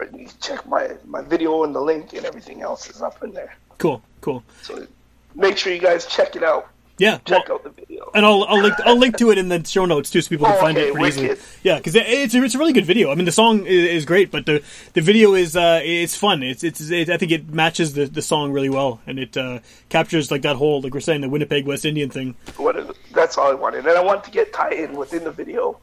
And 0.00 0.18
you 0.18 0.26
can 0.26 0.34
check 0.40 0.66
my, 0.66 0.90
my 1.04 1.22
video 1.22 1.62
and 1.64 1.74
the 1.74 1.80
link 1.80 2.12
and 2.12 2.24
everything 2.24 2.60
else 2.62 2.90
is 2.90 3.02
up 3.02 3.22
in 3.22 3.32
there. 3.32 3.54
Cool. 3.78 4.02
Cool. 4.20 4.42
So 4.62 4.86
make 5.34 5.56
sure 5.56 5.72
you 5.72 5.80
guys 5.80 6.06
check 6.06 6.34
it 6.36 6.42
out. 6.42 6.68
Yeah. 6.98 7.18
Check 7.24 7.48
well- 7.48 7.56
out 7.58 7.64
the 7.64 7.70
video. 7.70 8.10
and 8.14 8.26
I'll 8.26 8.44
I'll 8.44 8.60
link 8.60 8.74
I'll 8.84 8.98
link 8.98 9.16
to 9.18 9.30
it 9.30 9.38
in 9.38 9.48
the 9.48 9.64
show 9.64 9.86
notes 9.86 10.10
too, 10.10 10.20
so 10.20 10.28
people 10.28 10.46
can 10.46 10.56
Oh, 10.56 10.60
find 10.60 10.76
okay, 10.76 10.88
it 10.88 10.94
pretty 10.94 11.08
easily. 11.22 11.36
Yeah, 11.62 11.78
because 11.78 11.94
it's 11.96 12.34
a, 12.34 12.42
it's 12.42 12.54
a 12.54 12.58
really 12.58 12.72
good 12.74 12.84
video. 12.84 13.10
I 13.10 13.14
mean, 13.14 13.24
the 13.24 13.32
song 13.32 13.64
is, 13.64 13.88
is 13.90 14.04
great, 14.04 14.30
but 14.30 14.44
the 14.44 14.62
the 14.92 15.00
video 15.00 15.34
is 15.34 15.56
uh 15.56 15.80
it's 15.82 16.14
fun. 16.16 16.42
It's 16.42 16.62
it's 16.62 16.80
it, 16.90 17.08
I 17.08 17.16
think 17.16 17.32
it 17.32 17.48
matches 17.48 17.94
the, 17.94 18.04
the 18.06 18.20
song 18.22 18.52
really 18.52 18.68
well, 18.68 19.00
and 19.06 19.18
it 19.18 19.36
uh, 19.36 19.60
captures 19.88 20.30
like 20.30 20.42
that 20.42 20.56
whole 20.56 20.82
like 20.82 20.92
we're 20.92 21.00
saying 21.00 21.22
the 21.22 21.28
Winnipeg 21.30 21.66
West 21.66 21.84
Indian 21.86 22.10
thing. 22.10 22.34
What 22.56 22.76
is- 22.76 22.90
that's 23.32 23.38
all 23.38 23.50
I 23.50 23.54
wanted. 23.54 23.86
And 23.86 23.96
I 23.96 24.02
wanted 24.02 24.24
to 24.24 24.30
get 24.30 24.52
tied 24.52 24.74
in 24.74 24.92
within 24.94 25.24
the 25.24 25.30
video, 25.30 25.78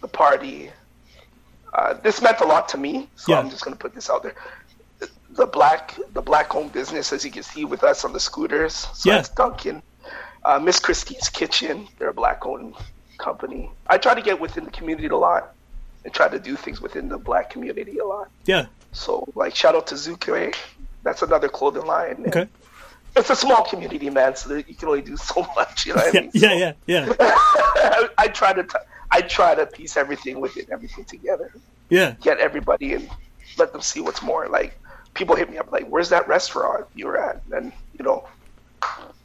the 0.00 0.08
party. 0.08 0.70
Uh, 1.74 1.92
this 2.02 2.22
meant 2.22 2.40
a 2.40 2.46
lot 2.46 2.70
to 2.70 2.78
me, 2.78 3.10
so 3.16 3.32
Yeah. 3.32 3.38
I'm 3.40 3.50
just 3.50 3.62
going 3.62 3.76
to 3.76 3.78
put 3.78 3.94
this 3.94 4.08
out 4.08 4.22
there. 4.22 4.34
The 5.28 5.44
black, 5.46 5.94
the 6.14 6.22
black 6.22 6.48
home 6.50 6.68
business, 6.68 7.12
as 7.12 7.22
you 7.22 7.30
can 7.30 7.42
see 7.42 7.66
with 7.66 7.84
us 7.84 8.02
on 8.06 8.14
the 8.14 8.20
scooters. 8.20 8.74
So 8.94 9.10
Yeah. 9.10 9.16
that's 9.16 9.28
Duncan, 9.28 9.82
uh, 10.42 10.58
Miss 10.58 10.80
Christie's 10.80 11.28
Kitchen. 11.28 11.86
They're 11.98 12.08
a 12.08 12.14
black-owned 12.14 12.74
company. 13.18 13.70
I 13.88 13.98
try 13.98 14.14
to 14.14 14.22
get 14.22 14.40
within 14.40 14.64
the 14.64 14.70
community 14.70 15.08
a 15.08 15.16
lot, 15.16 15.52
and 16.06 16.14
try 16.14 16.28
to 16.28 16.38
do 16.38 16.56
things 16.56 16.80
within 16.80 17.10
the 17.10 17.18
black 17.18 17.50
community 17.50 17.98
a 17.98 18.06
lot. 18.06 18.30
Yeah. 18.46 18.66
So, 18.92 19.28
like, 19.34 19.54
shout 19.54 19.74
out 19.74 19.86
to 19.88 19.96
Zuke. 19.96 20.54
That's 21.02 21.20
another 21.20 21.48
clothing 21.50 21.84
line. 21.84 22.24
Okay. 22.28 22.48
It's 23.16 23.30
a 23.30 23.36
small 23.36 23.64
community, 23.64 24.10
man, 24.10 24.36
so 24.36 24.50
that 24.50 24.68
you 24.68 24.74
can 24.74 24.88
only 24.88 25.02
do 25.02 25.16
so 25.32 25.46
much. 25.56 25.86
You 25.86 25.94
know 25.94 26.02
what 26.02 26.14
I 26.14 26.18
Yeah. 26.18 26.20
mean? 26.20 26.30
Yeah. 26.34 26.72
Yeah. 26.86 27.06
Yeah. 27.08 27.14
I, 27.20 28.08
I 28.18 28.28
try 28.28 28.52
to 28.52 28.62
t- 28.62 28.78
I 29.10 29.20
try 29.22 29.54
to 29.54 29.66
piece 29.66 29.96
everything 29.96 30.40
within 30.40 30.66
everything 30.70 31.04
together, 31.04 31.50
Yeah. 31.88 32.14
get 32.20 32.38
everybody 32.38 32.94
and 32.94 33.08
let 33.56 33.72
them 33.72 33.80
see 33.80 34.00
what's 34.00 34.22
more. 34.22 34.48
Like 34.48 34.78
people 35.14 35.34
hit 35.36 35.50
me 35.50 35.58
up 35.58 35.70
like, 35.72 35.86
"Where's 35.88 36.08
that 36.10 36.28
restaurant 36.28 36.86
you 36.94 37.06
were 37.06 37.16
at?" 37.18 37.40
And 37.52 37.72
you 37.98 38.04
know, 38.04 38.26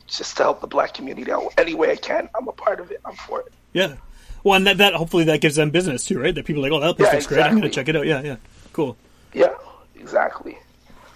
just 0.07 0.37
to 0.37 0.43
help 0.43 0.61
the 0.61 0.67
black 0.67 0.93
community 0.93 1.31
out 1.31 1.53
any 1.57 1.73
way 1.73 1.91
I 1.91 1.95
can. 1.95 2.29
I'm 2.35 2.47
a 2.47 2.51
part 2.53 2.79
of 2.79 2.91
it. 2.91 3.01
I'm 3.05 3.15
for 3.15 3.41
it. 3.41 3.51
Yeah. 3.73 3.95
Well, 4.43 4.55
and 4.55 4.65
that, 4.67 4.77
that 4.79 4.93
hopefully 4.95 5.25
that 5.25 5.39
gives 5.41 5.55
them 5.55 5.69
business 5.69 6.03
too, 6.05 6.19
right? 6.19 6.33
That 6.33 6.45
people 6.45 6.65
are 6.65 6.69
like, 6.69 6.75
oh, 6.75 6.79
that 6.85 6.97
place 6.97 7.07
Yeah, 7.09 7.13
looks 7.13 7.27
great. 7.27 7.41
I'm 7.43 7.51
going 7.51 7.61
to 7.63 7.69
check 7.69 7.87
it 7.89 7.95
out. 7.95 8.05
Yeah. 8.07 8.21
Yeah. 8.21 8.35
Cool. 8.73 8.97
Yeah, 9.33 9.53
exactly. 9.95 10.57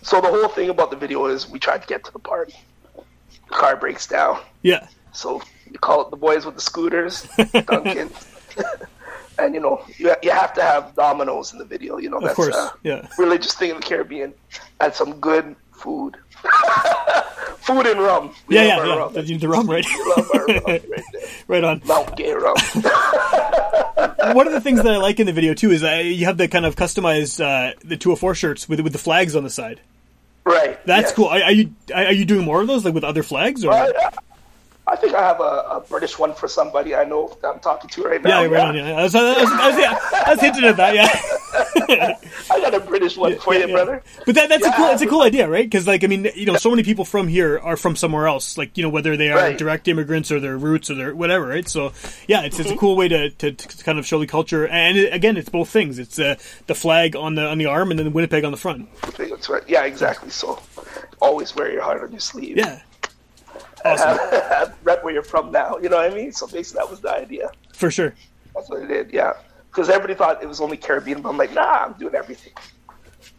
So 0.06 0.22
the 0.22 0.28
whole 0.28 0.50
thing 0.50 0.70
about 0.70 0.92
the 0.92 0.98
video 0.98 1.26
is 1.26 1.50
we 1.50 1.58
tried 1.58 1.82
to 1.82 1.88
get 1.88 2.04
to 2.04 2.14
the 2.14 2.20
party. 2.20 2.54
The 2.96 3.56
car 3.56 3.76
breaks 3.76 4.06
down. 4.06 4.40
Yeah. 4.62 4.88
So 5.14 5.42
you 5.72 5.80
call 5.80 6.04
it 6.04 6.12
the 6.12 6.16
boys 6.16 6.46
with 6.46 6.54
the 6.54 6.62
scooters, 6.62 7.28
Duncan. 7.66 8.12
and 9.40 9.56
you 9.56 9.60
know, 9.60 9.84
you, 9.98 10.14
you 10.22 10.30
have 10.30 10.54
to 10.54 10.62
have 10.62 10.94
dominoes 10.96 11.54
in 11.54 11.58
the 11.58 11.66
video. 11.66 11.98
You 11.98 12.12
know, 12.12 12.20
that's 12.20 12.36
course, 12.36 12.56
a 12.56 12.72
yeah. 12.84 13.08
religious 13.18 13.56
thing 13.56 13.72
in 13.72 13.78
the 13.78 13.82
Caribbean. 13.82 14.36
And 14.80 14.94
some 14.94 15.20
good 15.20 15.56
food. 15.72 16.18
food 17.62 17.88
and 17.88 18.00
rum. 18.00 18.32
We 18.46 18.58
Yeah. 18.58 18.64
Yeah. 18.64 18.86
Yeah. 18.86 18.96
rum. 18.96 19.14
The, 19.14 19.38
the 19.38 19.48
rum, 19.48 19.68
right? 19.68 19.88
We 19.88 20.14
love 20.16 20.30
our 20.36 20.46
rum 20.46 20.62
right 20.68 21.04
right 21.48 21.64
on. 21.64 21.82
Mount 21.84 22.16
Gay 22.16 22.32
rum. 22.32 22.56
one 24.36 24.46
of 24.46 24.54
the 24.54 24.62
things 24.62 24.84
that 24.84 24.94
I 24.94 24.98
like 24.98 25.20
in 25.20 25.26
the 25.26 25.34
video 25.34 25.56
too 25.56 25.72
is 25.72 25.84
uh, 25.84 25.94
you 26.04 26.26
have 26.26 26.38
the 26.38 26.48
kind 26.48 26.68
of 26.68 26.76
customized 26.76 27.44
uh, 27.44 27.74
the 27.84 27.98
204 27.98 28.36
shirts 28.36 28.70
with 28.70 28.82
with 28.82 28.94
the 28.94 29.00
flags 29.00 29.36
on 29.36 29.44
the 29.44 29.50
side. 29.50 29.82
Right. 30.46 30.86
That's 30.86 31.08
yes. 31.08 31.14
cool. 31.14 31.28
Are, 31.28 31.42
are 31.42 31.52
you 31.52 31.74
are 31.94 32.14
you 32.14 32.26
doing 32.26 32.46
more 32.46 32.62
of 32.62 32.68
those 32.68 32.86
like 32.86 32.94
with 32.94 33.04
other 33.04 33.24
flags 33.24 33.66
or? 33.66 33.74
I, 33.74 33.92
I 34.88 34.96
think 34.96 35.16
I 35.16 35.22
have 35.22 35.40
a, 35.40 35.44
a 35.44 35.84
British 35.90 36.20
one 36.20 36.34
for 36.36 36.48
somebody 36.48 36.94
I 36.96 37.06
know 37.06 37.36
that 37.42 37.48
I'm 37.54 37.60
talking 37.60 37.90
to 37.90 38.04
right 38.04 38.22
now. 38.22 38.42
yeah, 38.42 38.48
right 38.48 38.68
on. 38.68 38.76
Yeah, 38.76 38.92
I 39.00 39.04
was, 39.04 39.16
I 39.16 39.24
was, 39.42 39.52
I 39.52 39.68
was, 39.70 39.78
yeah, 39.80 40.00
I 40.26 40.32
was 40.32 40.40
hinting 40.42 40.64
at 40.66 40.78
that. 40.78 40.94
Yeah, 40.96 42.18
I 42.52 42.60
got 42.62 42.74
a 42.76 42.80
British 42.80 43.18
one 43.18 43.38
for 43.40 43.54
you, 43.54 43.62
yeah. 43.62 43.66
brother. 43.74 44.04
but 44.26 44.36
that, 44.36 44.50
that's 44.50 44.64
a 44.64 44.68
Yeah. 44.70 44.76
cool. 44.76 44.86
It's 44.90 45.02
a 45.02 45.08
cool 45.08 45.22
idea, 45.24 45.48
right? 45.50 45.66
Because 45.66 45.88
like 45.88 46.04
I 46.04 46.08
mean, 46.08 46.28
you 46.36 46.46
know, 46.46 46.56
so 46.58 46.70
many 46.70 46.84
people 46.84 47.04
from 47.06 47.28
here 47.28 47.60
are 47.60 47.78
from 47.78 47.96
somewhere 47.96 48.28
else. 48.28 48.58
Like 48.58 48.78
you 48.78 48.84
know, 48.84 48.90
whether 48.90 49.18
they 49.18 49.32
are 49.32 49.36
Right. 49.38 49.58
direct 49.58 49.88
immigrants 49.88 50.32
or 50.32 50.40
their 50.40 50.58
roots 50.58 50.90
or 50.92 50.96
their 50.96 51.16
whatever, 51.16 51.48
right? 51.48 51.68
So 51.68 51.92
yeah, 52.28 52.42
it's 52.44 52.56
Mm-hmm. 52.56 52.62
it's 52.62 52.72
a 52.72 52.78
cool 52.78 52.96
way 52.96 53.08
to, 53.08 53.30
to, 53.32 53.52
to 53.52 53.84
kind 53.84 53.98
of 54.00 54.06
show 54.06 54.20
the 54.20 54.28
culture. 54.28 54.68
And 54.68 54.98
it, 54.98 55.14
again, 55.14 55.36
it's 55.38 55.50
both 55.50 55.70
things. 55.70 55.98
It's 56.00 56.20
uh, 56.20 56.36
the 56.68 56.76
flag 56.76 57.16
on 57.16 57.36
the 57.36 57.46
on 57.46 57.58
the 57.58 57.66
arm 57.66 57.90
and 57.92 58.00
then 58.00 58.06
the 58.06 58.12
Winnipeg 58.12 58.44
on 58.46 58.52
the 58.52 58.58
front. 58.58 58.88
Right. 59.18 59.64
Yeah, 59.68 59.84
exactly. 59.86 60.30
So 60.30 60.60
always 61.22 61.56
wear 61.56 61.72
your 61.72 61.82
heart 61.82 62.02
on 62.04 62.12
your 62.12 62.20
sleeve. 62.20 62.58
Yeah, 62.58 62.82
awesome 63.86 64.74
Rep 64.84 65.04
where 65.04 65.14
you're 65.14 65.24
from 65.24 65.52
now. 65.52 65.78
You 65.82 65.90
know 65.90 65.98
what 65.98 66.12
I 66.12 66.16
mean? 66.16 66.32
So 66.32 66.48
basically, 66.48 66.80
that 66.80 66.90
was 66.90 67.02
the 67.02 67.12
idea. 67.12 67.50
for 67.74 67.90
sure. 67.92 68.14
That's 68.54 68.70
what 68.70 68.84
I 68.84 68.86
did. 68.88 69.12
Yeah, 69.12 69.34
because 69.70 69.90
everybody 69.90 70.16
thought 70.16 70.42
it 70.42 70.48
was 70.48 70.62
only 70.62 70.78
Caribbean, 70.78 71.22
but 71.22 71.30
I'm 71.30 71.38
like, 71.38 71.54
nah, 71.54 71.86
I'm 71.86 71.94
doing 71.94 72.16
everything. 72.16 72.54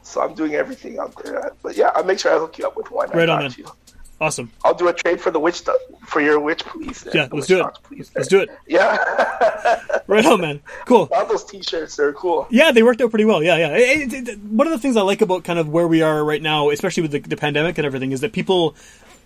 So 0.03 0.21
I'm 0.21 0.35
doing 0.35 0.55
everything 0.55 0.99
out 0.99 1.15
there. 1.25 1.53
But 1.63 1.77
yeah, 1.77 1.91
I'll 1.95 2.05
make 2.05 2.19
sure 2.21 2.35
I 2.35 2.39
hook 2.39 2.59
you 2.59 2.67
up 2.67 2.77
with 2.77 2.91
one. 2.91 3.11
I 3.13 3.17
Right 3.17 3.29
on, 3.29 3.41
got 3.43 3.59
man. 3.59 3.67
You. 3.67 3.73
Awesome. 4.19 4.51
I'll 4.65 4.73
do 4.75 4.89
a 4.89 4.95
trade 4.95 5.21
for 5.21 5.31
the 5.31 5.39
witch 5.39 5.63
for 6.07 6.23
your 6.23 6.41
witch 6.41 6.65
police. 6.65 7.03
there, 7.03 7.15
Yeah, 7.15 7.29
let's 7.31 7.47
do 7.47 7.57
it. 7.57 7.63
doctor 7.65 7.81
police 7.83 8.11
Let's 8.15 8.29
do 8.29 8.41
it. 8.41 8.49
Yeah, 8.67 8.97
Right 10.07 10.25
on, 10.25 10.41
man. 10.41 10.63
Cool. 10.87 11.09
all 11.13 11.27
those 11.27 11.45
T-shirts, 11.45 11.97
they're 11.97 12.15
cool. 12.15 12.47
Yeah, 12.49 12.73
they 12.73 12.83
worked 12.83 13.03
out 13.03 13.11
pretty 13.11 13.27
well. 13.27 13.43
Yeah, 13.43 13.57
yeah. 13.59 13.77
It- 13.77 14.13
it- 14.15 14.29
it- 14.29 14.39
one 14.41 14.67
of 14.67 14.73
the 14.73 14.79
things 14.79 14.97
I 14.97 15.03
like 15.03 15.21
about 15.21 15.45
kind 15.45 15.59
of 15.59 15.69
where 15.69 15.87
we 15.87 16.01
are 16.01 16.25
right 16.25 16.41
now, 16.41 16.71
especially 16.71 17.03
with 17.03 17.11
the, 17.13 17.19
the 17.21 17.37
pandemic 17.37 17.77
and 17.77 17.87
everything, 17.87 18.13
is 18.13 18.21
that 18.23 18.33
people 18.33 18.75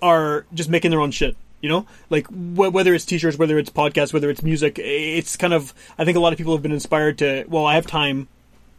are 0.03 0.47
just 0.55 0.69
making 0.71 0.91
their 0.91 1.01
own 1.01 1.11
shit. 1.11 1.37
You 1.61 1.69
know, 1.69 1.87
like 2.09 2.27
wh- 2.29 2.73
whether 2.73 2.95
it's 2.95 3.05
t-shirts, 3.05 3.37
whether 3.37 3.59
it's 3.59 3.69
podcasts, 3.69 4.15
whether 4.15 4.31
it's 4.31 4.43
music, 4.43 4.79
it's 4.79 5.37
kind 5.37 5.53
of. 5.53 5.75
I 5.99 6.05
think 6.05 6.17
a 6.17 6.21
lot 6.21 6.33
of 6.33 6.39
people 6.39 6.55
have 6.55 6.63
been 6.63 6.73
inspired 6.73 7.19
to. 7.19 7.45
Well, 7.49 7.67
I 7.67 7.75
have 7.75 7.87
time. 7.87 8.29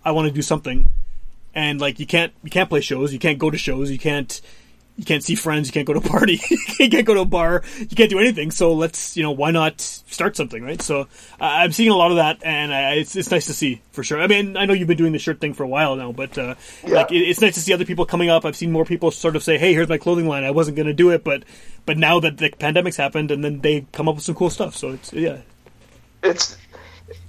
I 0.03 0.11
want 0.11 0.27
to 0.27 0.33
do 0.33 0.41
something, 0.41 0.89
and 1.53 1.79
like 1.79 1.99
you 1.99 2.07
can't 2.07 2.33
you 2.43 2.49
can't 2.49 2.69
play 2.69 2.81
shows, 2.81 3.13
you 3.13 3.19
can't 3.19 3.37
go 3.37 3.51
to 3.51 3.57
shows, 3.57 3.91
you 3.91 3.99
can't 3.99 4.41
you 5.01 5.05
can't 5.05 5.23
see 5.23 5.33
friends, 5.33 5.67
you 5.67 5.73
can't 5.73 5.87
go 5.87 5.93
to 5.93 5.99
a 5.99 6.03
party, 6.03 6.39
you 6.79 6.87
can't 6.87 7.07
go 7.07 7.15
to 7.15 7.21
a 7.21 7.25
bar, 7.25 7.63
you 7.79 7.87
can't 7.87 8.11
do 8.11 8.19
anything. 8.19 8.51
So 8.51 8.73
let's, 8.73 9.17
you 9.17 9.23
know, 9.23 9.31
why 9.31 9.49
not 9.49 9.81
start 9.81 10.35
something, 10.35 10.61
right? 10.61 10.79
So 10.79 11.01
uh, 11.01 11.05
I'm 11.39 11.71
seeing 11.71 11.89
a 11.89 11.95
lot 11.95 12.11
of 12.11 12.17
that, 12.17 12.37
and 12.43 12.71
uh, 12.71 12.99
it's 13.01 13.15
it's 13.15 13.31
nice 13.31 13.47
to 13.47 13.53
see 13.53 13.81
for 13.93 14.03
sure. 14.03 14.21
I 14.21 14.27
mean, 14.27 14.57
I 14.57 14.65
know 14.65 14.73
you've 14.73 14.87
been 14.87 14.97
doing 14.97 15.11
the 15.11 15.17
shirt 15.17 15.41
thing 15.41 15.55
for 15.55 15.63
a 15.63 15.67
while 15.67 15.95
now, 15.95 16.11
but 16.11 16.37
uh, 16.37 16.53
like 16.83 17.11
it, 17.11 17.17
it's 17.17 17.41
nice 17.41 17.55
to 17.55 17.61
see 17.61 17.73
other 17.73 17.83
people 17.83 18.05
coming 18.05 18.29
up. 18.29 18.45
I've 18.45 18.55
seen 18.55 18.71
more 18.71 18.85
people 18.85 19.09
sort 19.09 19.35
of 19.35 19.41
say, 19.41 19.57
"Hey, 19.57 19.73
here's 19.73 19.89
my 19.89 19.97
clothing 19.97 20.27
line. 20.27 20.43
I 20.43 20.51
wasn't 20.51 20.77
going 20.77 20.87
to 20.87 20.93
do 20.93 21.09
it, 21.09 21.23
but 21.23 21.45
but 21.87 21.97
now 21.97 22.19
that 22.19 22.37
the 22.37 22.51
pandemic's 22.51 22.97
happened, 22.97 23.31
and 23.31 23.43
then 23.43 23.61
they 23.61 23.87
come 23.91 24.07
up 24.07 24.15
with 24.15 24.23
some 24.23 24.35
cool 24.35 24.51
stuff. 24.51 24.77
So 24.77 24.91
it's 24.91 25.11
yeah, 25.13 25.39
It's. 26.21 26.57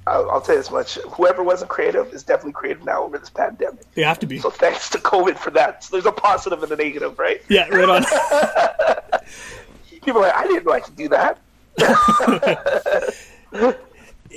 I'll, 0.07 0.28
I'll 0.30 0.40
tell 0.40 0.55
you 0.57 0.61
as 0.61 0.70
much. 0.70 0.94
Whoever 1.12 1.42
wasn't 1.44 1.70
creative 1.70 2.12
is 2.12 2.22
definitely 2.24 2.53
creative 2.53 2.84
now 2.84 3.05
over 3.05 3.18
this 3.18 3.30
pandemic. 3.30 3.80
they 3.94 4.03
have 4.03 4.18
to 4.20 4.26
be. 4.26 4.38
So 4.40 4.50
thanks 4.50 4.88
to 4.90 4.98
COVID 4.98 5.38
for 5.38 5.50
that. 5.53 5.84
So 5.84 5.94
there's 5.96 6.07
a 6.07 6.12
positive 6.12 6.62
and 6.62 6.70
a 6.72 6.76
negative, 6.76 7.18
right? 7.18 7.40
Yeah, 7.48 7.68
right 7.68 7.88
on. 7.88 8.05
People 10.05 10.20
are 10.22 10.26
like, 10.28 10.34
I 10.36 10.46
didn't 10.48 10.66
know 10.66 10.72
I 10.72 10.80
could 10.80 10.96
do 10.96 11.09
that. 11.11 11.38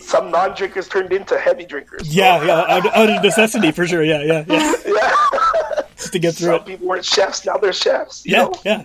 Some 0.02 0.30
non-drinkers 0.30 0.90
turned 0.90 1.14
into 1.14 1.40
heavy 1.40 1.66
drinkers. 1.66 2.14
yeah, 2.14 2.44
yeah, 2.44 2.66
out, 2.68 2.86
out 2.96 3.10
of 3.10 3.24
necessity 3.24 3.72
for 3.72 3.88
sure. 3.88 4.04
Yeah, 4.04 4.22
yeah, 4.24 4.44
yeah. 4.48 4.74
Just 5.98 6.12
to 6.12 6.20
get 6.20 6.36
through 6.36 6.48
Some 6.48 6.56
it. 6.58 6.66
people 6.66 6.88
weren't 6.88 7.06
chefs, 7.06 7.46
now 7.46 7.56
they're 7.58 7.72
chefs. 7.72 8.26
you 8.26 8.34
Yeah, 8.36 8.44
know? 8.44 8.54
yeah. 8.66 8.84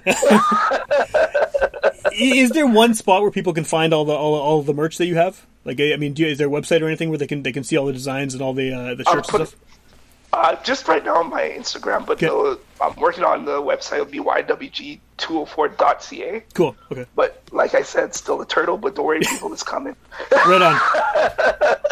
is 2.13 2.51
there 2.51 2.69
one 2.69 2.95
spot 2.95 3.23
where 3.23 3.33
people 3.33 3.53
can 3.53 3.65
find 3.65 3.93
all 3.93 4.05
the 4.05 4.13
all, 4.13 4.35
all 4.37 4.63
the 4.63 4.73
merch 4.73 4.99
that 4.99 5.07
you 5.07 5.17
have? 5.17 5.45
Like, 5.65 5.81
I 5.81 5.97
mean, 5.97 6.13
do 6.15 6.23
you, 6.23 6.29
is 6.29 6.39
there 6.39 6.47
a 6.49 6.51
website 6.51 6.81
or 6.83 6.87
anything 6.87 7.09
where 7.11 7.19
they 7.19 7.27
can 7.27 7.43
they 7.43 7.53
can 7.53 7.65
see 7.65 7.77
all 7.77 7.87
the 7.87 7.93
designs 7.93 8.33
and 8.35 8.43
all 8.43 8.55
the 8.55 8.73
uh, 8.73 8.95
the 8.95 9.05
shirts 9.05 9.29
put- 9.31 9.41
and 9.41 9.49
stuff? 9.49 9.61
Uh, 10.33 10.55
just 10.63 10.87
right 10.87 11.05
now 11.05 11.17
on 11.17 11.29
my 11.29 11.43
Instagram, 11.43 12.07
but 12.07 12.23
Okay. 12.23 12.29
the, 12.29 12.57
I'm 12.81 12.95
working 12.95 13.25
on 13.25 13.45
the 13.47 13.61
website 13.61 14.01
of 14.01 14.13
bywg204.ca. 14.13 16.45
Cool. 16.55 16.77
Okay. 16.93 17.05
But 17.17 17.43
like 17.51 17.75
I 17.75 17.83
said, 17.83 18.15
still 18.15 18.41
a 18.41 18.47
turtle, 18.47 18.77
but 18.79 18.95
don't 18.95 19.07
worry, 19.07 19.19
people, 19.21 19.53
it's 19.53 19.65
coming. 19.65 19.97
Right 20.31 20.63
on. 20.63 20.81